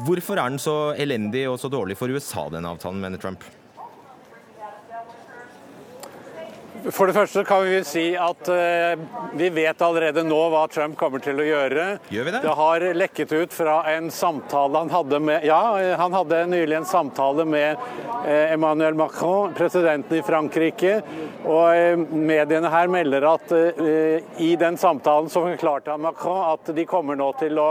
hvorfor 0.05 0.37
er 0.37 0.53
den 0.53 0.61
så 0.61 0.77
elendig 1.01 1.47
og 1.49 1.57
så 1.64 1.73
dårlig 1.73 1.97
for 1.97 2.12
USA, 2.12 2.51
denne 2.53 2.77
avtalen, 2.77 3.01
mener 3.01 3.25
Trump? 3.25 3.49
For 6.88 7.11
det 7.11 7.14
første 7.16 7.43
kan 7.45 7.64
vi 7.66 7.81
si 7.85 8.05
at 8.16 8.49
uh, 8.49 9.01
vi 9.37 9.51
vet 9.53 9.83
allerede 9.85 10.23
nå 10.25 10.38
hva 10.53 10.62
Trump 10.73 10.97
kommer 11.01 11.21
til 11.23 11.40
å 11.43 11.45
gjøre. 11.45 11.87
Gjør 12.12 12.27
vi 12.27 12.33
det? 12.33 12.40
Det 12.47 12.55
har 12.57 12.87
lekket 12.97 13.35
ut 13.37 13.55
fra 13.55 13.83
en 13.93 14.09
samtale 14.14 14.81
han 14.81 14.93
hadde 14.93 15.21
med 15.21 15.45
Ja, 15.49 15.61
han 16.01 16.16
hadde 16.16 16.45
nylig 16.49 16.79
en 16.79 16.88
samtale 16.88 17.45
med 17.45 17.77
uh, 17.77 18.53
Emmanuel 18.55 18.97
Macron, 18.97 19.53
presidenten 19.57 20.21
i 20.21 20.25
Frankrike. 20.25 20.97
Og 21.45 21.69
uh, 21.69 22.16
mediene 22.16 22.73
her 22.73 22.88
melder 22.93 23.29
at 23.29 23.53
i 24.40 24.53
den 24.59 24.77
samtalen 24.81 25.29
så 25.33 25.43
forklarte 25.45 25.93
han 25.93 26.03
Macron 26.05 26.45
at 26.53 26.71
de 26.77 26.85
kommer 26.88 27.19
nå 27.19 27.31
til 27.40 27.59
å 27.61 27.71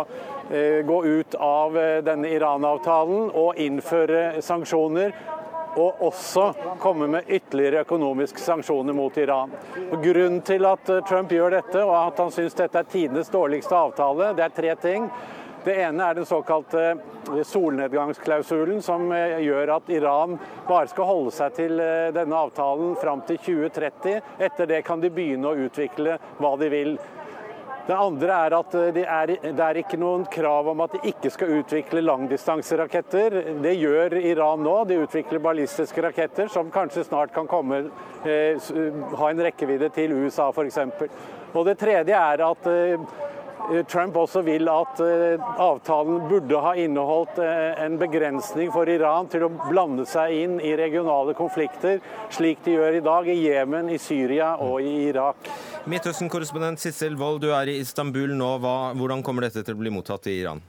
gå 0.50 0.98
ut 1.06 1.36
av 1.45 1.76
denne 2.02 2.32
Iran-avtalen 2.34 3.30
og 3.38 3.60
innføre 3.62 4.41
sanksjoner 4.41 5.13
og 5.80 6.02
også 6.10 6.50
komme 6.80 7.08
med 7.08 7.28
ytterligere 7.28 7.84
økonomiske 7.86 8.42
sanksjoner 8.44 8.94
mot 8.94 9.18
Iran. 9.18 9.52
Og 9.92 10.04
grunnen 10.04 10.42
til 10.46 10.65
at 10.70 10.89
eh, 10.89 11.04
Trump 11.08 11.32
gjør 11.32 11.60
dette, 11.60 11.84
og 11.84 11.96
at 11.98 12.24
han 12.24 12.34
syns 12.34 12.58
dette 12.58 12.82
er 12.82 12.89
tidenes 12.89 13.32
dårligste 13.34 13.76
avtale, 13.76 14.34
det 14.38 14.46
er 14.46 14.56
tre 14.56 14.76
ting. 14.82 15.10
Det 15.63 15.76
ene 15.84 16.06
er 16.06 16.15
den 16.15 16.28
såkalte 16.28 16.84
eh, 16.92 17.44
solnedgangsklausulen, 17.46 18.82
som 18.84 19.12
eh, 19.15 19.39
gjør 19.46 19.76
at 19.78 19.94
Iran 19.94 20.38
bare 20.68 20.89
skal 20.92 21.10
holde 21.10 21.36
seg 21.36 21.56
til 21.58 21.80
denne 22.15 22.44
avtalen 22.48 22.96
fram 23.00 23.24
til 23.28 23.39
2030. 23.46 24.20
Etter 24.39 24.70
det 24.70 24.84
kan 24.88 25.02
de 25.04 25.12
begynne 25.13 25.52
å 25.52 25.68
utvikle 25.68 26.20
hva 26.39 26.56
de 26.60 26.72
vil. 26.74 27.00
Det 27.89 27.95
andre 27.97 28.36
er 28.45 28.54
at 28.54 28.75
eh, 28.78 28.91
det 28.93 29.04
er, 29.10 29.32
det 29.41 29.63
er, 29.65 29.78
ikke 29.82 29.97
noen 29.97 30.28
krav 30.30 30.67
om 30.69 30.84
at 30.86 30.93
de 30.93 31.10
ikke 31.10 31.32
skal 31.34 31.56
utvikle 31.58 32.04
langdistanseraketter. 32.06 33.38
Det 33.63 33.71
gjør 33.80 34.13
Iran 34.19 34.62
nå. 34.62 34.75
De 34.86 34.99
utvikler 35.02 35.41
ballistiske 35.41 36.04
raketter 36.06 36.52
som 36.54 36.69
kanskje 36.73 37.08
snart 37.08 37.34
kan 37.34 37.49
komme, 37.49 37.88
eh, 38.30 38.69
ha 39.17 39.32
en 39.32 39.41
rekkevidde 39.41 39.89
til 39.95 40.13
USA 40.19 40.52
f.eks. 40.54 40.78
Og 41.49 41.65
det 41.65 41.80
tredje 41.82 42.13
er 42.13 42.45
at 42.45 42.69
eh, 42.69 43.10
Trump 43.88 44.15
også 44.17 44.41
vil 44.45 44.69
at 44.71 45.01
eh, 45.03 45.41
avtalen 45.62 46.23
burde 46.29 46.62
ha 46.63 46.71
inneholdt 46.79 47.38
eh, 47.43 47.84
en 47.84 47.99
begrensning 48.01 48.71
for 48.73 48.89
Iran 48.89 49.29
til 49.29 49.45
å 49.45 49.51
blande 49.51 50.08
seg 50.10 50.34
inn 50.34 50.55
i 50.63 50.73
regionale 50.79 51.36
konflikter, 51.38 51.99
slik 52.34 52.63
de 52.65 52.77
gjør 52.79 52.97
i 52.97 53.03
dag 53.05 53.29
i 53.29 53.38
Jemen, 53.43 53.91
i 53.93 53.99
Syria 54.01 54.55
og 54.65 54.82
i 54.82 54.95
Irak. 55.12 55.51
Midtøsten-korrespondent 55.89 56.82
Sissel 56.82 57.17
Wold, 57.19 57.43
du 57.45 57.53
er 57.53 57.69
i 57.69 57.79
Istanbul 57.84 58.34
nå. 58.38 58.55
Hva, 58.63 58.75
hvordan 58.97 59.23
kommer 59.25 59.45
dette 59.45 59.63
til 59.63 59.77
å 59.77 59.82
bli 59.84 59.93
mottatt 59.93 60.27
i 60.32 60.39
Iran? 60.41 60.65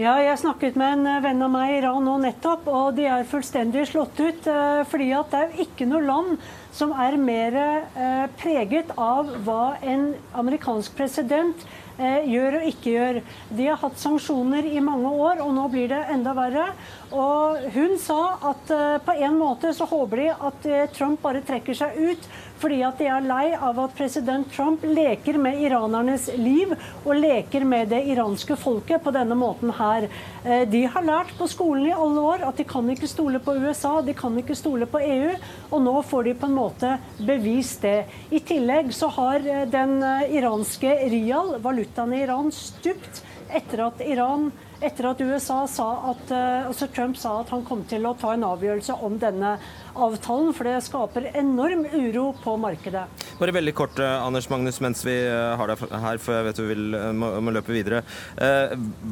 Ja, 0.00 0.14
jeg 0.22 0.38
snakket 0.40 0.78
med 0.80 0.94
en 0.94 1.08
eh, 1.10 1.22
venn 1.24 1.42
av 1.44 1.50
meg 1.52 1.74
i 1.74 1.78
Iran 1.80 2.04
nå 2.06 2.14
nettopp, 2.22 2.68
og 2.72 2.94
de 2.96 3.04
er 3.10 3.26
fullstendig 3.28 3.82
slått 3.90 4.20
ut. 4.20 4.46
Eh, 4.48 4.82
fordi 4.88 5.10
at 5.18 5.34
det 5.34 5.40
er 5.42 5.64
ikke 5.66 5.88
noe 5.90 6.00
land 6.06 6.38
som 6.76 6.94
er 6.94 7.18
mer 7.20 7.56
eh, 7.60 8.26
preget 8.40 8.92
av 8.96 9.30
hva 9.46 9.76
en 9.82 10.12
amerikansk 10.38 10.96
president 10.98 11.68
gjør 12.00 12.54
og 12.56 12.62
ikke 12.64 12.92
gjør. 12.94 13.16
De 13.52 13.66
har 13.68 13.76
hatt 13.76 13.98
sanksjoner 14.00 14.64
i 14.64 14.78
mange 14.80 15.10
år, 15.20 15.42
og 15.44 15.50
nå 15.52 15.66
blir 15.68 15.90
det 15.90 15.98
enda 16.14 16.32
verre. 16.32 16.70
Og 17.12 17.66
hun 17.74 17.98
sa 18.00 18.38
at 18.54 18.72
på 19.04 19.16
en 19.20 19.36
måte 19.36 19.74
så 19.76 19.84
håper 19.90 20.22
de 20.22 20.30
at 20.32 20.68
Trump 20.96 21.20
bare 21.20 21.44
trekker 21.44 21.76
seg 21.76 21.98
ut 22.00 22.30
fordi 22.60 22.80
at 22.84 22.98
de 23.00 23.08
er 23.08 23.24
lei 23.24 23.46
av 23.56 23.78
at 23.80 23.94
president 23.96 24.48
Trump 24.52 24.84
leker 24.84 25.38
med 25.40 25.60
iranernes 25.64 26.28
liv 26.36 26.74
og 27.02 27.14
leker 27.16 27.64
med 27.68 27.90
det 27.92 28.02
iranske 28.12 28.56
folket 28.60 29.02
på 29.04 29.12
denne 29.14 29.36
måten 29.38 29.72
her. 29.78 30.08
Eh, 30.44 30.66
de 30.68 30.84
har 30.92 31.06
lært 31.06 31.32
på 31.38 31.48
skolen 31.50 31.88
i 31.88 31.96
alle 31.96 32.24
år 32.32 32.44
at 32.50 32.60
de 32.60 32.66
kan 32.68 32.88
ikke 32.92 33.08
stole 33.10 33.40
på 33.42 33.56
USA, 33.62 33.98
de 34.04 34.14
kan 34.16 34.36
ikke 34.40 34.58
stole 34.58 34.88
på 34.90 35.00
EU, 35.00 35.34
og 35.70 35.84
nå 35.86 35.96
får 36.06 36.28
de 36.28 36.36
på 36.40 36.50
en 36.50 36.58
måte 36.58 36.94
bevist 37.18 37.84
det. 37.86 38.04
I 38.30 38.42
tillegg 38.44 38.92
så 38.96 39.08
har 39.16 39.40
eh, 39.40 39.66
den 39.70 39.98
eh, 40.04 40.36
iranske 40.40 40.96
rial, 41.12 41.56
valutaen 41.64 42.16
i 42.16 42.24
Iran, 42.26 42.52
stupt 42.54 43.24
etter 43.50 43.86
at 43.88 44.04
Iran 44.04 44.50
etter 44.80 45.10
at 45.10 45.20
USA 45.20 45.62
sa 45.68 45.88
at, 46.12 46.30
altså 46.66 46.88
Trump 46.94 47.18
sa 47.20 47.40
at 47.42 47.50
han 47.52 47.64
kom 47.68 47.82
til 47.88 48.06
å 48.08 48.14
ta 48.18 48.34
en 48.34 48.46
avgjørelse 48.48 48.96
om 49.04 49.18
denne 49.20 49.56
avtalen, 49.94 50.52
for 50.56 50.68
det 50.68 50.78
skaper 50.86 51.30
enorm 51.34 51.84
uro 51.92 52.30
på 52.42 52.56
markedet. 52.60 53.04
Bare 53.40 53.54
veldig 53.56 53.74
kort, 53.74 53.98
eh, 53.98 54.26
Anders 54.26 54.50
Magnus, 54.50 54.80
mens 54.80 55.04
vi 55.06 55.16
eh, 55.16 55.56
har 55.56 55.70
deg 55.72 55.84
her, 56.04 56.18
for 56.20 56.36
jeg 56.36 56.48
vet 56.48 56.60
du 56.60 56.66
vil, 56.68 56.94
eh, 56.94 57.12
må, 57.16 57.32
må 57.40 57.54
løpe 57.54 57.72
videre. 57.74 58.02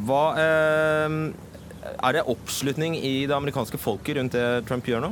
Hva 0.08 0.24
Er 1.88 2.12
det 2.12 2.26
oppslutning 2.28 2.96
i 2.96 3.24
det 3.26 3.32
amerikanske 3.32 3.78
folket 3.80 4.18
rundt 4.18 4.34
det 4.36 4.66
Trump 4.68 4.84
gjør 4.84 5.06
nå? 5.06 5.10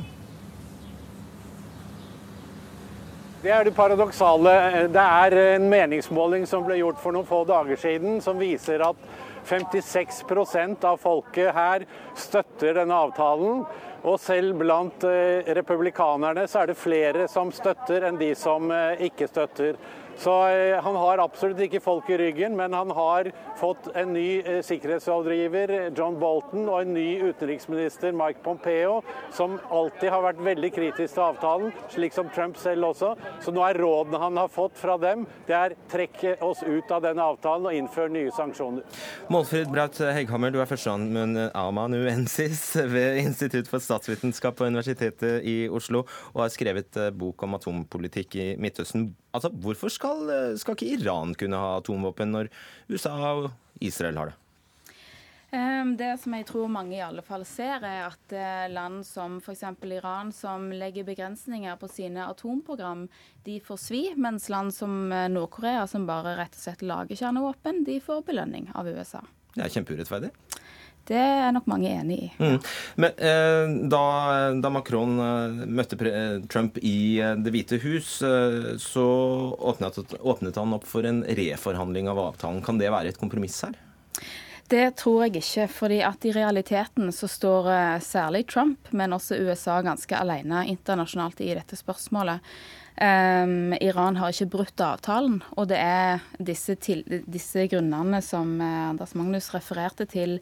Det 3.43 3.53
er 3.55 3.65
det 3.65 3.73
paradoksale. 3.77 4.53
Det 4.93 5.05
er 5.23 5.37
en 5.55 5.69
meningsmåling 5.71 6.45
som 6.51 6.65
ble 6.67 6.81
gjort 6.81 7.01
for 7.01 7.15
noen 7.15 7.29
få 7.29 7.45
dager 7.49 7.79
siden, 7.81 8.21
som 8.21 8.37
viser 8.41 8.83
at 8.85 9.01
56% 9.47 10.85
av 10.85 10.97
folket 11.03 11.55
her 11.55 11.87
støtter 12.19 12.81
denne 12.81 12.99
avtalen. 13.07 13.63
Og 14.07 14.21
selv 14.23 14.59
blant 14.61 15.03
eh, 15.09 15.47
republikanerne 15.57 16.47
så 16.51 16.63
er 16.63 16.71
det 16.71 16.79
flere 16.79 17.27
som 17.31 17.51
støtter 17.55 18.07
enn 18.07 18.21
de 18.21 18.33
som 18.39 18.71
eh, 18.71 19.07
ikke 19.09 19.31
støtter. 19.31 19.79
Så 20.17 20.33
eh, 20.49 20.77
han 20.83 20.97
har 20.97 21.21
absolutt 21.21 21.61
ikke 21.67 21.83
folk 21.85 22.09
i 22.11 22.17
ryggen, 22.21 22.57
men 22.57 22.73
han 22.73 22.91
har 22.97 23.31
fått 23.61 23.91
en 23.95 24.15
ny 24.17 24.41
eh, 24.41 24.63
sikkerhetsrådgiver, 24.65 25.75
John 25.97 26.17
Bolton, 26.21 26.69
og 26.69 26.81
en 26.83 26.95
ny 26.97 27.21
utenriksminister, 27.27 28.15
Mike 28.17 28.41
Pompeo, 28.45 29.03
som 29.35 29.59
alltid 29.71 30.11
har 30.13 30.25
vært 30.25 30.41
veldig 30.47 30.71
kritisk 30.75 31.17
til 31.17 31.25
avtalen, 31.27 31.75
slik 31.93 32.17
som 32.17 32.31
Trump 32.33 32.57
selv 32.61 32.91
også. 32.93 33.13
Så 33.45 33.53
nå 33.55 33.65
er 33.67 33.81
rådene 33.83 34.21
han 34.23 34.41
har 34.41 34.53
fått 34.53 34.79
fra 34.81 34.97
dem, 35.01 35.27
det 35.49 35.57
er 35.57 35.77
trekke 35.93 36.37
oss 36.45 36.65
ut 36.65 36.91
av 36.93 37.05
denne 37.05 37.25
avtalen 37.35 37.69
og 37.69 37.77
innføre 37.77 38.13
nye 38.13 38.33
sanksjoner. 38.35 38.87
Målfrid 39.33 39.71
Braut 39.73 40.01
Hegghammer, 40.01 40.55
du 40.55 40.61
er 40.63 40.71
førsteamanuensis 40.71 42.65
ved 42.89 43.21
Institutt 43.25 43.69
for 43.71 43.85
statsvitenskap 43.85 44.57
på 44.59 44.69
Universitetet 44.71 45.45
i 45.45 45.69
Oslo, 45.69 46.07
og 46.35 46.45
har 46.47 46.53
skrevet 46.55 46.97
eh, 47.01 47.13
bok 47.13 47.47
om 47.47 47.57
atompolitikk 47.61 48.41
i 48.41 48.49
Midtøsten. 48.61 49.11
Altså, 49.37 49.53
Hvorfor 49.53 49.93
skal, 49.93 50.33
skal 50.57 50.77
ikke 50.77 50.97
Iran 50.97 51.37
kunne 51.39 51.61
ha 51.61 51.77
atomvåpen 51.79 52.35
når 52.35 52.51
USA 52.89 53.15
og 53.35 53.51
Israel 53.85 54.19
har 54.21 54.33
det? 54.33 54.39
Ehm, 55.57 55.95
det 55.97 56.17
som 56.21 56.35
jeg 56.35 56.47
tror 56.49 56.71
mange 56.73 56.97
i 56.97 57.05
alle 57.05 57.23
fall 57.25 57.45
ser, 57.47 57.85
er 57.87 58.09
at 58.09 58.35
eh, 58.35 58.67
land 58.73 59.05
som 59.07 59.39
f.eks. 59.39 59.63
Iran, 59.95 60.33
som 60.35 60.69
legger 60.75 61.07
begrensninger 61.07 61.79
på 61.79 61.89
sine 61.91 62.27
atomprogram, 62.27 63.07
de 63.47 63.61
får 63.63 63.81
svi, 63.81 64.03
mens 64.19 64.51
land 64.53 64.75
som 64.75 65.13
eh, 65.13 65.29
Nord-Korea, 65.31 65.87
som 65.91 66.09
bare 66.09 66.37
rett 66.41 66.57
og 66.57 66.65
slett 66.65 66.83
lager 66.83 67.23
kjernevåpen, 67.23 67.85
de 67.87 68.01
får 68.03 68.27
belønning 68.27 68.73
av 68.75 68.91
USA. 68.91 69.23
Det 69.55 69.65
er 69.65 69.73
kjempeurettferdig. 69.73 70.33
Det 71.07 71.19
er 71.19 71.53
nok 71.55 71.69
mange 71.71 71.91
enig 71.93 72.17
i. 72.19 72.29
Mm. 72.41 72.57
Men 73.03 73.21
eh, 73.29 73.75
da, 73.93 74.05
da, 74.59 74.71
Macron 74.75 75.21
eh, 75.23 75.61
møtte 75.79 75.99
Trump 76.51 76.81
i 76.83 77.21
eh, 77.23 77.37
Det 77.39 77.53
hvite 77.55 77.79
hus, 77.85 78.17
eh, 78.27 78.73
så 78.83 79.07
åpnet, 79.57 80.01
åpnet, 80.19 80.59
han 80.59 80.75
opp 80.75 80.87
for 80.89 81.07
en 81.07 81.23
reforhandling 81.39 82.11
av 82.11 82.23
avtalen. 82.31 82.65
Kan 82.67 82.83
det 82.83 82.91
være 82.91 83.15
et 83.15 83.21
kompromiss 83.23 83.61
her? 83.63 83.79
Det 84.67 84.97
tror 84.99 85.27
jeg 85.27 85.37
ikke. 85.39 85.69
fordi 85.71 86.01
at 86.03 86.25
i 86.27 86.33
realiteten 86.35 87.13
så 87.15 87.29
står 87.31 87.71
eh, 87.71 88.01
særlig 88.03 88.47
Trump, 88.51 88.91
men 88.91 89.15
også 89.15 89.39
USA 89.39 89.79
ganske 89.83 90.19
alene 90.19 90.65
internasjonalt 90.67 91.41
i 91.41 91.55
dette 91.55 91.79
spørsmålet. 91.79 92.43
Um, 92.97 93.75
Iran 93.81 94.17
har 94.17 94.33
ikke 94.33 94.49
brutt 94.55 94.81
avtalen, 94.81 95.43
og 95.61 95.67
det 95.69 95.77
er 95.77 96.23
disse, 96.41 96.79
til, 96.81 97.03
disse 97.29 97.67
grunnene 97.69 98.23
som 98.25 98.55
uh, 98.57 98.87
Anders 98.89 99.13
Magnus 99.19 99.51
refererte 99.53 100.07
til. 100.09 100.39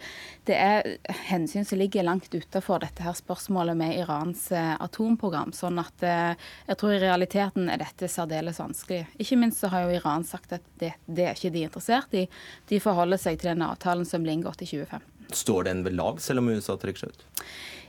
Det 0.46 0.54
er 0.54 0.86
hensyn 1.26 1.66
som 1.66 1.80
ligger 1.80 2.06
langt 2.06 2.30
utenfor 2.30 2.84
dette 2.84 3.02
her 3.02 3.16
spørsmålet 3.18 3.74
med 3.80 3.98
Irans 3.98 4.46
uh, 4.54 4.76
atomprogram. 4.78 5.50
Sånn 5.56 5.82
at 5.82 6.06
uh, 6.06 6.38
jeg 6.68 6.78
tror 6.78 6.94
i 6.94 7.02
realiteten 7.02 7.66
er 7.72 7.82
dette 7.82 8.10
særdeles 8.12 8.62
vanskelig. 8.62 9.02
Ikke 9.18 9.40
minst 9.42 9.64
så 9.64 9.72
har 9.74 9.88
jo 9.88 9.98
Iran 9.98 10.22
sagt 10.22 10.54
at 10.54 10.62
det, 10.78 10.94
det 11.10 11.26
er 11.26 11.34
ikke 11.34 11.54
de 11.56 11.66
interessert 11.66 12.14
i. 12.14 12.28
De 12.70 12.82
forholder 12.82 13.18
seg 13.18 13.42
til 13.42 13.50
den 13.50 13.66
avtalen 13.66 14.06
som 14.06 14.22
ble 14.22 14.38
inngått 14.38 14.62
i 14.62 14.70
2015. 14.70 15.10
Står 15.34 15.66
den 15.66 15.82
ved 15.82 15.98
lag, 15.98 16.22
selv 16.22 16.44
om 16.44 16.54
USA 16.54 16.78
trekker 16.78 17.08
seg 17.08 17.16
ut? 17.16 17.26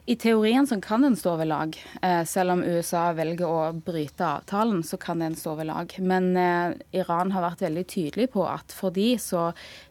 I 0.07 0.15
teorien 0.15 0.67
så 0.67 0.81
kan 0.81 1.01
den 1.01 1.15
stå 1.15 1.35
ved 1.35 1.47
lag. 1.47 1.77
Eh, 2.01 2.23
selv 2.23 2.51
om 2.51 2.63
USA 2.63 3.07
velger 3.17 3.49
å 3.49 3.71
bryte 3.73 4.21
avtalen, 4.25 4.83
så 4.85 4.99
kan 5.01 5.19
den 5.19 5.33
stå 5.35 5.55
ved 5.57 5.65
lag. 5.65 5.95
Men 5.97 6.27
eh, 6.37 6.75
Iran 6.99 7.31
har 7.33 7.41
vært 7.41 7.63
veldig 7.65 7.83
tydelig 7.89 8.27
på 8.35 8.43
at 8.45 8.75
for 8.75 8.93
de 8.93 9.15
så 9.17 9.47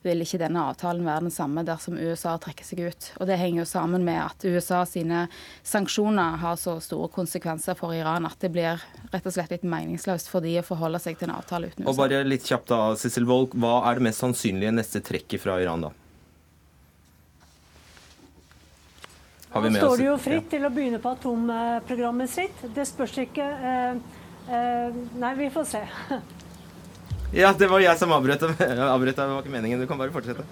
vil 0.06 0.22
ikke 0.22 0.38
denne 0.44 0.62
avtalen 0.70 1.02
være 1.02 1.26
den 1.26 1.34
samme 1.34 1.64
dersom 1.66 1.98
USA 1.98 2.36
trekker 2.38 2.68
seg 2.68 2.84
ut. 2.86 3.08
Og 3.18 3.26
det 3.26 3.40
henger 3.40 3.64
jo 3.64 3.66
sammen 3.72 4.06
med 4.06 4.20
at 4.22 4.46
USA 4.46 4.84
sine 4.86 5.24
sanksjoner 5.66 6.38
har 6.44 6.62
så 6.62 6.76
store 6.84 7.10
konsekvenser 7.10 7.74
for 7.74 7.96
Iran 7.98 8.30
at 8.30 8.38
det 8.38 8.52
blir 8.54 8.86
rett 9.10 9.26
og 9.26 9.34
slett 9.34 9.50
litt 9.56 9.66
meningsløst 9.66 10.30
for 10.30 10.46
de 10.46 10.54
å 10.60 10.66
forholde 10.66 11.02
seg 11.02 11.18
til 11.18 11.32
en 11.32 11.40
avtale 11.40 11.72
uten 11.72 11.82
USA. 11.82 11.90
Og 11.90 11.98
bare 12.04 12.22
litt 12.22 12.46
kjapt 12.46 12.70
da, 12.70 12.80
Sissel 13.02 13.26
Wold, 13.26 13.58
hva 13.58 13.80
er 13.90 13.98
det 13.98 14.06
mest 14.12 14.22
sannsynlige 14.22 14.78
neste 14.78 15.02
trekket 15.02 15.42
fra 15.42 15.58
Iran 15.58 15.88
da? 15.88 15.94
Nå 19.54 19.70
står 19.70 20.00
det 20.00 20.06
jo 20.08 20.14
fritt 20.18 20.48
til 20.50 20.66
å 20.66 20.70
begynne 20.74 20.98
på 20.98 21.12
atomprogrammet 21.14 22.30
sitt. 22.30 22.62
Det 22.74 22.86
spørs 22.90 23.14
ikke 23.22 23.44
eh, 23.46 24.00
eh, 24.50 24.96
Nei, 25.22 25.30
vi 25.38 25.50
får 25.54 25.68
se. 25.70 25.82
ja, 27.42 27.52
det 27.54 27.70
var 27.70 27.84
jeg 27.84 28.00
som 28.00 28.14
avbrøt. 28.16 28.42
deg. 28.42 28.58
det 28.74 28.78
var 28.82 29.38
ikke 29.38 29.54
meningen. 29.54 29.84
Du 29.84 29.86
kan 29.86 30.00
bare 30.00 30.14
fortsette. 30.14 30.46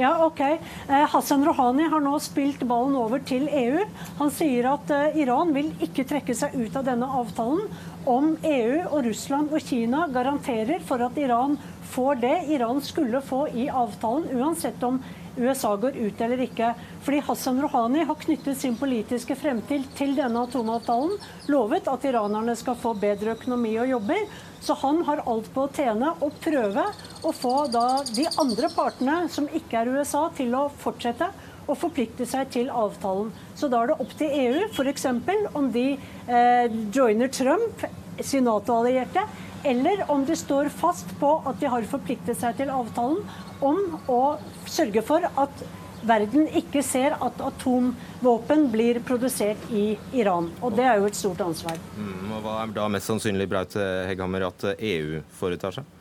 Ja, 0.00 0.14
ok. 0.24 0.40
Eh, 0.40 1.04
Hassan 1.12 1.44
Rouhani 1.44 1.90
har 1.92 2.00
nå 2.00 2.14
spilt 2.24 2.64
ballen 2.64 2.96
over 2.96 3.20
til 3.20 3.44
EU. 3.52 3.84
Han 4.22 4.32
sier 4.32 4.70
at 4.72 4.88
Iran 5.20 5.52
vil 5.52 5.68
ikke 5.84 6.08
trekke 6.08 6.38
seg 6.38 6.56
ut 6.56 6.80
av 6.80 6.88
denne 6.88 7.12
avtalen 7.20 7.66
om 8.08 8.32
EU 8.40 8.86
og 8.86 9.04
Russland 9.04 9.52
og 9.52 9.60
Kina 9.68 10.06
garanterer 10.08 10.80
for 10.88 11.04
at 11.04 11.20
Iran 11.20 11.60
får 11.92 12.22
det 12.24 12.36
Iran 12.54 12.80
skulle 12.80 13.20
få 13.20 13.50
i 13.52 13.68
avtalen, 13.68 14.30
uansett 14.40 14.80
om 14.86 15.02
USA 15.36 15.74
går 15.76 15.96
ut 15.96 16.20
eller 16.20 16.42
ikke. 16.44 16.72
Fordi 17.04 17.20
Hassan 17.26 17.60
Rouhani 17.62 18.04
har 18.08 18.18
knyttet 18.20 18.58
sin 18.58 18.76
politiske 18.78 19.36
fremtid 19.38 19.86
til 19.98 20.14
denne 20.18 20.44
atomavtalen, 20.46 21.16
lovet 21.52 21.90
at 21.90 22.06
iranerne 22.08 22.56
skal 22.58 22.78
få 22.80 22.94
bedre 22.98 23.36
økonomi 23.36 23.76
og 23.82 23.90
jobber. 23.94 24.24
Så 24.60 24.76
han 24.82 25.02
har 25.06 25.22
alt 25.30 25.48
på 25.54 25.64
å 25.64 25.72
tjene 25.72 26.12
og 26.20 26.36
prøve 26.44 26.84
å 27.24 27.32
få 27.32 27.54
de 27.70 28.26
andre 28.40 28.68
partene, 28.74 29.22
som 29.32 29.48
ikke 29.48 29.80
er 29.80 29.94
USA, 29.96 30.26
til 30.36 30.54
å 30.58 30.66
fortsette 30.82 31.30
å 31.70 31.76
forplikte 31.78 32.26
seg 32.26 32.50
til 32.52 32.70
avtalen. 32.72 33.30
Så 33.54 33.70
da 33.70 33.82
er 33.82 33.92
det 33.92 34.00
opp 34.02 34.16
til 34.18 34.34
EU 34.44 34.66
f.eks. 34.70 35.06
om 35.54 35.70
de 35.72 35.86
eh, 35.94 36.80
joiner 36.92 37.30
Trump, 37.32 37.86
sin 38.20 38.44
Nato-allierte, 38.44 39.22
eller 39.64 40.02
om 40.12 40.24
de 40.24 40.36
står 40.36 40.70
fast 40.72 41.08
på 41.20 41.34
at 41.46 41.60
de 41.60 41.68
har 41.68 41.86
forpliktet 41.88 42.38
seg 42.40 42.56
til 42.58 42.72
avtalen 42.72 43.22
om 43.60 44.00
å 44.10 44.22
sørge 44.68 45.02
for 45.06 45.24
at 45.24 45.62
verden 46.06 46.48
ikke 46.56 46.82
ser 46.84 47.16
at 47.20 47.40
atomvåpen 47.44 48.66
blir 48.72 49.02
produsert 49.04 49.70
i 49.70 49.98
Iran. 50.16 50.48
Og 50.64 50.76
det 50.78 50.86
er 50.88 51.00
jo 51.00 51.08
et 51.10 51.18
stort 51.18 51.42
ansvar. 51.44 51.76
Mm, 51.96 52.30
og 52.32 52.44
Hva 52.46 52.58
er 52.62 52.76
da 52.76 52.88
mest 52.92 53.10
sannsynlig 53.10 53.48
Braut 53.50 53.76
Hegghammer, 54.08 54.48
at 54.48 54.70
EU 54.76 55.20
foretar 55.36 55.76
seg? 55.76 55.96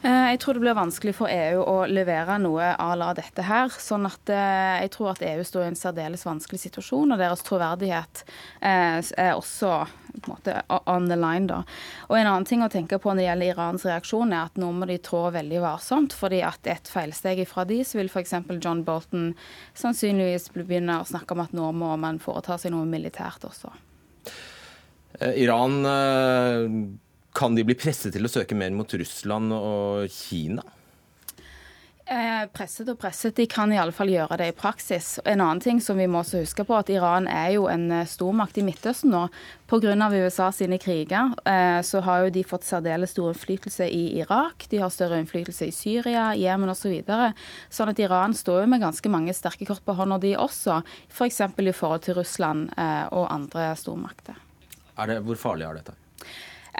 Eh, 0.00 0.26
jeg 0.32 0.38
tror 0.40 0.56
det 0.56 0.62
blir 0.62 0.76
vanskelig 0.78 1.12
for 1.18 1.28
EU 1.28 1.60
å 1.60 1.74
levere 1.90 2.38
noe 2.40 2.70
à 2.72 2.94
la 2.96 3.10
dette 3.16 3.44
her. 3.44 3.68
sånn 3.68 4.06
at 4.08 4.30
eh, 4.32 4.80
jeg 4.86 4.92
tror 4.94 5.10
at 5.12 5.24
EU 5.28 5.42
står 5.44 5.66
i 5.66 5.70
en 5.74 5.76
særdeles 5.76 6.24
vanskelig 6.24 6.62
situasjon, 6.62 7.12
og 7.12 7.20
deres 7.20 7.44
troverdighet 7.44 8.22
eh, 8.64 8.96
er 8.96 9.34
også 9.34 9.74
på 10.10 10.22
en 10.22 10.32
måte 10.32 10.54
on 10.88 11.08
the 11.10 11.18
line. 11.20 11.46
da. 11.50 11.60
Og 12.08 12.16
En 12.16 12.30
annen 12.30 12.48
ting 12.48 12.64
å 12.64 12.70
tenke 12.72 12.96
på 12.98 13.12
når 13.12 13.20
det 13.20 13.26
gjelder 13.26 13.52
Irans 13.52 13.84
reaksjon, 13.90 14.32
er 14.32 14.48
at 14.48 14.56
nå 14.56 14.70
må 14.72 14.88
de 14.88 14.96
trå 15.04 15.20
veldig 15.36 15.60
varsomt. 15.66 16.16
fordi 16.16 16.40
at 16.48 16.66
et 16.66 16.88
feilsteg 16.88 17.44
ifra 17.44 17.66
de, 17.68 17.82
så 17.84 18.00
vil 18.00 18.08
f.eks. 18.08 18.34
John 18.56 18.82
Bolton 18.84 19.34
sannsynligvis 19.74 20.48
begynne 20.56 21.02
å 21.02 21.04
snakke 21.04 21.36
om 21.36 21.44
at 21.44 21.52
nå 21.52 21.68
må 21.76 21.92
man 22.00 22.18
foreta 22.18 22.56
seg 22.56 22.72
noe 22.72 22.88
militært 22.88 23.44
også. 23.44 23.68
Iran 25.36 25.84
kan 27.36 27.54
de 27.54 27.64
bli 27.66 27.76
presset 27.78 28.14
til 28.16 28.26
å 28.26 28.32
søke 28.32 28.58
mer 28.58 28.74
mot 28.74 28.98
Russland 29.00 29.54
og 29.54 30.10
Kina? 30.12 30.64
Eh, 32.10 32.46
presset 32.50 32.88
og 32.90 32.96
presset, 32.98 33.36
de 33.38 33.44
kan 33.46 33.70
i 33.70 33.76
alle 33.78 33.94
fall 33.94 34.10
gjøre 34.10 34.40
det 34.40 34.48
i 34.50 34.54
praksis. 34.58 35.20
En 35.22 35.38
annen 35.44 35.60
ting 35.62 35.78
som 35.78 35.94
vi 36.00 36.08
må 36.10 36.24
også 36.24 36.40
huske 36.40 36.64
på, 36.66 36.74
at 36.74 36.90
Iran 36.90 37.28
er 37.30 37.52
jo 37.54 37.68
en 37.70 37.84
eh, 37.94 38.08
stormakt 38.10 38.58
i 38.58 38.64
Midtøsten 38.66 39.14
nå. 39.14 39.28
Pga. 39.70 39.94
USA 40.10 40.48
sine 40.50 40.80
kriger 40.82 41.30
eh, 41.46 41.78
så 41.86 42.02
har 42.02 42.24
jo 42.24 42.34
de 42.34 42.42
fått 42.42 42.66
særdeles 42.66 43.14
stor 43.14 43.30
innflytelse 43.30 43.86
i 43.86 44.18
Irak. 44.24 44.66
De 44.72 44.82
har 44.82 44.90
større 44.90 45.22
innflytelse 45.22 45.70
i 45.70 45.76
Syria, 45.76 46.32
Jemen 46.34 46.74
osv. 46.74 46.80
Så 46.80 46.90
videre. 46.90 47.30
sånn 47.70 47.92
at 47.92 48.02
Iran 48.02 48.34
står 48.34 48.64
jo 48.64 48.70
med 48.72 48.82
ganske 48.82 49.12
mange 49.12 49.36
sterke 49.36 49.68
kort 49.68 49.84
på 49.86 49.94
hånda, 49.94 50.18
de 50.18 50.34
også. 50.34 50.80
F.eks. 51.12 51.42
For 51.54 51.62
i 51.62 51.76
forhold 51.76 52.08
til 52.08 52.18
Russland 52.18 52.72
eh, 52.74 53.06
og 53.14 53.30
andre 53.30 53.70
stormakter. 53.78 54.34
Det, 54.98 55.22
hvor 55.22 55.38
farlig 55.38 55.68
er 55.68 55.78
dette? 55.78 55.94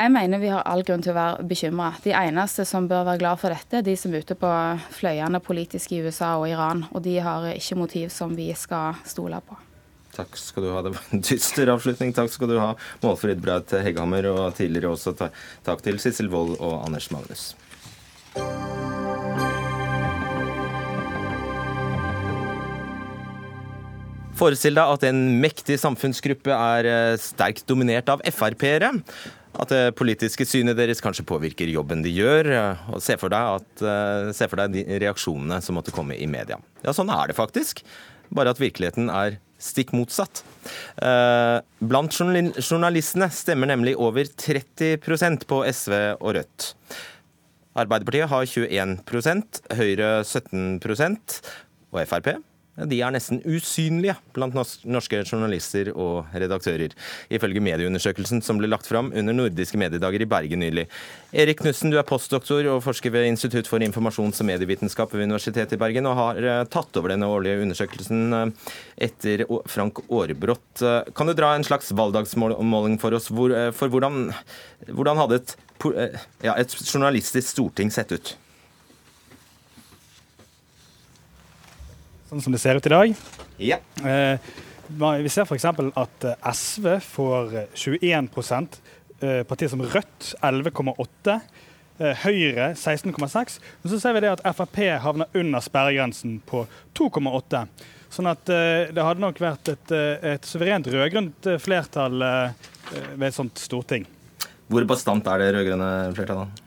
Jeg 0.01 0.13
mener 0.15 0.41
vi 0.41 0.49
har 0.49 0.63
all 0.65 0.81
grunn 0.81 1.03
til 1.05 1.13
å 1.13 1.19
være 1.19 1.45
bekymra. 1.45 1.91
De 2.01 2.15
eneste 2.17 2.65
som 2.65 2.87
bør 2.89 3.03
være 3.05 3.21
glad 3.21 3.41
for 3.43 3.53
dette, 3.53 3.83
er 3.83 3.85
de 3.85 3.93
som 4.01 4.15
er 4.15 4.23
ute 4.25 4.33
på 4.41 4.51
fløyene 4.97 5.43
politisk 5.45 5.93
i 5.93 5.99
USA 6.01 6.31
og 6.41 6.47
Iran. 6.49 6.87
Og 6.97 7.03
de 7.05 7.19
har 7.21 7.51
ikke 7.53 7.77
motiv 7.77 8.07
som 8.15 8.33
vi 8.33 8.47
skal 8.57 8.97
stole 9.05 9.43
på. 9.45 9.59
Takk 10.17 10.39
skal 10.41 10.65
du 10.65 10.71
ha. 10.73 10.81
Det 10.87 10.95
var 10.95 11.11
en 11.13 11.21
dyster 11.29 11.69
avslutning. 11.75 12.15
Takk 12.17 12.33
skal 12.33 12.49
du 12.49 12.57
ha, 12.57 12.71
Målfrid 13.05 13.43
Braut 13.45 13.75
Hegghammer, 13.77 14.31
og 14.33 14.57
tidligere 14.57 14.95
også 14.95 15.13
takk 15.21 15.85
til 15.85 16.01
Sissel 16.01 16.33
Wold 16.33 16.57
og 16.57 16.79
Anders 16.87 17.11
Magnus. 17.13 17.51
Forestill 24.41 24.81
deg 24.81 24.95
at 24.97 25.05
en 25.11 25.21
mektig 25.43 25.77
samfunnsgruppe 25.83 26.57
er 26.57 26.89
eh, 26.89 27.19
sterkt 27.21 27.67
dominert 27.69 28.09
av 28.09 28.25
Frp-ere. 28.33 28.95
At 29.59 29.73
det 29.73 29.97
politiske 29.99 30.47
synet 30.47 30.79
deres 30.79 31.03
kanskje 31.03 31.27
påvirker 31.27 31.71
jobben 31.73 32.05
de 32.05 32.13
gjør. 32.15 32.51
og 32.95 33.03
Se 33.03 33.17
for 33.19 33.33
deg, 33.33 33.61
at, 33.61 33.83
eh, 33.83 34.33
se 34.33 34.47
for 34.47 34.57
deg 34.63 34.73
de 34.73 34.99
reaksjonene 35.03 35.61
som 35.63 35.75
måtte 35.75 35.95
komme 35.95 36.15
i 36.15 36.27
media. 36.27 36.61
Ja, 36.85 36.93
sånn 36.93 37.11
er 37.11 37.29
det 37.29 37.37
faktisk. 37.37 37.83
Bare 38.31 38.51
at 38.51 38.59
virkeligheten 38.59 39.11
er 39.11 39.39
stikk 39.59 39.93
motsatt. 39.93 40.43
Eh, 41.03 41.61
blant 41.83 42.15
journalistene 42.15 43.31
stemmer 43.31 43.67
nemlig 43.67 43.97
over 43.97 44.25
30% 44.25 45.47
på 45.47 45.65
SV 45.67 46.17
og 46.21 46.35
Rødt. 46.39 46.75
Arbeiderpartiet 47.77 48.29
har 48.29 48.47
21% 48.47 49.61
Høyre 49.79 50.25
17% 50.25 51.41
og 51.93 52.07
Frp 52.07 52.41
de 52.89 53.01
er 53.03 53.13
nesten 53.15 53.41
usynlige 53.45 54.17
blant 54.37 54.57
norske 54.57 55.23
journalister 55.25 55.91
og 55.95 56.31
redaktører, 56.33 56.95
ifølge 57.33 57.63
medieundersøkelsen 57.65 58.43
som 58.45 58.61
ble 58.61 58.71
lagt 58.71 58.89
fram 58.89 59.11
under 59.17 59.37
nordiske 59.37 59.81
mediedager 59.81 60.25
i 60.25 60.29
Bergen 60.31 60.63
nylig. 60.65 60.87
Erik 61.31 61.61
Knussen, 61.63 61.93
du 61.93 61.99
er 62.01 62.07
postdoktor 62.07 62.67
og 62.73 62.83
forsker 62.85 63.13
ved 63.15 63.29
Institutt 63.29 63.69
for 63.71 63.83
informasjons- 63.85 64.41
og 64.43 64.49
medievitenskap 64.49 65.13
ved 65.15 65.29
Universitetet 65.29 65.77
i 65.77 65.81
Bergen, 65.81 66.09
og 66.11 66.19
har 66.19 66.43
eh, 66.43 66.65
tatt 66.73 66.97
over 66.99 67.15
denne 67.15 67.29
årlige 67.31 67.63
undersøkelsen 67.65 68.37
eh, 68.37 68.75
etter 69.09 69.47
Frank 69.71 70.03
Aarebrot. 70.09 70.69
Eh, 70.83 71.13
kan 71.15 71.31
du 71.31 71.37
dra 71.39 71.55
en 71.55 71.67
slags 71.67 71.93
valgdagsmåling 71.97 72.99
for 73.03 73.17
oss? 73.17 73.31
For 73.31 73.93
hvordan, 73.93 74.31
hvordan 74.91 75.23
hadde 75.23 75.41
et, 75.41 75.57
ja, 76.45 76.57
et 76.57 76.79
journalistisk 76.83 77.55
storting 77.55 77.93
sett 77.95 78.15
ut? 78.17 78.35
Sånn 82.31 82.43
som 82.45 82.55
det 82.55 82.63
ser 82.63 82.79
ut 82.79 82.87
i 82.87 82.93
dag. 82.93 83.15
Ja. 83.61 83.81
Eh, 84.07 84.51
vi 85.21 85.33
ser 85.33 85.47
f.eks. 85.47 85.67
at 85.67 86.27
eh, 86.27 86.53
SV 86.55 86.93
får 87.05 87.57
21 87.79 88.31
eh, 89.21 89.43
partier 89.49 89.73
som 89.73 89.83
Rødt 89.83 90.35
11,8 90.41 91.41
Høyre 92.01 92.71
16,6. 92.81 93.59
Men 93.83 93.91
så 93.93 93.99
ser 94.01 94.15
vi 94.17 94.23
det 94.25 94.31
at 94.33 94.41
Frp 94.57 94.79
havner 95.05 95.29
under 95.37 95.61
sperregrensen 95.61 96.39
på 96.49 96.63
2,8. 96.97 97.61
Sånn 98.11 98.31
at 98.31 98.49
det 98.49 99.05
hadde 99.05 99.21
nok 99.21 99.37
vært 99.39 99.69
et, 99.69 99.93
et 99.93 100.49
suverent 100.49 100.89
rød-grønt 100.89 101.51
flertall 101.61 102.17
ved 102.25 103.27
et 103.29 103.37
sånt 103.37 103.61
storting. 103.61 104.09
Hvor 104.73 104.89
bastant 104.89 105.29
er 105.29 105.45
det 105.45 105.51
rød-grønne 105.59 105.91
flertallet? 106.17 106.65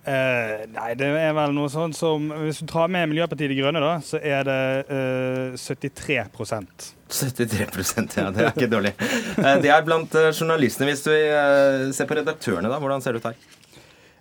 Uh, 0.00 0.62
nei, 0.72 0.94
det 0.96 1.10
er 1.12 1.34
vel 1.36 1.52
noe 1.52 1.68
sånn 1.68 1.92
som 1.92 2.30
Hvis 2.46 2.62
du 2.62 2.70
tar 2.70 2.88
med 2.88 3.10
Miljøpartiet 3.10 3.50
De 3.52 3.56
Grønne, 3.58 3.82
da, 3.84 3.98
så 4.00 4.16
er 4.16 4.46
det 4.48 4.62
uh, 4.88 5.58
73% 5.60 6.86
73 7.10 8.16
ja, 8.16 8.30
det 8.32 8.46
er 8.46 8.48
ikke 8.54 8.70
dårlig. 8.70 8.94
Uh, 9.36 9.58
det 9.60 9.68
er 9.74 9.84
blant 9.84 10.14
eh, 10.16 10.30
journalistene. 10.30 10.88
Hvis 10.88 11.04
du 11.04 11.12
ser 11.92 12.08
på 12.08 12.16
redaktørene, 12.16 12.70
da, 12.70 12.78
hvordan 12.80 13.04
ser 13.04 13.18
det 13.18 13.20
ut 13.20 13.28
her? 13.28 13.46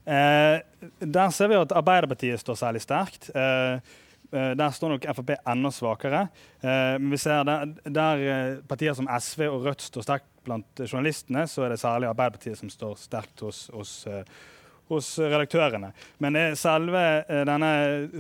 der 0.10 1.34
ser 1.36 1.52
vi 1.52 1.58
at 1.60 1.74
Arbeiderpartiet 1.78 2.42
står 2.42 2.56
særlig 2.58 2.80
sterkt. 2.82 3.28
Der 3.30 4.72
står 4.74 4.96
nok 4.96 5.04
Frp 5.20 5.36
enda 5.38 5.70
svakere. 5.70 6.24
Men 6.64 7.12
vi 7.14 7.20
ser 7.22 7.44
der, 7.46 7.76
der, 7.86 8.24
partier 8.72 8.98
som 8.98 9.06
SV 9.06 9.46
og 9.52 9.68
Rødt 9.68 9.86
står 9.86 10.08
sterkt 10.08 10.26
blant 10.48 10.82
journalistene, 10.82 11.46
så 11.52 11.68
er 11.68 11.76
det 11.76 11.84
særlig 11.84 12.10
Arbeiderpartiet 12.10 12.58
som 12.58 12.74
står 12.74 12.98
sterkt 13.04 13.46
hos, 13.46 13.68
hos 13.76 13.94
hos 14.90 15.12
redaktørene. 15.22 15.92
Men 16.24 16.38
selve 16.60 17.04
eh, 17.22 17.44
denne 17.48 17.72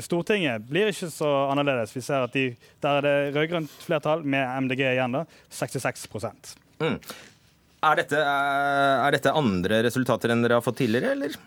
Stortinget 0.05 0.67
blir 0.69 0.91
ikke 0.91 1.09
så 1.13 1.29
annerledes. 1.49 1.93
Vi 1.95 2.03
ser 2.05 2.27
at 2.27 2.35
de, 2.35 2.51
Der 2.81 2.99
er 2.99 3.05
det 3.05 3.15
rød-grønt 3.37 3.73
flertall, 3.83 4.23
med 4.23 4.45
MDG 4.65 4.85
igjen, 4.93 5.17
da, 5.17 5.25
66 5.49 6.07
mm. 6.79 6.97
er, 7.83 7.95
dette, 8.01 8.19
eh, 8.19 9.05
er 9.05 9.17
dette 9.17 9.35
andre 9.35 9.83
resultater 9.87 10.33
enn 10.33 10.45
dere 10.45 10.59
har 10.59 10.65
fått 10.65 10.81
tidligere, 10.83 11.15
eller? 11.17 11.39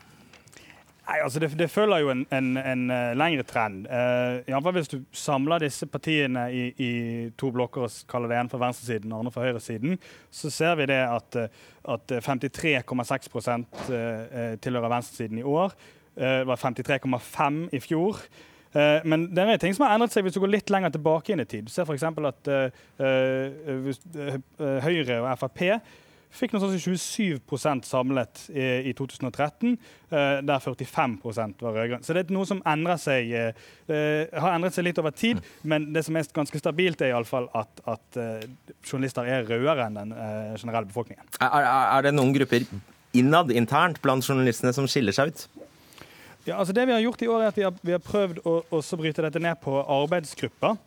Nei, 1.12 1.18
altså 1.20 1.42
det, 1.42 1.50
det, 1.60 1.66
følger 1.68 1.98
jo 2.00 2.08
en, 2.08 2.22
en, 2.32 2.54
en 2.56 2.82
uh, 2.88 3.10
lengre 3.18 3.44
trend. 3.44 3.84
Uh, 3.84 4.48
fall 4.64 4.76
Hvis 4.78 4.88
du 4.88 5.02
samler 5.12 5.60
disse 5.60 5.84
partiene 5.86 6.46
i, 6.48 6.62
i 6.80 6.92
to 7.36 7.50
blokker 7.52 7.84
og 7.84 7.98
kaller 8.08 8.32
det 8.32 8.38
ene 8.40 8.52
for 8.52 8.62
venstresiden 8.62 9.12
og 9.12 9.18
andre 9.18 9.32
for 9.34 9.44
høyresiden, 9.44 9.98
så 10.32 10.50
ser 10.50 10.78
vi 10.80 10.86
det 10.88 11.02
at, 11.04 11.36
at 11.84 12.14
53,6 12.24 13.28
uh, 13.36 14.56
tilhører 14.56 14.94
venstresiden 14.94 15.42
i 15.42 15.44
år. 15.44 15.76
Det 16.16 16.46
var 16.48 16.60
53,5 16.60 17.60
i 17.72 17.78
fjor. 17.80 18.18
Men 19.08 19.30
det 19.32 19.44
er 19.48 19.56
ting 19.60 19.72
som 19.72 19.86
har 19.86 19.94
endret 19.96 20.12
seg 20.12 20.26
hvis 20.26 20.34
du 20.36 20.42
går 20.42 20.50
litt 20.52 20.70
lenger 20.72 20.92
tilbake 20.92 21.32
inn 21.32 21.40
i 21.40 21.46
tid. 21.48 21.64
Du 21.64 21.72
ser 21.72 21.88
f.eks. 21.88 22.04
at 22.04 22.50
Høyre 24.84 25.16
og 25.22 25.30
Frp 25.40 25.62
fikk 26.32 26.54
noe 26.54 26.62
sånn 26.62 26.80
27 26.80 27.84
samlet 27.86 28.46
i, 28.52 28.66
i 28.90 28.94
2013, 28.96 29.74
eh, 30.10 30.40
der 30.46 30.62
45 30.64 31.18
var 31.60 31.76
rød-grønn. 31.76 32.04
Så 32.04 32.16
det 32.16 32.24
er 32.24 32.34
noe 32.34 32.48
som 32.48 32.62
endrer 32.68 33.00
seg, 33.00 33.32
eh, 33.36 33.64
eh, 33.92 34.32
har 34.32 34.56
endret 34.56 34.76
seg 34.76 34.86
litt 34.88 35.00
over 35.02 35.14
tid. 35.16 35.42
Mm. 35.42 35.66
Men 35.72 35.88
det 35.94 36.04
som 36.06 36.16
er 36.16 36.30
ganske 36.34 36.62
stabilt, 36.62 37.02
er 37.02 37.12
iallfall 37.12 37.50
at, 37.58 37.82
at 37.88 38.20
eh, 38.20 38.46
journalister 38.80 39.28
er 39.28 39.44
rødere 39.48 39.88
enn 39.88 40.00
den 40.00 40.14
generelle 40.60 40.88
befolkningen. 40.88 41.24
Er, 41.40 41.68
er, 41.68 42.06
det 42.08 42.14
noen 42.16 42.32
grupper 42.36 42.64
innad, 43.16 43.52
internt, 43.52 44.00
blant 44.04 44.24
journalistene 44.24 44.72
som 44.76 44.88
skiller 44.88 45.16
seg 45.16 45.32
ut? 45.32 45.46
Ja, 46.46 46.56
altså 46.58 46.74
det 46.74 46.88
Vi 46.88 46.94
har 46.94 47.04
gjort 47.04 47.22
i 47.22 47.28
år 47.30 47.44
er 47.44 47.52
at 47.52 47.58
vi 47.58 47.66
har, 47.66 47.74
vi 47.86 47.94
har 47.94 48.02
prøvd 48.02 48.40
å 48.42 48.80
bryte 48.98 49.22
dette 49.22 49.42
ned 49.42 49.60
på 49.62 49.76
arbeidsgrupper. 49.78 50.80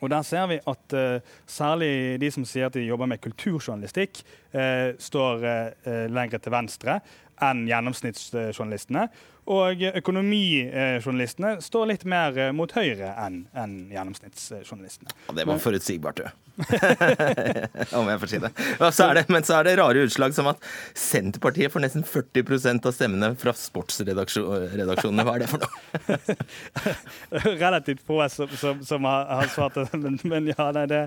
Og 0.00 0.10
Der 0.10 0.22
ser 0.22 0.46
vi 0.50 0.58
at 0.66 0.94
uh, 0.94 1.20
særlig 1.46 2.20
de 2.20 2.30
som 2.30 2.44
sier 2.44 2.66
at 2.66 2.74
de 2.74 2.84
jobber 2.86 3.06
med 3.06 3.22
kulturjournalistikk, 3.22 4.20
uh, 4.54 4.92
står 4.98 5.46
uh, 5.46 6.06
lenger 6.10 6.42
til 6.42 6.52
venstre 6.52 7.00
enn 7.42 7.66
gjennomsnittsjournalistene. 7.68 9.06
Og 9.46 9.82
økonomijournalistene 9.94 11.60
står 11.62 11.92
litt 11.92 12.04
mer 12.08 12.34
eh, 12.40 12.52
mot 12.56 12.72
høyre 12.74 13.12
enn 13.22 13.44
en 13.54 13.76
gjennomsnittsjournalistene. 13.94 15.12
Ja, 15.28 15.36
det 15.38 15.46
var 15.46 15.60
forutsigbart, 15.62 16.18
du. 16.18 16.46
Om 17.98 18.08
jeg 18.10 18.20
får 18.22 18.30
si 18.32 18.40
det. 18.42 18.50
Så 18.96 19.06
det. 19.14 19.26
Men 19.30 19.44
så 19.46 19.58
er 19.58 19.68
det 19.68 19.76
rare 19.78 20.02
utslag 20.06 20.34
som 20.34 20.48
at 20.50 20.62
Senterpartiet 20.98 21.70
får 21.70 21.84
nesten 21.84 22.06
40% 22.06 22.88
av 22.88 22.96
stemmene 22.96 23.30
fra 23.38 23.54
sportsredaksjonene. 23.54 25.26
Hva 25.28 25.36
er 25.36 25.44
det 25.44 25.50
for 25.52 25.62
noe? 25.62 26.36
Relativt 27.62 28.02
få 28.08 28.18
som, 28.32 28.50
som, 28.58 28.82
som 28.88 29.06
har, 29.06 29.30
har, 29.30 29.52
svart 29.52 29.78
det, 29.78 29.86
men, 29.94 30.18
men 30.26 30.50
ja, 30.56 30.70
nei, 30.74 30.86
det, 30.90 31.04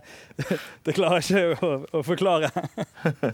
det 0.87 0.95
klarer 0.95 1.19
jeg 1.25 1.57
ikke 1.57 1.67
å, 1.67 1.75
å 1.91 2.05
forklare. 2.07 2.53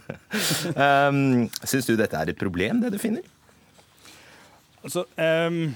um, 0.82 1.46
Syns 1.62 1.90
du 1.90 1.98
dette 2.00 2.18
er 2.18 2.34
et 2.34 2.40
problem, 2.40 2.82
det 2.82 2.96
du 2.96 3.02
finner? 3.02 3.26
Altså, 4.86 5.06
um, 5.18 5.74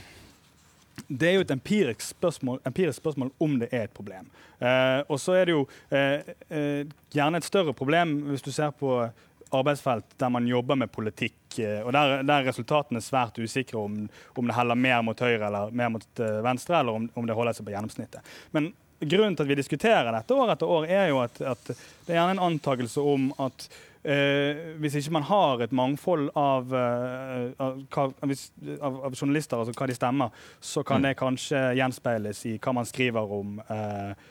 det 1.10 1.30
er 1.30 1.39
jo 1.39 1.45
et 1.45 1.53
empirisk 1.55 2.03
spørsmål, 2.12 2.60
empirisk 2.68 3.01
spørsmål 3.01 3.32
om 3.41 3.55
det 3.62 3.72
er 3.74 3.88
et 3.88 3.95
problem. 3.95 4.30
Uh, 4.60 5.01
og 5.07 5.18
så 5.22 5.39
er 5.39 5.49
det 5.49 5.55
jo 5.55 5.64
uh, 5.66 6.84
gjerne 7.16 7.41
et 7.41 7.47
større 7.47 7.74
problem 7.74 8.20
hvis 8.30 8.45
du 8.45 8.51
ser 8.53 8.76
på 8.78 9.01
arbeidsfelt 9.49 10.12
der 10.22 10.30
man 10.30 10.45
jobber 10.45 10.78
med 10.78 10.91
politikk, 10.93 11.57
og 11.57 11.89
der, 11.95 12.20
der 12.22 12.34
er 12.36 12.45
resultatene 12.45 13.01
svært 13.01 13.39
usikre 13.41 13.80
om, 13.82 13.95
om, 14.38 14.45
det 14.45 14.53
heller 14.53 14.78
mer 14.78 15.01
mot 15.01 15.20
høyre 15.20 15.47
eller 15.47 15.72
mer 15.74 15.89
mot 15.89 16.22
venstre, 16.45 16.84
eller 16.84 16.99
om, 16.99 17.07
om 17.18 17.26
det 17.26 17.34
holder 17.34 17.57
seg 17.57 17.66
på 17.66 17.74
gjennomsnittet. 17.74 18.30
Men 18.53 18.68
grunnen 19.01 19.34
til 19.34 19.47
at 19.47 19.49
vi 19.49 19.57
diskuterer 19.57 20.12
dette 20.14 20.38
år 20.38 20.53
etter 20.53 20.70
år, 20.70 20.86
er 20.86 21.10
jo 21.10 21.24
at, 21.24 21.41
at 21.41 21.72
det 21.72 22.14
er 22.14 22.20
gjerne 22.20 22.36
en 22.38 22.45
antakelse 22.51 23.01
om 23.01 23.32
at 23.41 23.66
Eh, 24.00 24.76
hvis 24.80 24.95
ikke 24.95 25.12
man 25.18 25.28
har 25.28 25.60
et 25.66 25.76
mangfold 25.76 26.30
av, 26.39 26.72
eh, 26.72 27.52
av, 27.60 27.82
av, 27.91 29.00
av, 29.04 29.16
journalister, 29.16 29.60
altså 29.60 29.76
hva 29.76 29.88
de 29.91 29.97
stemmer, 29.97 30.43
så 30.64 30.86
kan 30.88 31.02
mm. 31.02 31.08
det 31.10 31.16
kanskje 31.20 31.64
gjenspeiles 31.82 32.45
i 32.47 32.58
hva 32.64 32.76
man 32.80 32.88
skriver 32.88 33.39
om. 33.39 33.58
Eh, 33.68 34.28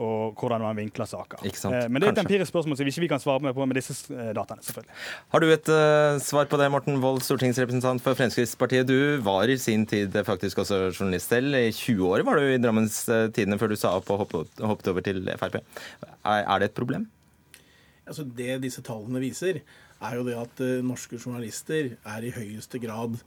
og 0.00 0.38
hvordan 0.40 0.62
man 0.64 0.76
vinkler 0.76 1.04
saker. 1.04 1.42
Eh, 1.44 1.88
men 1.92 2.00
det 2.00 2.08
er 2.08 2.14
et 2.14 2.20
empirisk 2.22 2.48
spørsmål 2.48 2.78
som 2.78 2.88
vi 2.88 2.94
ikke 2.94 3.10
kan 3.12 3.20
svare 3.20 3.52
på 3.52 3.66
med 3.68 3.76
disse 3.76 3.92
eh, 4.08 4.30
dataene. 4.32 4.64
selvfølgelig. 4.64 4.94
Har 5.34 5.44
du 5.44 5.48
et 5.52 5.68
uh, 5.68 6.20
svar 6.24 6.48
på 6.48 6.56
det, 6.56 6.70
Morten 6.72 6.96
Wold, 7.02 7.20
stortingsrepresentant 7.20 8.00
for 8.00 8.16
Fremskrittspartiet. 8.16 8.88
Du 8.88 9.20
var 9.20 9.52
i 9.52 9.58
sin 9.60 9.84
tid 9.86 10.16
faktisk 10.24 10.64
også 10.64 10.86
journalist 10.94 11.28
selv. 11.28 11.54
I 11.54 11.72
20 11.76 12.08
år 12.08 12.24
var 12.24 12.40
du 12.40 12.48
i 12.48 12.60
Drammens 12.62 13.04
Tidende 13.36 13.60
før 13.60 13.74
du 13.74 13.76
sa 13.76 13.92
opp 13.98 14.08
og 14.10 14.24
hoppet, 14.24 14.62
hoppet 14.64 14.88
over 14.94 15.04
til 15.04 15.28
Frp. 15.36 15.60
Er, 15.60 16.40
er 16.40 16.62
det 16.62 16.72
et 16.72 16.78
problem? 16.78 17.04
Altså 18.06 18.24
det 18.26 18.62
disse 18.64 18.82
tallene 18.84 19.22
viser, 19.22 19.62
er 20.02 20.18
jo 20.18 20.26
det 20.26 20.36
at 20.38 20.62
uh, 20.64 20.82
norske 20.84 21.18
journalister 21.20 21.94
er 21.94 22.26
i 22.26 22.34
høyeste 22.34 22.80
grad 22.82 23.18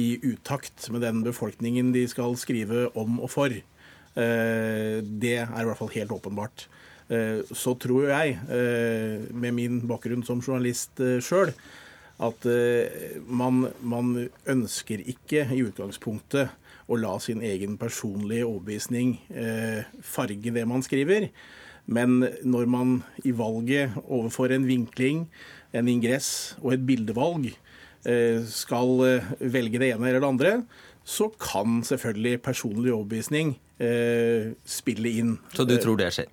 i 0.00 0.16
utakt 0.24 0.88
med 0.90 1.04
den 1.04 1.20
befolkningen 1.26 1.92
de 1.94 2.06
skal 2.10 2.36
skrive 2.40 2.88
om 2.98 3.20
og 3.20 3.30
for. 3.34 3.52
Uh, 4.14 5.00
det 5.04 5.36
er 5.42 5.50
i 5.50 5.68
hvert 5.68 5.80
fall 5.80 5.92
helt 5.94 6.14
åpenbart. 6.16 6.66
Uh, 7.10 7.44
så 7.52 7.74
tror 7.76 8.08
jeg, 8.08 8.38
med 9.30 9.52
min 9.52 9.82
bakgrunn 9.88 10.24
som 10.24 10.40
journalist 10.40 11.02
sjøl, 11.24 11.52
at 12.24 12.44
man, 13.26 13.64
man, 13.82 14.12
ønsker 14.46 15.00
ikke 15.02 15.42
i 15.50 15.64
utgangspunktet 15.66 16.52
å 16.86 16.96
la 16.96 17.16
sin 17.18 17.42
egen 17.42 17.74
personlige 17.76 18.46
overbevisning 18.46 19.16
farge 19.98 20.52
det 20.54 20.62
man 20.70 20.84
skriver. 20.86 21.26
Men 21.86 22.22
når 22.44 22.68
man 22.70 22.94
i 23.24 23.32
valget 23.36 23.96
overfor 24.04 24.52
en 24.54 24.66
vinkling, 24.68 25.26
en 25.74 25.90
ingress 25.90 26.54
og 26.62 26.74
et 26.74 26.86
bildevalg 26.86 27.50
eh, 27.50 28.40
skal 28.48 29.02
eh, 29.08 29.34
velge 29.52 29.80
det 29.82 29.92
ene 29.92 30.08
eller 30.08 30.22
det 30.22 30.30
andre, 30.30 30.54
så 31.04 31.28
kan 31.36 31.82
selvfølgelig 31.84 32.40
personlig 32.44 32.94
overbevisning 32.94 33.56
eh, 33.82 34.54
spille 34.64 35.12
inn. 35.20 35.36
Så 35.52 35.68
du 35.68 35.76
tror 35.82 36.00
det 36.00 36.14
skjer? 36.16 36.30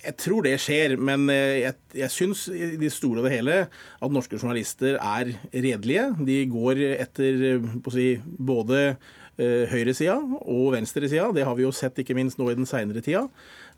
Jeg 0.00 0.16
tror 0.16 0.44
det 0.44 0.54
skjer, 0.64 0.94
men 0.96 1.26
jeg, 1.28 1.74
jeg 1.92 2.08
syns 2.08 2.46
i 2.48 2.70
det 2.80 2.88
store 2.92 3.20
og 3.20 3.26
det 3.28 3.34
hele 3.34 3.56
at 3.68 4.12
norske 4.14 4.38
journalister 4.40 4.96
er 4.96 5.34
redelige. 5.52 6.06
De 6.24 6.38
går 6.48 6.80
etter 6.94 7.60
si, 7.92 8.06
både 8.24 8.94
høyresida 9.36 10.16
og 10.40 10.72
venstresida. 10.72 11.28
Det 11.36 11.44
har 11.44 11.52
vi 11.58 11.66
jo 11.66 11.74
sett 11.76 12.00
ikke 12.00 12.16
minst 12.16 12.40
nå 12.40 12.48
i 12.48 12.56
den 12.56 12.68
seinere 12.68 13.04
tida. 13.04 13.26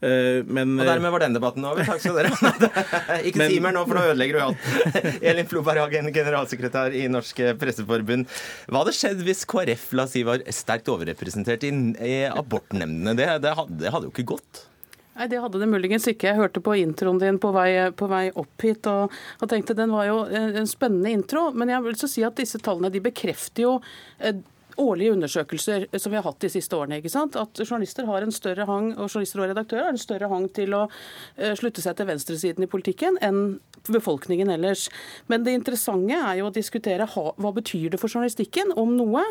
Eh, 0.02 0.40
men, 0.50 0.74
og 0.80 0.88
dermed 0.88 1.14
var 1.14 1.22
den 1.22 1.36
debatten 1.36 1.66
over. 1.68 1.86
Takk 1.86 2.02
skal 2.02 2.18
dere 2.18 2.32
ha. 2.34 2.52
Ikke 3.28 3.44
men, 3.44 3.52
si 3.52 3.60
mer 3.62 3.76
nå, 3.76 3.84
for 3.86 3.98
nå 3.98 4.08
ødelegger 4.10 4.38
du 4.38 4.42
alt. 4.48 4.66
Elin 5.30 5.48
Floberg 5.50 5.84
Hagen, 5.84 6.10
generalsekretær 6.14 6.96
i 6.98 7.06
Norsk 7.12 7.44
Presseforbund. 7.60 8.26
Hva 8.66 8.82
hadde 8.82 8.96
skjedd 8.98 9.22
hvis 9.26 9.46
KrF 9.48 9.88
la 9.98 10.08
si, 10.10 10.24
var 10.26 10.42
sterkt 10.50 10.90
overrepresentert 10.92 11.64
i, 11.68 11.72
i 12.02 12.18
abortnemndene? 12.32 13.14
Det, 13.18 13.30
det, 13.46 13.56
hadde, 13.58 13.78
det 13.84 13.94
hadde 13.94 14.10
jo 14.10 14.14
ikke 14.14 14.30
gått. 14.34 14.66
Nei, 15.12 15.28
Det 15.28 15.40
hadde 15.44 15.60
det 15.60 15.68
muligens 15.68 16.06
ikke. 16.08 16.30
Jeg 16.30 16.40
hørte 16.40 16.62
på 16.64 16.74
introen 16.80 17.20
din 17.20 17.38
på 17.40 17.52
vei, 17.54 17.68
på 17.92 18.08
vei 18.10 18.24
opp 18.32 18.64
hit 18.64 18.88
og, 18.90 19.12
og, 19.38 19.48
tenkte 19.50 19.76
den 19.76 19.92
var 19.92 20.08
jo 20.08 20.22
en 20.32 20.68
spennende 20.70 21.12
intro. 21.12 21.50
Men 21.54 21.74
jeg 21.74 21.84
vil 21.86 21.98
så 22.00 22.08
si 22.10 22.24
at 22.26 22.38
disse 22.40 22.60
tallene 22.64 22.90
de 22.92 23.02
bekrefter 23.04 23.66
jo 23.66 23.74
eh, 24.18 24.40
årlige 24.80 25.12
undersøkelser 25.16 25.86
som 25.98 26.12
vi 26.12 26.18
har 26.18 26.26
hatt 26.26 26.40
de 26.42 26.50
siste 26.52 26.76
årene. 26.76 27.00
ikke 27.00 27.12
sant? 27.12 27.36
At 27.36 27.58
journalister 27.62 28.06
har 28.08 28.24
en 28.24 28.34
større 28.34 28.66
hang, 28.68 28.92
og 28.96 29.08
journalister 29.08 29.42
og 29.42 29.50
redaktører 29.50 29.88
har 29.88 29.96
en 29.96 30.00
større 30.00 30.30
hang 30.32 30.48
til 30.54 30.74
å 30.76 30.86
uh, 30.88 31.52
slutte 31.58 31.84
seg 31.84 31.98
til 31.98 32.08
venstresiden 32.08 32.64
i 32.66 32.70
politikken 32.70 33.18
enn 33.22 33.42
befolkningen 33.88 34.50
ellers. 34.54 34.86
Men 35.26 35.42
det 35.42 35.56
interessante 35.58 36.14
er 36.14 36.38
jo 36.38 36.48
å 36.48 36.54
diskutere 36.54 37.08
hva 37.10 37.52
betyr 37.56 37.92
det 37.92 38.00
for 38.00 38.12
journalistikken, 38.12 38.70
om 38.78 38.94
noe. 38.96 39.24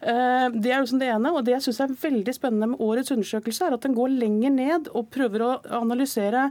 Uh, 0.00 0.48
det 0.54 0.72
er 0.72 0.80
jo 0.80 0.90
som 0.92 1.02
det 1.02 1.10
ene. 1.12 1.34
Og 1.34 1.44
det 1.46 1.56
jeg 1.58 1.68
syns 1.68 1.82
er 1.84 1.96
veldig 2.02 2.34
spennende 2.36 2.70
med 2.72 2.84
årets 2.84 3.12
undersøkelse, 3.14 3.68
er 3.68 3.76
at 3.76 3.84
den 3.84 3.96
går 3.98 4.14
lenger 4.16 4.54
ned 4.54 4.92
og 4.94 5.10
prøver 5.14 5.44
å 5.44 5.52
analysere 5.82 6.48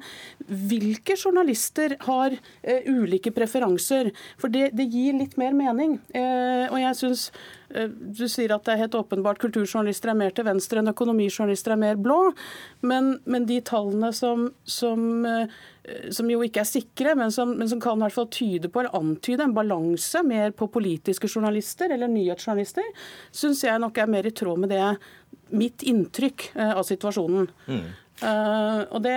hvilke 0.48 1.18
journalister 1.18 1.98
har 2.08 2.38
uh, 2.38 2.82
ulike 2.88 3.34
preferanser. 3.36 4.14
For 4.38 4.54
det, 4.54 4.72
det, 4.78 4.88
gir 4.88 5.18
litt 5.18 5.36
mer 5.40 5.52
mening. 5.52 5.98
og 6.16 6.78
jeg 6.80 6.96
synes 6.96 7.26
Eh, 7.67 7.67
du 7.68 8.24
sier 8.32 8.54
at 8.56 8.64
det 8.64 8.74
er 8.74 8.84
helt 8.86 8.96
åpenbart 8.96 9.42
kulturjournalister 9.44 10.14
er 10.14 10.20
mer 10.20 10.32
til 10.36 10.48
venstre 10.48 10.80
enn 10.80 10.92
økonomijournalister 10.94 11.74
er 11.76 11.82
mer 11.82 12.00
blå. 12.00 12.32
Men, 12.88 13.18
men 13.28 13.48
de 13.50 13.60
tallene 13.68 14.14
som, 14.16 14.48
som, 14.64 15.04
eh, 15.28 15.52
som, 16.16 16.32
jo 16.32 16.40
ikke 16.46 16.64
er 16.64 16.70
sikre, 16.70 17.16
men 17.20 17.34
som, 17.36 17.52
men 17.60 17.68
som 17.68 17.82
kan 17.84 18.00
hvert 18.00 18.16
fall 18.16 18.30
tyde 18.32 18.72
på 18.72 18.82
eller 18.82 18.96
antyde 18.96 19.44
en 19.44 19.56
balanse 19.58 20.24
mer 20.24 20.56
på 20.56 20.70
politiske 20.72 21.28
journalister 21.28 21.92
eller 21.92 22.12
nyhetsjournalister, 22.12 22.88
syns 23.36 23.66
jeg 23.68 23.84
nok 23.84 24.00
er 24.00 24.12
mer 24.16 24.30
i 24.30 24.36
tråd 24.36 24.64
med 24.64 24.72
det 24.72 24.84
mitt 25.56 25.84
inntrykk 25.88 26.52
eh, 26.56 26.74
av 26.74 26.88
situasjonen. 26.88 27.52
Mm. 27.68 27.88
Uh, 28.18 28.82
og, 28.90 29.02
det, 29.06 29.14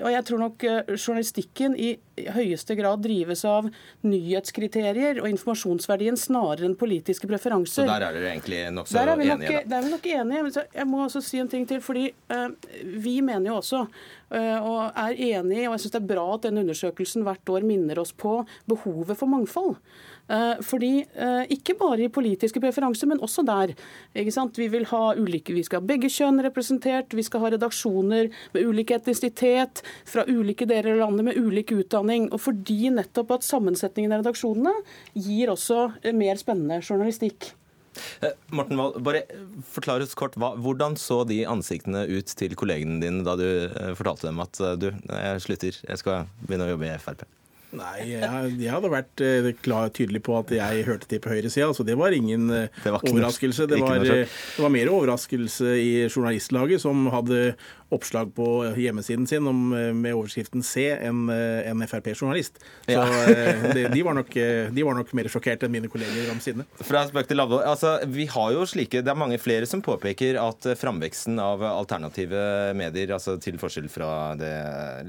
og, 0.00 0.08
jeg 0.10 0.24
tror 0.26 0.40
nok 0.42 0.64
uh, 0.66 0.94
journalistikken 0.96 1.76
i, 1.78 1.92
høyeste 2.34 2.74
grad 2.76 3.00
drives 3.04 3.44
av 3.48 3.68
nyhetskriterier 4.04 5.20
og 5.22 5.28
informasjonsverdien 5.30 6.18
snarere 6.18 6.66
enn 6.66 6.74
politiske 6.76 7.30
preferanser. 7.30 7.86
Så 7.86 7.88
der 7.88 8.08
er 8.08 8.18
dere 8.18 8.32
egentlig 8.32 8.64
nokså 8.74 8.98
enige? 8.98 9.36
Nok, 9.38 9.70
der 9.70 9.76
er 9.78 9.86
vi 9.86 9.92
nok 9.94 10.08
enige. 10.16 10.64
Jeg 10.74 10.88
må 10.90 11.04
også 11.06 11.22
si 11.24 11.38
en 11.40 11.52
ting 11.52 11.68
til. 11.70 11.80
fordi 11.84 12.08
uh, 12.34 12.50
Vi 12.82 13.20
mener 13.22 13.52
jo 13.52 13.60
også, 13.60 13.86
og 14.30 14.80
er 14.94 15.14
enige, 15.14 15.68
og 15.68 15.74
jeg 15.74 15.80
syns 15.82 15.94
det 15.94 16.02
er 16.02 16.10
bra 16.10 16.26
at 16.34 16.44
denne 16.44 16.62
undersøkelsen 16.62 17.24
hvert 17.26 17.50
år 17.50 17.64
minner 17.66 17.98
oss 18.02 18.12
på 18.14 18.36
behovet 18.70 19.18
for 19.18 19.30
mangfold. 19.30 19.78
Eh, 20.30 20.62
fordi, 20.62 21.04
eh, 21.14 21.44
Ikke 21.50 21.74
bare 21.78 22.04
i 22.04 22.08
politiske 22.08 22.60
preferanser, 22.60 23.06
men 23.06 23.18
også 23.18 23.44
der. 23.44 23.74
Vi 24.14 24.68
vil 24.68 24.84
ha 24.84 25.14
ulike, 25.14 25.52
vi 25.52 25.62
skal 25.62 25.80
ha 25.80 25.86
begge 25.86 26.08
kjønn 26.08 26.42
representert, 26.42 27.10
vi 27.10 27.22
skal 27.22 27.40
ha 27.40 27.50
redaksjoner 27.50 28.30
med 28.54 28.64
ulik 28.64 28.90
etnisitet, 28.90 29.82
fra 30.04 30.24
ulike 30.24 30.66
deler 30.66 30.92
av 30.92 31.10
landet 31.10 31.24
med 31.24 31.36
ulik 31.36 31.72
utdanning. 31.72 32.30
Og 32.32 32.40
fordi 32.40 32.90
nettopp 32.90 33.32
at 33.32 33.42
sammensetningen 33.42 34.12
av 34.12 34.22
redaksjonene 34.22 34.74
gir 35.14 35.48
også 35.48 35.94
eh, 36.04 36.12
mer 36.12 36.36
spennende 36.36 36.80
journalistikk. 36.80 37.54
Morten 38.52 38.78
bare 39.02 39.24
forklar 39.66 40.00
oss 40.00 40.14
kort, 40.14 40.36
Hvordan 40.38 40.96
så 40.96 41.26
de 41.26 41.42
ansiktene 41.44 42.06
ut 42.06 42.26
til 42.26 42.54
kollegene 42.54 43.00
dine 43.02 43.24
da 43.26 43.34
du 43.34 43.68
fortalte 43.98 44.28
dem 44.28 44.38
at 44.40 44.54
du, 44.78 44.92
jeg 44.94 45.42
slutter, 45.42 45.82
jeg 45.88 45.98
skal 45.98 46.30
begynne 46.46 46.70
å 46.70 46.74
jobbe 46.76 46.86
i 46.86 46.98
Frp? 47.02 47.26
Nei, 47.70 47.96
jeg, 48.08 48.54
jeg, 48.58 48.70
hadde 48.74 48.90
vært 48.90 49.22
uh, 49.22 49.48
klar 49.62 49.92
tydelig 49.94 50.24
på 50.26 50.34
at 50.40 50.50
jeg 50.54 50.86
hørte 50.88 51.06
til 51.10 51.20
på 51.22 51.30
høyresida, 51.30 51.68
så 51.76 51.86
det 51.86 51.94
var 52.00 52.14
ingen 52.16 52.48
uh, 52.50 52.66
det 52.82 52.94
var 52.96 53.04
overraskelse. 53.06 53.68
Det 53.70 53.78
var, 53.78 54.02
det 54.02 54.24
var, 54.58 54.72
mer 54.74 54.90
overraskelse 54.90 55.76
i 55.78 55.92
journalistlaget, 56.08 56.82
som 56.82 57.06
hadde 57.14 57.52
oppslag 57.94 58.32
på 58.36 58.46
hjemmesiden 58.78 59.26
sin 59.26 59.46
om, 59.50 59.72
eh, 59.76 59.92
med 59.94 60.14
overskriften 60.14 60.62
'Se' 60.62 60.98
en, 61.06 61.28
en 61.30 61.86
Frp-journalist. 61.86 62.60
Så 62.86 62.96
ja. 62.96 63.04
de, 63.74 63.86
de, 63.88 64.02
var 64.02 64.14
nok, 64.14 64.34
de, 64.34 64.82
var 64.86 64.94
nok, 64.98 65.12
mer 65.16 65.28
sjokkert 65.32 65.64
enn 65.66 65.74
mine 65.74 65.90
kolleger 65.90 66.30
om 66.32 66.40
sidene. 66.42 66.66
Fra 66.86 67.04
spøk 67.08 67.28
til 67.30 67.42
alvor. 67.42 67.64
Altså, 67.66 67.98
vi 68.06 68.26
har 68.30 68.52
jo 68.54 68.66
slike, 68.66 69.02
Det 69.02 69.10
er 69.10 69.18
mange 69.18 69.38
flere 69.38 69.66
som 69.66 69.82
påpeker 69.82 70.38
at 70.40 70.70
framveksten 70.78 71.38
av 71.42 71.62
alternative 71.66 72.74
medier, 72.78 73.14
altså 73.16 73.36
til 73.42 73.58
forskjell 73.60 73.88
fra 73.92 74.34
det 74.38 74.54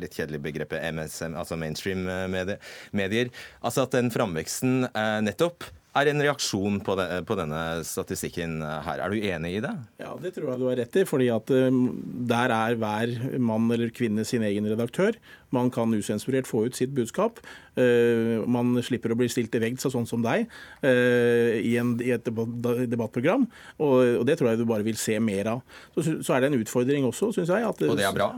litt 0.01 0.15
kjedelige 0.17 0.45
begrepet 0.47 0.81
MSM, 0.93 1.35
altså 1.37 1.57
mainstream 1.59 2.05
medier, 2.31 2.57
medier. 2.91 3.29
Altså 3.61 3.85
at 3.85 3.95
den 3.95 4.11
framveksten 4.13 4.89
eh, 4.89 5.19
nettopp 5.25 5.67
er 5.99 6.07
en 6.07 6.23
reaksjon 6.23 6.79
på, 6.85 6.95
det, 6.95 7.05
på, 7.27 7.35
denne 7.35 7.59
statistikken 7.87 8.61
her. 8.63 9.01
Er 9.03 9.11
du 9.11 9.17
enig 9.27 9.57
i 9.57 9.63
det? 9.63 9.73
Ja, 9.99 10.13
det 10.21 10.33
tror 10.35 10.53
jeg 10.53 10.61
du 10.61 10.67
har 10.69 10.79
rett 10.79 10.97
i. 11.01 11.03
fordi 11.07 11.27
at 11.33 11.51
um, 11.51 11.81
der 12.29 12.53
er 12.55 12.77
hver 12.79 13.15
mann 13.43 13.67
eller 13.73 13.91
kvinne 13.95 14.23
sin 14.27 14.45
egen 14.47 14.69
redaktør. 14.71 15.17
Man 15.51 15.71
kan 15.73 15.91
usensurert 15.91 16.47
få 16.47 16.65
ut 16.69 16.79
sitt 16.79 16.93
budskap. 16.95 17.41
Uh, 17.75 18.39
man 18.47 18.77
slipper 18.83 19.11
å 19.11 19.19
bli 19.19 19.27
stilt 19.31 19.51
til 19.51 19.63
veggs 19.63 19.83
sånn 19.91 20.07
som 20.07 20.23
deg 20.23 20.47
uh, 20.47 21.51
i, 21.59 21.75
en, 21.81 21.97
i, 21.99 22.13
et 22.15 22.31
debattprogram. 22.31 23.49
Og, 23.81 23.97
og, 24.21 24.23
det 24.29 24.39
tror 24.39 24.53
jeg 24.53 24.61
du 24.61 24.69
bare 24.69 24.87
vil 24.87 24.99
se 24.99 25.19
mer 25.19 25.57
av. 25.57 25.65
Så, 25.97 26.21
så 26.23 26.37
er 26.37 26.45
det 26.45 26.53
en 26.53 26.61
utfordring 26.61 27.09
også, 27.09 27.33
syns 27.35 27.51
jeg. 27.51 27.67
At, 27.67 27.83
og 27.83 27.99
det 27.99 28.07
er 28.07 28.15
bra? 28.15 28.31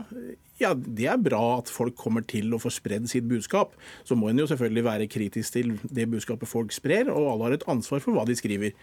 Ja, 0.60 0.70
Det 0.74 1.06
er 1.10 1.18
bra 1.18 1.58
at 1.58 1.70
folk 1.72 1.96
kommer 1.98 2.22
til 2.22 2.52
å 2.54 2.60
få 2.62 2.70
spredd 2.70 3.08
sitt 3.10 3.26
budskap. 3.26 3.72
Så 4.06 4.14
må 4.14 4.28
en 4.30 4.38
jo 4.38 4.46
selvfølgelig 4.46 4.84
være 4.86 5.08
kritisk 5.10 5.56
til 5.56 5.72
det 5.90 6.06
budskapet 6.12 6.48
folk 6.48 6.74
sprer, 6.74 7.10
og 7.10 7.32
alle 7.32 7.48
har 7.48 7.56
et 7.56 7.66
ansvar 7.70 8.02
for 8.04 8.14
hva 8.14 8.22
de 8.28 8.36
skriver. 8.38 8.76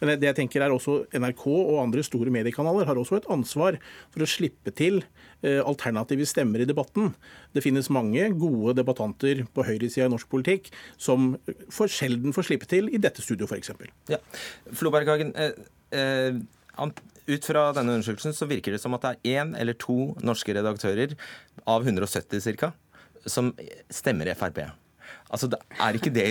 Men 0.00 0.14
det 0.16 0.30
jeg 0.30 0.38
tenker 0.38 0.64
er 0.64 0.72
også 0.72 1.02
NRK 1.12 1.44
og 1.50 1.82
andre 1.82 2.04
store 2.06 2.32
mediekanaler 2.32 2.88
har 2.88 2.96
også 2.96 3.18
et 3.18 3.28
ansvar 3.34 3.76
for 4.14 4.24
å 4.24 4.30
slippe 4.30 4.72
til 4.72 5.02
eh, 5.42 5.60
alternative 5.60 6.24
stemmer 6.28 6.64
i 6.64 6.68
debatten. 6.68 7.12
Det 7.52 7.64
finnes 7.64 7.92
mange 7.92 8.30
gode 8.38 8.78
debattanter 8.80 9.44
på 9.52 9.66
høyresida 9.68 10.08
i 10.08 10.14
norsk 10.14 10.30
politikk 10.32 10.72
som 10.96 11.34
for 11.74 11.92
sjelden 11.92 12.32
får 12.36 12.48
slippe 12.48 12.70
til 12.70 12.88
i 12.88 13.02
dette 13.02 13.24
studio, 13.24 13.50
f.eks. 13.50 13.74
Ja. 14.08 14.22
Floberghagen, 14.80 15.34
eh, 15.36 15.52
eh, 15.92 16.40
ut 17.28 17.44
fra 17.44 17.68
denne 17.76 17.98
undersøkelsen 17.98 18.34
så 18.36 18.48
virker 18.48 18.74
det 18.74 18.82
som 18.82 18.96
at 18.96 19.04
det 19.04 19.14
er 19.14 19.40
én 19.42 19.54
eller 19.58 19.76
to 19.78 20.14
norske 20.24 20.54
redaktører 20.56 21.14
av 21.68 21.86
170 21.86 22.56
ca. 22.58 22.72
som 23.28 23.52
stemmer 23.92 24.32
Frp. 24.38 24.62
Altså, 25.28 25.48
er 25.76 25.96
ikke 25.98 26.12
det, 26.12 26.24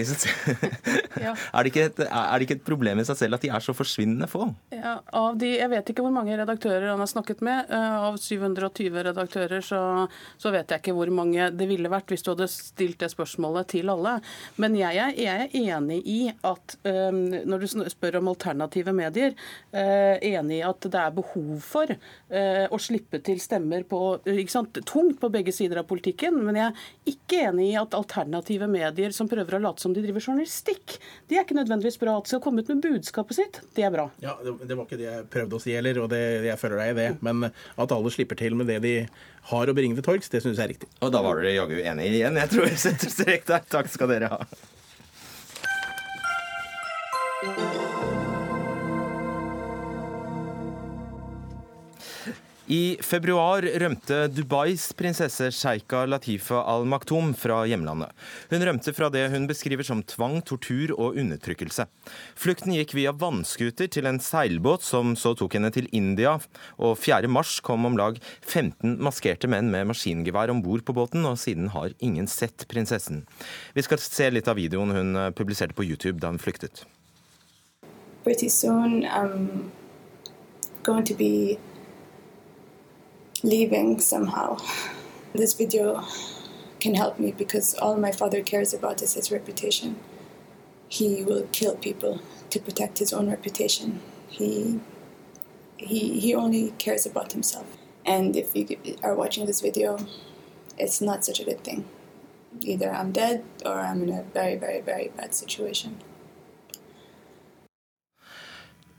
ja. 1.25 1.33
er, 1.35 1.59
det 1.61 1.69
ikke 1.69 1.83
et, 1.91 1.99
er 2.07 2.33
det 2.33 2.47
ikke 2.47 2.55
et 2.57 2.65
problem 2.65 3.01
i 3.01 3.05
seg 3.05 3.19
selv 3.19 3.37
at 3.37 3.43
de 3.45 3.51
er 3.53 3.61
så 3.61 3.75
forsvinnende 3.77 4.25
få? 4.29 4.47
Ja, 4.73 4.97
av 5.13 5.37
de, 5.37 5.51
Jeg 5.59 5.69
vet 5.69 5.91
ikke 5.91 6.05
hvor 6.05 6.15
mange 6.15 6.33
redaktører 6.39 6.89
han 6.89 7.03
har 7.03 7.09
snakket 7.11 7.43
med. 7.45 7.69
Uh, 7.69 8.07
av 8.07 8.17
720 8.21 8.97
redaktører 9.09 9.61
så, 9.65 9.81
så, 10.41 10.53
vet 10.55 10.73
jeg 10.73 10.81
ikke 10.81 10.95
hvor 10.97 11.11
mange 11.13 11.51
det 11.53 11.67
ville 11.69 11.91
vært 11.93 12.09
hvis 12.09 12.25
du 12.25 12.31
hadde 12.33 12.49
stilt 12.49 12.97
det 13.03 13.11
spørsmålet 13.13 13.69
til 13.75 13.91
alle. 13.93 14.15
Men 14.57 14.77
jeg 14.79 14.97
er, 15.03 15.13
jeg 15.13 15.45
er 15.45 15.77
enig 15.77 15.99
i 16.09 16.19
at 16.33 16.77
um, 16.87 17.21
når 17.45 17.63
du 17.63 17.85
spør 17.93 18.19
om 18.21 18.33
alternative 18.33 18.95
medier, 18.97 19.37
uh, 19.75 20.17
enig 20.17 20.61
i 20.63 20.65
at 20.65 20.89
det 20.89 21.03
er 21.03 21.13
behov 21.19 21.53
for 21.65 21.93
uh, 21.93 22.65
å 22.73 22.81
slippe 22.81 23.21
til 23.21 23.41
stemmer 23.43 23.85
på, 23.85 24.01
tungt 24.81 25.21
på 25.21 25.31
begge 25.33 25.53
sider 25.53 25.83
av 25.83 25.89
politikken. 25.89 26.41
Men 26.41 26.57
jeg 26.63 26.73
er 26.73 27.13
ikke 27.13 27.45
enig 27.51 27.71
i 27.75 27.79
at 27.79 27.93
alternative 27.97 28.65
medier 28.65 28.86
medier 28.87 29.15
som 29.15 29.29
prøver 29.29 29.57
å 29.57 29.61
late 29.63 29.83
som 29.83 29.93
de 29.95 30.03
driver 30.03 30.23
journalistikk. 30.23 30.97
De 31.29 31.37
er 31.37 31.45
ikke 31.45 31.57
nødvendigvis 31.57 31.99
bra. 32.01 32.17
At 32.17 32.27
de 32.27 32.33
skal 32.35 32.43
komme 32.43 32.63
ut 32.63 32.71
med 32.73 32.83
budskapet 32.85 33.39
sitt, 33.39 33.61
det 33.77 33.87
er 33.87 33.93
bra. 33.93 34.07
Ja, 34.23 34.37
det, 34.43 34.55
det 34.67 34.77
var 34.77 34.87
ikke 34.87 34.99
det 34.99 35.09
jeg 35.09 35.27
prøvde 35.33 35.59
å 35.59 35.63
si 35.63 35.75
heller, 35.75 36.01
og 36.03 36.11
det, 36.13 36.21
jeg 36.47 36.61
føler 36.61 36.83
deg 36.83 36.93
i 36.93 36.99
det. 37.01 37.09
Men 37.25 37.49
at 37.49 37.97
alle 37.97 38.13
slipper 38.13 38.39
til 38.39 38.57
med 38.57 38.71
det 38.71 38.79
de 38.85 38.95
har 39.51 39.69
å 39.69 39.75
bringe 39.75 39.97
til 39.97 40.07
torgs, 40.07 40.31
det 40.31 40.43
syns 40.43 40.57
jeg 40.59 40.65
er 40.65 40.73
riktig. 40.75 40.89
Og 41.01 41.13
da 41.13 41.21
var 41.23 41.39
dere 41.39 41.55
jaggu 41.55 41.77
enige 41.79 42.17
igjen. 42.21 42.41
Jeg 42.43 42.53
tror 42.53 42.67
jeg 42.67 42.81
setter 42.87 43.13
strek 43.13 43.47
der. 43.47 43.63
Takk 43.71 43.91
skal 43.91 44.11
dere 44.11 44.31
ha. 44.33 44.41
I 52.67 52.97
februar 52.99 53.63
rømte 53.79 54.25
Dubais 54.27 54.89
prinsesse 54.99 55.45
Sheikha 55.55 56.01
Latifa 56.03 56.65
al-Maktoum 56.67 57.29
fra 57.39 57.61
hjemlandet. 57.63 58.11
Hun 58.51 58.65
rømte 58.67 58.91
fra 58.91 59.07
det 59.07 59.21
hun 59.31 59.45
beskriver 59.47 59.87
som 59.87 60.01
tvang, 60.03 60.41
tortur 60.43 60.91
og 60.97 61.15
undertrykkelse. 61.15 61.85
Flukten 62.35 62.75
gikk 62.75 62.91
via 62.97 63.13
vannskuter 63.15 63.87
til 63.87 64.09
en 64.09 64.19
seilbåt 64.19 64.83
som 64.83 65.13
så 65.15 65.31
tok 65.39 65.55
henne 65.55 65.71
til 65.71 65.87
India, 65.95 66.33
og 66.75 66.97
4. 66.99 67.31
mars 67.31 67.61
kom 67.63 67.87
om 67.87 67.95
lag 67.95 68.19
15 68.43 68.97
maskerte 68.99 69.47
menn 69.47 69.71
med 69.71 69.87
maskingevær 69.93 70.51
om 70.51 70.59
bord 70.65 70.83
på 70.83 70.97
båten, 70.97 71.23
og 71.23 71.39
siden 71.39 71.71
har 71.71 71.95
ingen 72.03 72.27
sett 72.27 72.67
prinsessen. 72.67 73.23
Vi 73.79 73.87
skal 73.87 74.03
se 74.03 74.27
litt 74.35 74.51
av 74.51 74.59
videoen 74.59 74.91
hun 74.91 75.15
publiserte 75.39 75.77
på 75.77 75.87
YouTube 75.87 76.19
da 76.19 76.35
hun 76.35 76.43
flyktet. 76.43 76.83
Pretty 78.27 78.51
soon, 78.51 79.05
I'm 79.07 79.71
going 80.83 81.07
to 81.07 81.15
be 81.15 81.55
leaving 83.43 83.99
somehow. 83.99 84.57
This 85.33 85.53
video 85.53 86.03
can 86.79 86.95
help 86.95 87.19
me 87.19 87.31
because 87.31 87.75
all 87.75 87.97
my 87.97 88.11
father 88.11 88.41
cares 88.41 88.73
about 88.73 89.01
is 89.01 89.13
his 89.13 89.31
reputation. 89.31 89.97
He 90.89 91.23
will 91.23 91.47
kill 91.51 91.75
people 91.75 92.21
to 92.49 92.59
protect 92.59 92.99
his 92.99 93.13
own 93.13 93.29
reputation. 93.29 94.01
He 94.29 94.79
he 95.77 96.19
he 96.19 96.33
only 96.33 96.71
cares 96.77 97.05
about 97.05 97.33
himself. 97.33 97.65
And 98.05 98.35
if 98.35 98.55
you 98.55 98.77
are 99.03 99.13
watching 99.13 99.45
this 99.45 99.61
video, 99.61 99.97
it's 100.77 101.01
not 101.01 101.25
such 101.25 101.39
a 101.39 101.43
good 101.43 101.63
thing. 101.63 101.85
Either 102.61 102.89
I'm 102.91 103.11
dead 103.11 103.43
or 103.65 103.79
I'm 103.79 104.03
in 104.03 104.09
a 104.09 104.23
very 104.23 104.55
very 104.55 104.81
very 104.81 105.11
bad 105.15 105.35
situation. 105.35 105.97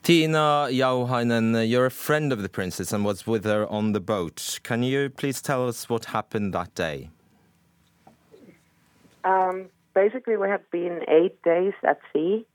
Tina 0.09 0.69
Jauhainen, 0.71 1.69
you're 1.69 1.85
a 1.85 1.91
friend 1.91 2.33
of 2.33 2.41
the 2.41 2.49
princess 2.49 2.95
and 2.95 3.05
was 3.05 3.27
with 3.27 3.45
her 3.45 3.67
on 3.67 3.93
the 3.93 4.01
boat. 4.01 4.59
Can 4.63 4.83
you 4.83 5.11
please 5.11 5.43
tell 5.43 5.69
us 5.69 5.87
what 5.91 6.07
happened 6.07 6.55
that 6.55 6.75
day? 6.75 7.11
Um, 9.23 9.67
basically, 9.93 10.39
we 10.39 10.49
had 10.49 10.63
been 10.71 11.03
eight 11.09 11.43
days 11.43 11.75
at 11.87 12.01
sea. 12.11 12.47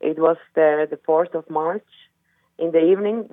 It 0.00 0.20
was 0.20 0.36
the, 0.54 0.86
the 0.88 0.98
4th 0.98 1.34
of 1.34 1.50
March. 1.50 1.88
In 2.60 2.70
the 2.70 2.78
evening, 2.78 3.28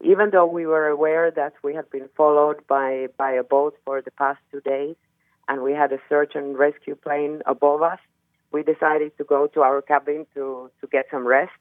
even 0.00 0.30
though 0.32 0.46
we 0.46 0.66
were 0.66 0.88
aware 0.88 1.30
that 1.30 1.52
we 1.62 1.76
had 1.76 1.88
been 1.90 2.08
followed 2.16 2.66
by, 2.66 3.06
by 3.16 3.30
a 3.30 3.44
boat 3.44 3.76
for 3.84 4.02
the 4.02 4.10
past 4.10 4.40
two 4.50 4.62
days 4.62 4.96
and 5.46 5.62
we 5.62 5.74
had 5.74 5.92
a 5.92 6.00
search 6.08 6.32
and 6.34 6.58
rescue 6.58 6.96
plane 6.96 7.40
above 7.46 7.82
us, 7.82 8.00
we 8.50 8.64
decided 8.64 9.16
to 9.16 9.22
go 9.22 9.46
to 9.46 9.60
our 9.60 9.80
cabin 9.80 10.26
to, 10.34 10.72
to 10.80 10.88
get 10.88 11.06
some 11.12 11.24
rest 11.24 11.52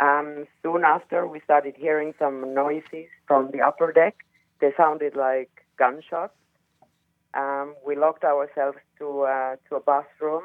um, 0.00 0.46
soon 0.62 0.84
after, 0.84 1.26
we 1.26 1.40
started 1.40 1.74
hearing 1.76 2.14
some 2.18 2.54
noises 2.54 3.08
from 3.26 3.50
the 3.50 3.60
upper 3.60 3.92
deck. 3.92 4.16
They 4.60 4.72
sounded 4.76 5.16
like 5.16 5.50
gunshots. 5.78 6.34
Um, 7.34 7.74
we 7.86 7.96
locked 7.96 8.24
ourselves 8.24 8.78
to 8.98 9.22
uh, 9.22 9.56
to 9.68 9.76
a 9.76 9.80
bathroom. 9.80 10.44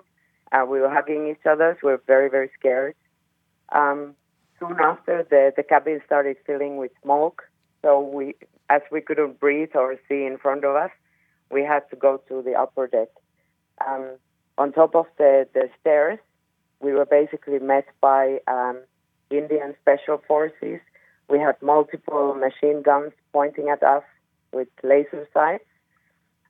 Uh, 0.51 0.65
we 0.67 0.79
were 0.79 0.89
hugging 0.89 1.27
each 1.29 1.45
other. 1.45 1.77
So 1.79 1.87
we 1.87 1.93
were 1.93 2.03
very 2.07 2.29
very 2.29 2.49
scared. 2.59 2.95
Um, 3.71 4.15
soon 4.59 4.77
after, 4.79 5.25
the 5.29 5.53
the 5.55 5.63
cabin 5.63 6.01
started 6.05 6.37
filling 6.45 6.77
with 6.77 6.91
smoke. 7.03 7.43
So 7.81 7.99
we, 7.99 8.35
as 8.69 8.81
we 8.91 9.01
couldn't 9.01 9.39
breathe 9.39 9.75
or 9.75 9.95
see 10.07 10.25
in 10.25 10.37
front 10.37 10.63
of 10.63 10.75
us, 10.75 10.91
we 11.51 11.63
had 11.63 11.89
to 11.91 11.95
go 11.95 12.21
to 12.27 12.41
the 12.41 12.53
upper 12.53 12.87
deck. 12.87 13.09
Um, 13.85 14.17
on 14.57 14.71
top 14.73 14.95
of 14.95 15.05
the 15.17 15.47
the 15.53 15.69
stairs, 15.79 16.19
we 16.79 16.91
were 16.93 17.05
basically 17.05 17.59
met 17.59 17.85
by 18.01 18.39
um, 18.47 18.79
Indian 19.29 19.75
Special 19.81 20.21
Forces. 20.27 20.79
We 21.29 21.39
had 21.39 21.61
multiple 21.61 22.35
machine 22.35 22.81
guns 22.81 23.13
pointing 23.31 23.69
at 23.69 23.83
us 23.83 24.03
with 24.51 24.67
laser 24.83 25.27
sights. 25.33 25.65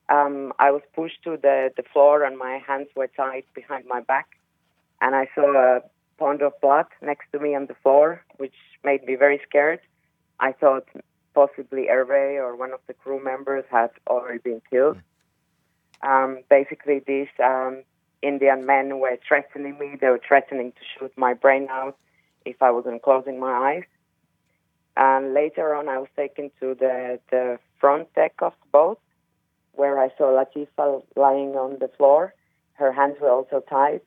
Um, 0.10 0.52
I 0.60 0.72
was 0.72 0.82
pushed 0.94 1.24
to 1.24 1.38
the, 1.42 1.72
the 1.78 1.84
floor 1.94 2.24
and 2.24 2.38
my 2.38 2.62
hands 2.68 2.88
were 2.96 3.08
tied 3.08 3.46
behind 3.54 3.86
my 3.86 4.02
back. 4.02 4.28
And 5.02 5.16
I 5.16 5.28
saw 5.34 5.54
a 5.56 5.82
pond 6.18 6.42
of 6.42 6.54
blood 6.62 6.86
next 7.02 7.28
to 7.32 7.40
me 7.40 7.56
on 7.56 7.68
the 7.68 7.76
floor, 7.76 8.24
which 8.38 8.56
made 8.84 9.04
me 9.06 9.16
very 9.16 9.40
scared. 9.48 9.80
I 10.40 10.52
thought 10.52 10.88
possibly 11.34 11.88
Hervé 11.90 12.36
or 12.36 12.56
one 12.56 12.74
of 12.74 12.80
the 12.88 12.94
crew 12.94 13.24
members 13.24 13.66
had 13.72 13.92
already 14.08 14.40
been 14.40 14.62
killed. 14.70 14.98
Um, 16.02 16.40
basically, 16.50 17.02
these 17.06 17.30
um, 17.44 17.84
Indian 18.22 18.66
men 18.66 19.00
were 19.00 19.18
threatening 19.28 19.78
me. 19.80 19.98
They 20.00 20.08
were 20.08 20.22
threatening 20.26 20.72
to 20.74 20.82
shoot 20.94 21.14
my 21.18 21.34
brain 21.34 21.68
out 21.70 21.98
if 22.46 22.62
I 22.62 22.72
wasn't 22.72 23.02
closing 23.02 23.40
my 23.40 23.52
eyes. 23.52 23.84
And 24.96 25.34
later 25.34 25.74
on, 25.76 25.90
I 25.90 25.98
was 25.98 26.10
taken 26.16 26.52
to 26.60 26.76
the, 26.76 27.20
the 27.32 27.60
front 27.80 28.14
deck 28.14 28.34
of 28.40 28.54
the 28.62 28.70
boat, 28.72 29.00
where 29.74 30.00
I 30.00 30.10
saw 30.18 30.26
Latifa 30.26 31.04
lying 31.16 31.56
on 31.56 31.80
the 31.80 31.90
floor. 31.98 32.34
Her 32.74 32.92
hands 32.92 33.18
were 33.20 33.32
also 33.32 33.64
tied, 33.68 34.02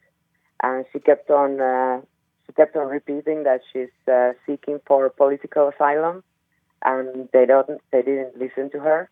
and 0.62 0.84
she 0.92 1.00
kept 1.00 1.30
on 1.30 1.60
uh, 1.60 2.00
she 2.46 2.52
kept 2.52 2.76
on 2.76 2.88
repeating 2.88 3.42
that 3.44 3.62
she's 3.72 3.88
uh, 4.06 4.32
seeking 4.46 4.80
for 4.86 5.08
political 5.10 5.68
asylum, 5.68 6.22
and 6.84 7.28
they 7.32 7.46
don't 7.46 7.80
they 7.90 8.02
didn't 8.02 8.38
listen 8.38 8.70
to 8.70 8.78
her. 8.78 9.10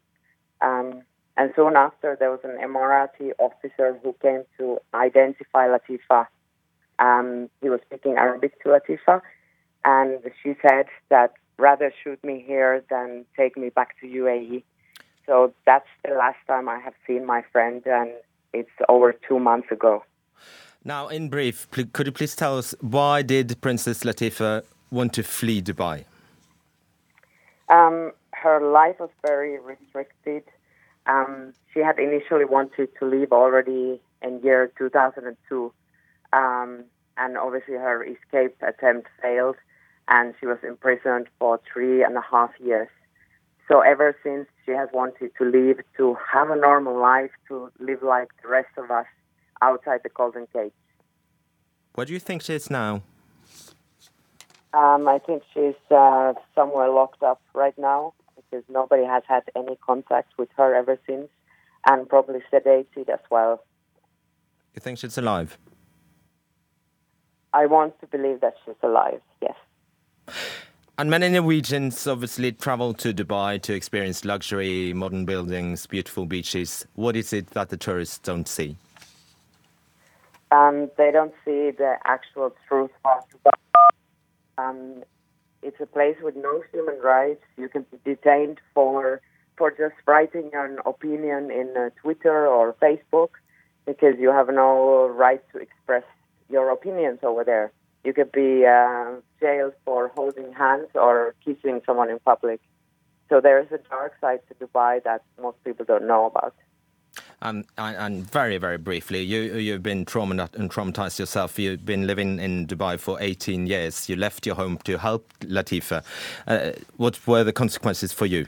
Um, 0.61 1.03
and 1.37 1.53
soon 1.57 1.75
after, 1.77 2.17
there 2.19 2.31
was 2.31 2.41
an 2.45 2.59
Emirati 2.63 3.33
officer 3.39 3.99
who 4.03 4.15
came 4.23 4.45
to 4.59 4.79
identify 4.95 5.67
Latifa 5.67 6.27
um, 6.99 7.49
he 7.61 7.69
was 7.69 7.81
speaking 7.87 8.15
Arabic 8.17 8.63
to 8.63 8.69
Latifa, 8.71 9.21
and 9.85 10.21
she 10.43 10.55
said 10.63 10.87
that 11.11 11.35
rather 11.59 11.93
shoot 12.03 12.23
me 12.25 12.43
here 12.47 12.83
than 12.91 13.25
take 13.37 13.57
me 13.57 13.69
back 13.71 13.99
to 14.01 14.07
UAE. 14.07 14.63
So 15.27 15.55
that's 15.67 15.89
the 16.05 16.15
last 16.15 16.39
time 16.47 16.69
I 16.69 16.79
have 16.79 16.95
seen 17.07 17.25
my 17.25 17.43
friend, 17.53 17.83
and 17.87 18.11
it's 18.53 18.71
over 18.89 19.13
two 19.13 19.39
months 19.39 19.71
ago. 19.71 20.05
Now, 20.85 21.09
in 21.09 21.29
brief, 21.31 21.69
could 21.71 22.07
you 22.07 22.13
please 22.13 22.37
tell 22.37 22.59
us 22.59 22.75
why 22.81 23.23
did 23.23 23.59
Princess 23.63 24.05
Latifa 24.05 24.63
want 24.91 25.15
to 25.15 25.23
flee 25.23 25.63
Dubai? 25.63 26.05
Um, 27.71 28.13
her 28.33 28.61
life 28.61 28.97
was 29.01 29.09
very 29.27 29.59
restricted. 29.59 30.45
Um, 31.07 31.55
she 31.73 31.81
had 31.81 31.99
initially 31.99 32.45
wanted 32.45 32.91
to 32.99 33.07
leave 33.07 33.33
already 33.33 34.01
in 34.23 34.41
year 34.43 34.71
2002, 34.79 35.73
um, 36.35 36.85
and 37.17 37.39
obviously 37.39 37.75
her 37.75 38.05
escape 38.05 38.57
attempt 38.67 39.09
failed, 39.23 39.57
and 40.09 40.35
she 40.41 40.47
was 40.47 40.59
imprisoned 40.67 41.29
for 41.39 41.61
three 41.73 42.03
and 42.03 42.17
a 42.17 42.25
half 42.31 42.51
years. 42.61 42.89
So 43.69 43.81
ever 43.81 44.15
since 44.23 44.47
she 44.67 44.73
has 44.73 44.89
wanted 44.93 45.31
to 45.39 45.45
leave 45.45 45.81
to 45.97 46.17
have 46.31 46.51
a 46.51 46.57
normal 46.57 47.01
life, 47.01 47.31
to 47.49 47.71
live 47.79 48.03
like 48.03 48.29
the 48.43 48.49
rest 48.49 48.77
of 48.77 48.91
us 48.91 49.07
outside 49.63 50.01
the 50.03 50.11
Golden 50.11 50.47
Gate. 50.53 50.75
What 51.95 52.09
do 52.09 52.13
you 52.13 52.19
think 52.19 52.43
she 52.43 52.55
is 52.55 52.69
now? 52.71 53.03
Um, 54.75 55.07
I 55.07 55.19
think 55.25 55.45
she's 55.55 55.81
uh, 55.91 56.35
somewhere 56.55 56.91
locked 56.91 57.23
up 57.23 57.41
right 57.55 57.79
now 57.79 58.13
because 58.35 58.65
nobody 58.69 59.05
has 59.05 59.23
had 59.27 59.45
any 59.57 59.77
contact 59.87 60.33
with 60.37 60.49
her 60.57 60.75
ever 60.75 60.99
since, 61.07 61.29
and 61.89 62.09
probably 62.09 62.41
sedated 62.53 63.09
as 63.09 63.21
well. 63.31 63.63
You 64.75 64.81
think 64.81 64.99
she's 64.99 65.17
alive? 65.17 65.57
I 67.55 67.67
want 67.67 67.99
to 68.01 68.07
believe 68.09 68.41
that 68.41 68.55
she's 68.65 68.75
alive. 68.83 69.21
Yes. 69.41 69.55
And 70.99 71.09
many 71.09 71.29
Norwegians 71.29 72.07
obviously 72.07 72.53
travel 72.53 72.95
to 72.95 73.15
Dubai 73.15 73.63
to 73.63 73.75
experience 73.75 74.25
luxury, 74.25 74.93
modern 74.93 75.25
buildings, 75.25 75.87
beautiful 75.87 76.27
beaches. 76.27 76.87
What 76.95 77.17
is 77.17 77.33
it 77.33 77.49
that 77.51 77.69
the 77.69 77.77
tourists 77.77 78.19
don't 78.19 78.49
see? 78.49 78.77
Um, 80.51 80.91
they 80.99 81.11
don't 81.11 81.35
see 81.45 81.71
the 81.71 81.97
actual 82.05 82.55
truth 82.69 82.91
of 83.05 83.25
Dubai. 83.31 83.53
Um, 84.59 85.05
it's 85.63 85.81
a 85.81 85.87
place 85.87 86.17
with 86.23 86.37
no 86.37 86.63
human 86.73 86.99
rights. 87.01 87.43
You 87.57 87.69
can 87.69 87.87
be 87.91 87.99
detained 88.05 88.61
for 88.75 89.21
for 89.57 89.71
just 89.71 89.95
writing 90.07 90.51
an 90.53 90.79
opinion 90.85 91.51
in 91.51 91.73
uh, 91.77 91.91
Twitter 92.03 92.47
or 92.47 92.73
Facebook 92.75 93.31
because 93.87 94.15
you 94.19 94.31
have 94.33 94.49
no 94.49 95.07
right 95.07 95.43
to 95.53 95.59
express 95.59 96.03
your 96.49 96.71
opinions 96.71 97.21
over 97.23 97.45
there. 97.45 97.73
You 98.05 98.13
could 98.13 98.33
be 98.33 98.67
uh, 98.67 99.13
jailed 99.41 99.73
for 99.85 100.09
holding 100.15 100.53
hands 100.53 100.89
or 100.95 101.35
kissing 101.45 101.81
someone 101.87 102.11
in 102.11 102.19
public. 102.19 102.61
So 103.31 103.41
there 103.41 103.61
is 103.61 103.69
a 103.73 103.79
dark 103.89 104.15
side 104.21 104.41
to 104.49 104.67
Dubai 104.67 105.03
that 105.05 105.23
most 105.41 105.63
people 105.65 105.87
don't 105.87 106.07
know 106.07 106.27
about. 106.27 106.55
And, 107.41 107.65
and, 107.79 107.97
and 107.97 108.31
very, 108.31 108.59
very 108.59 108.79
briefly, 108.79 109.23
you, 109.23 109.57
you've 109.57 109.83
been 109.83 110.05
traumatized 110.05 111.19
yourself. 111.19 111.59
You've 111.59 111.85
been 111.85 112.07
living 112.07 112.39
in 112.39 112.67
Dubai 112.67 112.99
for 112.99 113.19
18 113.21 113.67
years. 113.67 114.09
You 114.09 114.17
left 114.17 114.47
your 114.47 114.57
home 114.57 114.79
to 114.85 114.99
help 114.99 115.33
Latifa. 115.41 116.03
Uh, 116.47 116.73
what 116.97 117.27
were 117.27 117.45
the 117.45 117.53
consequences 117.53 118.13
for 118.13 118.27
you? 118.27 118.47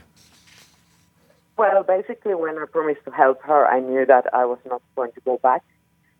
Well, 1.57 1.83
basically, 1.83 2.35
when 2.35 2.57
I 2.57 2.65
promised 2.65 3.03
to 3.05 3.11
help 3.11 3.41
her, 3.43 3.67
I 3.67 3.79
knew 3.79 4.05
that 4.05 4.31
I 4.33 4.45
was 4.45 4.59
not 4.65 4.81
going 4.95 5.11
to 5.13 5.21
go 5.21 5.37
back. 5.41 5.63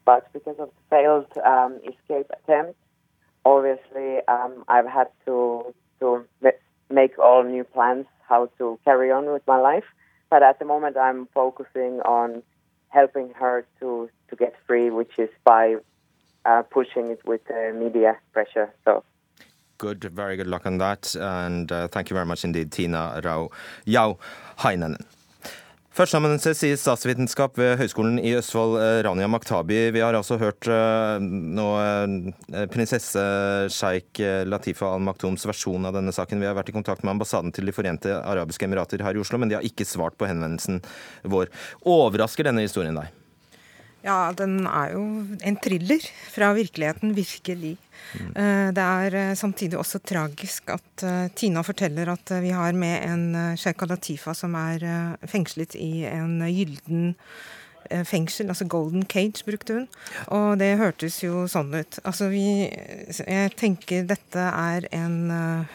But 0.07 0.31
because 0.31 0.55
of 0.57 0.69
the 0.69 0.83
failed 0.89 1.27
um, 1.45 1.81
escape 1.83 2.31
attempt, 2.31 2.79
obviously, 3.43 4.25
um, 4.29 4.63
I've 4.69 4.87
had 4.87 5.09
to 5.25 5.75
to 5.99 6.25
make 6.89 7.19
all 7.19 7.43
new 7.43 7.65
plans 7.65 8.05
how 8.29 8.49
to 8.57 8.79
carry 8.85 9.11
on 9.11 9.25
with 9.33 9.45
my 9.45 9.59
life. 9.59 9.83
But 10.29 10.43
at 10.43 10.59
the 10.59 10.65
moment, 10.65 10.95
I'm 10.95 11.27
focusing 11.33 11.99
on 12.05 12.41
helping 12.87 13.33
her 13.33 13.65
to 13.81 14.09
to 14.29 14.35
get 14.37 14.53
free, 14.65 14.89
which 14.91 15.19
is 15.19 15.29
by 15.43 15.75
uh, 16.45 16.61
pushing 16.77 17.11
it 17.11 17.21
with 17.25 17.41
media 17.75 18.17
pressure. 18.31 18.73
So. 18.85 19.03
Good, 19.77 20.05
very 20.05 20.37
good 20.37 20.47
luck 20.47 20.65
on 20.65 20.77
that, 20.79 21.13
and 21.15 21.71
uh, 21.71 21.87
thank 21.89 22.09
you 22.09 22.15
very 22.15 22.25
much 22.25 22.43
indeed, 22.43 22.71
Tina 22.71 23.21
Rao 23.23 23.49
Yao 23.85 24.17
Heinanen. 24.57 25.05
Førsteamanuensis 25.97 26.59
i 26.67 26.75
statsvitenskap 26.77 27.55
ved 27.57 27.79
Høgskolen 27.79 28.19
i 28.21 28.35
Østfold, 28.37 28.75
Rania 29.01 29.25
Maktabi. 29.33 29.79
Vi 29.95 30.03
har 30.03 30.13
altså 30.13 30.37
hørt 30.37 30.69
nå 31.17 31.65
prinsesse 32.69 33.23
sjeik 33.73 34.21
Latifa 34.45 34.91
al-Maktums 34.93 35.47
versjon 35.49 35.89
av 35.89 35.97
denne 35.97 36.13
saken. 36.13 36.37
Vi 36.37 36.45
har 36.45 36.53
vært 36.53 36.69
i 36.69 36.77
kontakt 36.77 37.01
med 37.01 37.15
ambassaden 37.15 37.49
til 37.49 37.65
De 37.65 37.73
forente 37.73 38.13
arabiske 38.13 38.69
emirater 38.69 39.01
her 39.01 39.17
i 39.17 39.23
Oslo, 39.25 39.41
men 39.41 39.49
de 39.49 39.57
har 39.57 39.65
ikke 39.65 39.89
svart 39.89 40.19
på 40.21 40.29
henvendelsen 40.29 40.83
vår. 41.25 41.49
Overrasker 41.81 42.45
denne 42.45 42.67
historien 42.67 43.01
deg? 43.01 43.16
Ja, 44.07 44.31
den 44.31 44.61
er 44.69 44.93
jo 44.93 45.03
en 45.43 45.57
thriller 45.59 46.05
fra 46.31 46.53
virkeligheten, 46.55 47.11
virkelig. 47.17 47.75
Mm. 48.15 48.31
Det 48.77 48.83
er 48.85 49.35
samtidig 49.35 49.75
også 49.79 49.99
tragisk 49.99 50.71
at 50.71 51.03
Tina 51.35 51.63
forteller 51.65 52.13
at 52.13 52.31
vi 52.39 52.53
har 52.55 52.77
med 52.77 53.03
en 53.03 53.57
Sheikh 53.59 53.83
Latifa 53.89 54.31
som 54.37 54.55
er 54.55 55.17
fengslet 55.27 55.75
i 55.75 56.05
en 56.07 56.39
gylden 56.45 57.15
fengsel, 58.07 58.49
altså 58.51 58.65
golden 58.67 59.05
cage, 59.07 59.43
brukte 59.47 59.73
hun. 59.73 59.85
Og 60.35 60.57
det 60.59 60.77
hørtes 60.79 61.21
jo 61.23 61.45
sånn 61.51 61.73
ut. 61.75 61.99
Altså 62.03 62.29
vi 62.31 62.67
Jeg 62.67 63.53
tenker 63.59 64.07
dette 64.07 64.47
er 64.47 64.87
en, 64.95 65.31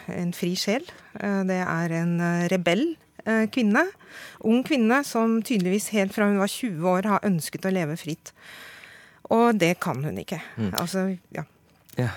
en 0.07 0.33
fri 0.33 0.53
sjel. 0.59 0.85
Det 1.13 1.61
er 1.61 1.97
en 2.01 2.17
rebell 2.53 2.93
kvinne. 3.53 3.85
Ung 4.43 4.63
kvinne 4.67 5.01
som 5.07 5.39
tydeligvis 5.45 5.91
helt 5.95 6.15
fra 6.15 6.27
hun 6.29 6.41
var 6.41 6.51
20 6.51 6.89
år 6.89 7.09
har 7.11 7.27
ønsket 7.27 7.65
å 7.67 7.73
leve 7.73 7.97
fritt. 7.99 8.33
Og 9.31 9.55
det 9.57 9.77
kan 9.83 10.03
hun 10.03 10.19
ikke. 10.19 10.41
Mm. 10.57 10.73
Altså, 10.77 11.05
ja. 11.35 11.45
ja. 11.97 12.09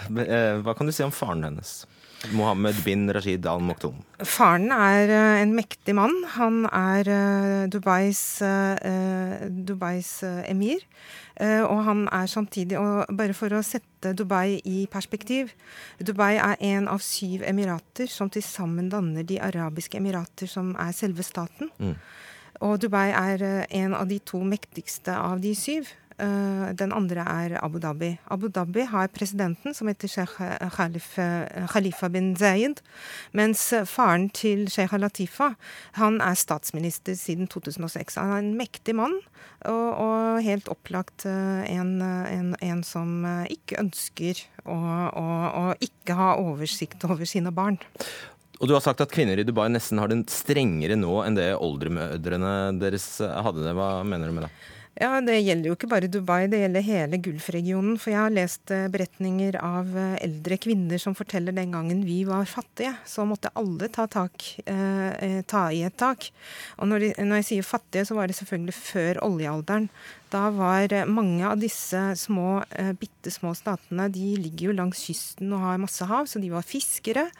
Hva 0.63 0.75
kan 0.77 0.89
du 0.89 0.95
si 0.95 1.07
om 1.07 1.15
faren 1.15 1.47
hennes? 1.47 1.79
Mohammed 2.33 2.79
bin 2.85 3.11
Rashid 3.13 3.47
al 3.47 3.61
Maktoum. 3.63 3.99
Faren 4.25 4.73
er 4.75 5.11
en 5.43 5.53
mektig 5.55 5.95
mann. 5.95 6.15
Han 6.37 6.65
er 6.71 7.69
Dubais, 7.71 8.21
Dubais 9.69 10.11
emir. 10.49 10.81
Og 11.39 11.83
han 11.85 12.07
er 12.09 12.27
samtidig, 12.27 12.79
og 12.81 13.05
bare 13.17 13.37
for 13.37 13.53
å 13.53 13.61
sette 13.61 14.15
Dubai 14.17 14.57
i 14.65 14.87
perspektiv 14.89 15.51
Dubai 16.01 16.39
er 16.39 16.57
en 16.65 16.89
av 16.89 17.03
syv 17.05 17.45
emirater 17.45 18.09
som 18.09 18.31
til 18.33 18.45
sammen 18.45 18.89
danner 18.89 19.27
De 19.27 19.37
arabiske 19.45 20.01
emirater, 20.01 20.49
som 20.49 20.73
er 20.81 20.97
selve 20.97 21.23
staten. 21.27 21.69
Mm. 21.77 21.95
Og 22.65 22.81
Dubai 22.81 23.11
er 23.13 23.67
en 23.69 23.95
av 23.95 24.09
de 24.09 24.19
to 24.25 24.41
mektigste 24.41 25.13
av 25.13 25.45
de 25.45 25.53
syv. 25.55 25.93
Den 26.17 26.93
andre 26.97 27.25
er 27.29 27.55
Abu 27.61 27.77
Dhabi. 27.83 28.15
Abu 28.33 28.49
Dhabi 28.49 28.87
har 28.89 29.11
presidenten, 29.13 29.75
som 29.77 29.91
heter 29.91 30.09
Sheikh 30.09 30.39
Khalifa 31.73 32.09
bin 32.09 32.31
Zayed. 32.37 32.81
Mens 33.37 33.69
faren 33.85 34.31
til 34.33 34.65
Sheikh 34.73 34.97
Latifa 34.97 35.51
han 36.01 36.21
er 36.25 36.39
statsminister 36.39 37.19
siden 37.19 37.51
2006. 37.53 38.17
Han 38.17 38.33
er 38.33 38.41
en 38.41 38.55
mektig 38.57 38.97
mann, 38.97 39.19
og, 39.69 39.89
og 40.07 40.41
helt 40.47 40.71
opplagt 40.73 41.27
en, 41.27 42.01
en, 42.01 42.55
en, 42.65 42.81
som 42.87 43.27
ikke 43.53 43.81
ønsker 43.83 44.41
å, 44.65 44.79
å, 45.13 45.27
å 45.51 45.67
ikke 45.85 46.17
ha 46.17 46.33
oversikt 46.41 47.05
over 47.05 47.29
sine 47.29 47.53
barn. 47.53 47.77
Og 48.57 48.71
du 48.71 48.73
har 48.73 48.85
sagt 48.85 49.03
at 49.05 49.13
kvinner 49.13 49.37
i 49.37 49.45
Dubai 49.45 49.67
nesten 49.69 50.01
har 50.01 50.09
den 50.09 50.25
strengere 50.33 50.97
nå 50.97 51.19
enn 51.27 51.37
det 51.37 51.51
oldemødrene 51.61 52.55
deres 52.81 53.19
hadde 53.21 53.67
det. 53.67 53.75
Hva 53.77 54.01
mener 54.07 54.31
du 54.31 54.39
med 54.39 54.47
det? 54.49 54.53
Ja, 54.97 55.21
Det 55.21 55.43
gjelder 55.45 55.69
jo 55.69 55.75
ikke 55.77 55.91
bare 55.93 56.09
Dubai, 56.09 56.47
det 56.49 56.63
gjelder 56.63 56.85
hele 56.87 57.19
Gulfregionen. 57.21 57.99
For 58.01 58.15
jeg 58.15 58.21
har 58.23 58.33
lest 58.33 58.73
beretninger 58.95 59.59
av 59.61 59.91
eldre 60.25 60.57
kvinner 60.57 61.01
som 61.03 61.13
forteller 61.15 61.53
den 61.53 61.75
gangen 61.77 62.01
vi 62.07 62.23
var 62.25 62.49
fattige, 62.49 62.95
så 63.05 63.27
måtte 63.29 63.53
alle 63.61 63.91
ta, 63.93 64.07
tak, 64.09 64.47
eh, 64.65 65.43
ta 65.45 65.67
i 65.69 65.83
et 65.85 65.99
tak. 66.01 66.31
Og 66.81 66.89
når, 66.89 67.05
de, 67.05 67.11
når 67.29 67.43
jeg 67.43 67.49
sier 67.51 67.69
fattige, 67.69 68.07
så 68.09 68.17
var 68.17 68.33
det 68.33 68.39
selvfølgelig 68.41 68.77
før 68.79 69.21
oljealderen. 69.29 69.91
Da 70.33 70.49
var 70.51 70.93
mange 71.07 71.47
av 71.47 71.61
disse 71.63 72.01
små, 72.19 72.65
eh, 72.71 72.93
bitte 72.93 73.31
små 73.31 73.55
statene 73.55 74.09
De 74.13 74.37
ligger 74.37 74.71
jo 74.71 74.77
langs 74.77 75.05
kysten 75.07 75.53
og 75.53 75.63
har 75.63 75.79
masse 75.79 76.05
hav, 76.05 76.27
så 76.27 76.41
de 76.43 76.51
var 76.51 76.67
fiskere. 76.67 77.31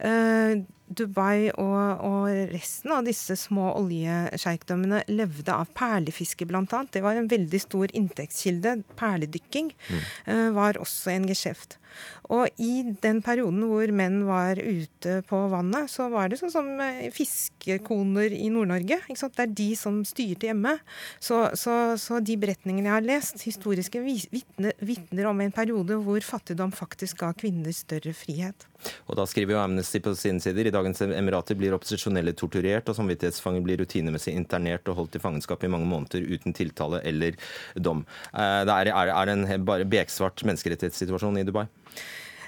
Eh, 0.00 0.62
Dubai 0.92 1.50
og, 1.56 2.02
og, 2.04 2.26
resten 2.52 2.92
av 2.92 3.06
disse 3.06 3.36
små 3.40 3.70
oljesjeikdommene 3.78 5.02
levde 5.08 5.54
av 5.54 5.70
perlefiske, 5.76 6.46
bl.a. 6.48 6.82
Det 6.92 7.02
var 7.04 7.16
en 7.16 7.30
veldig 7.30 7.60
stor 7.62 7.94
inntektskilde. 7.96 8.82
Perledykking 8.98 9.72
mm. 9.72 10.02
var 10.56 10.80
også 10.82 11.14
en 11.14 11.30
geskjeft. 11.30 11.78
Og 12.32 12.48
i 12.62 12.82
den 13.02 13.20
perioden 13.24 13.64
hvor 13.68 13.90
menn 13.92 14.22
var 14.24 14.56
ute 14.56 15.18
på 15.28 15.40
vannet, 15.52 15.90
så 15.92 16.08
var 16.12 16.30
det 16.30 16.38
sånn 16.40 16.52
som 16.54 16.70
fiskekoner 17.12 18.32
i 18.32 18.48
Nord-Norge. 18.52 19.02
Det 19.08 19.44
er 19.44 19.52
de 19.52 19.68
som 19.78 20.00
styrte 20.08 20.48
hjemme. 20.48 20.78
Så, 21.20 21.44
så, 21.58 21.98
så 22.00 22.22
de 22.24 22.31
de 22.32 22.40
beretningene 22.40 22.88
jeg 22.88 22.96
har 22.96 23.06
lest, 23.06 23.44
historiske, 23.46 24.00
vitner, 24.02 25.28
om 25.28 25.40
en 25.44 25.54
periode 25.54 25.98
hvor 26.02 26.24
fattigdom 26.24 26.72
faktisk 26.74 27.22
ga 27.22 27.32
kvinner 27.36 27.74
større 27.76 28.14
frihet. 28.16 28.66
Og 29.06 29.16
da 29.18 29.26
skriver 29.28 29.54
jo 29.54 29.60
Amnesty 29.62 30.00
på 30.02 30.14
sine 30.18 30.42
sider 30.42 30.66
i 30.66 30.74
dagens 30.74 31.04
Emirater 31.04 31.58
blir 31.58 31.76
opposisjonelle 31.76 32.34
torturert, 32.38 32.88
og 32.90 32.98
samvittighetsfanger 32.98 33.64
blir 33.66 33.82
rutinemessig 33.82 34.34
internert 34.38 34.88
og 34.90 34.98
holdt 35.02 35.18
i 35.18 35.22
fangenskap 35.22 35.62
i 35.62 35.70
mange 35.72 35.88
måneder 35.90 36.26
uten 36.32 36.56
tiltale 36.56 37.02
eller 37.08 37.38
dom. 37.76 38.04
Eh, 38.32 38.62
det 38.66 38.78
er, 38.80 38.92
er 39.12 39.30
det 39.30 39.38
en 39.38 39.68
bare 39.68 39.88
beksvart 39.88 40.44
menneskerettighetssituasjon 40.48 41.40
i 41.42 41.46
Dubai? 41.46 41.68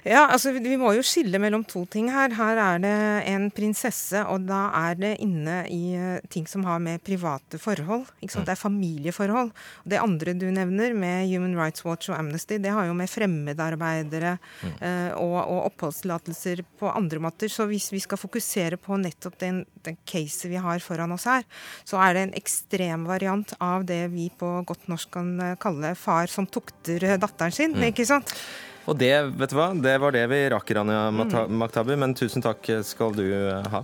Ja, 0.04 0.26
altså 0.28 0.52
Vi 0.52 0.76
må 0.76 0.90
jo 0.92 1.02
skille 1.04 1.40
mellom 1.40 1.62
to 1.64 1.84
ting 1.88 2.10
her. 2.12 2.32
Her 2.36 2.58
er 2.60 2.80
det 2.82 2.96
en 3.30 3.46
prinsesse, 3.54 4.20
og 4.28 4.44
da 4.44 4.66
er 4.76 4.98
det 5.00 5.12
inne 5.24 5.62
i 5.72 5.96
uh, 5.96 6.18
ting 6.28 6.44
som 6.48 6.66
har 6.68 6.82
med 6.84 7.00
private 7.04 7.56
forhold. 7.60 8.04
ikke 8.20 8.34
sant? 8.34 8.44
Mm. 8.44 8.48
Det 8.50 8.52
er 8.52 8.60
familieforhold. 8.60 9.52
Det 9.88 10.00
andre 10.02 10.34
du 10.36 10.44
nevner, 10.52 10.92
med 10.92 11.30
Human 11.30 11.56
Rights 11.56 11.86
Watch 11.86 12.12
og 12.12 12.18
Amnesty, 12.18 12.58
det 12.60 12.74
har 12.74 12.84
jo 12.88 12.96
med 12.96 13.08
fremmedarbeidere 13.08 14.34
uh, 14.36 15.12
og, 15.22 15.38
og 15.40 15.62
oppholdstillatelser 15.70 16.60
på 16.80 16.92
andre 16.92 17.22
måter. 17.24 17.48
Så 17.48 17.64
hvis 17.70 17.88
vi 17.94 18.02
skal 18.04 18.20
fokusere 18.20 18.76
på 18.76 19.00
nettopp 19.00 19.40
den, 19.40 19.62
den 19.88 19.96
caset 20.04 20.50
vi 20.52 20.60
har 20.60 20.84
foran 20.84 21.16
oss 21.16 21.24
her, 21.30 21.48
så 21.88 22.02
er 22.04 22.12
det 22.12 22.26
en 22.26 22.36
ekstrem 22.36 23.08
variant 23.08 23.56
av 23.64 23.88
det 23.88 24.02
vi 24.12 24.28
på 24.36 24.52
godt 24.68 24.86
norsk 24.92 25.14
kan 25.14 25.32
eh, 25.40 25.56
kalle 25.60 25.94
far 25.96 26.28
som 26.30 26.46
tukter 26.46 27.16
datteren 27.16 27.54
sin. 27.54 27.72
Mm. 27.72 27.88
ikke 27.88 28.08
sant? 28.08 28.36
Og 28.84 28.98
det, 29.00 29.12
vet 29.40 29.52
du 29.52 29.56
hva, 29.56 29.70
det 29.72 29.94
var 30.02 30.12
det 30.12 30.26
vi 30.28 30.42
rakk, 30.52 30.74
Rania 30.76 31.06
Maktabi, 31.14 31.58
Maktabu, 31.62 31.94
men 32.00 32.12
tusen 32.18 32.44
takk 32.44 32.68
skal 32.84 33.16
du 33.16 33.24
eh, 33.32 33.70
ha. 33.72 33.80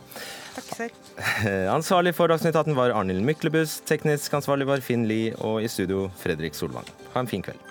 Takk 0.58 0.70
selv. 0.76 0.98
Ansvarlig 1.76 2.14
for 2.16 2.32
Dagsnytt 2.32 2.56
18 2.56 2.76
var 2.76 2.92
Arnhild 2.96 3.24
Myklebust, 3.24 3.84
teknisk 3.88 4.34
ansvarlig 4.36 4.68
var 4.68 4.84
Finn 4.84 5.08
Lie, 5.08 5.32
og 5.40 5.64
i 5.64 5.72
studio 5.72 6.08
Fredrik 6.20 6.58
Solvang. 6.58 6.88
Ha 7.14 7.24
en 7.24 7.30
fin 7.30 7.44
kveld. 7.44 7.70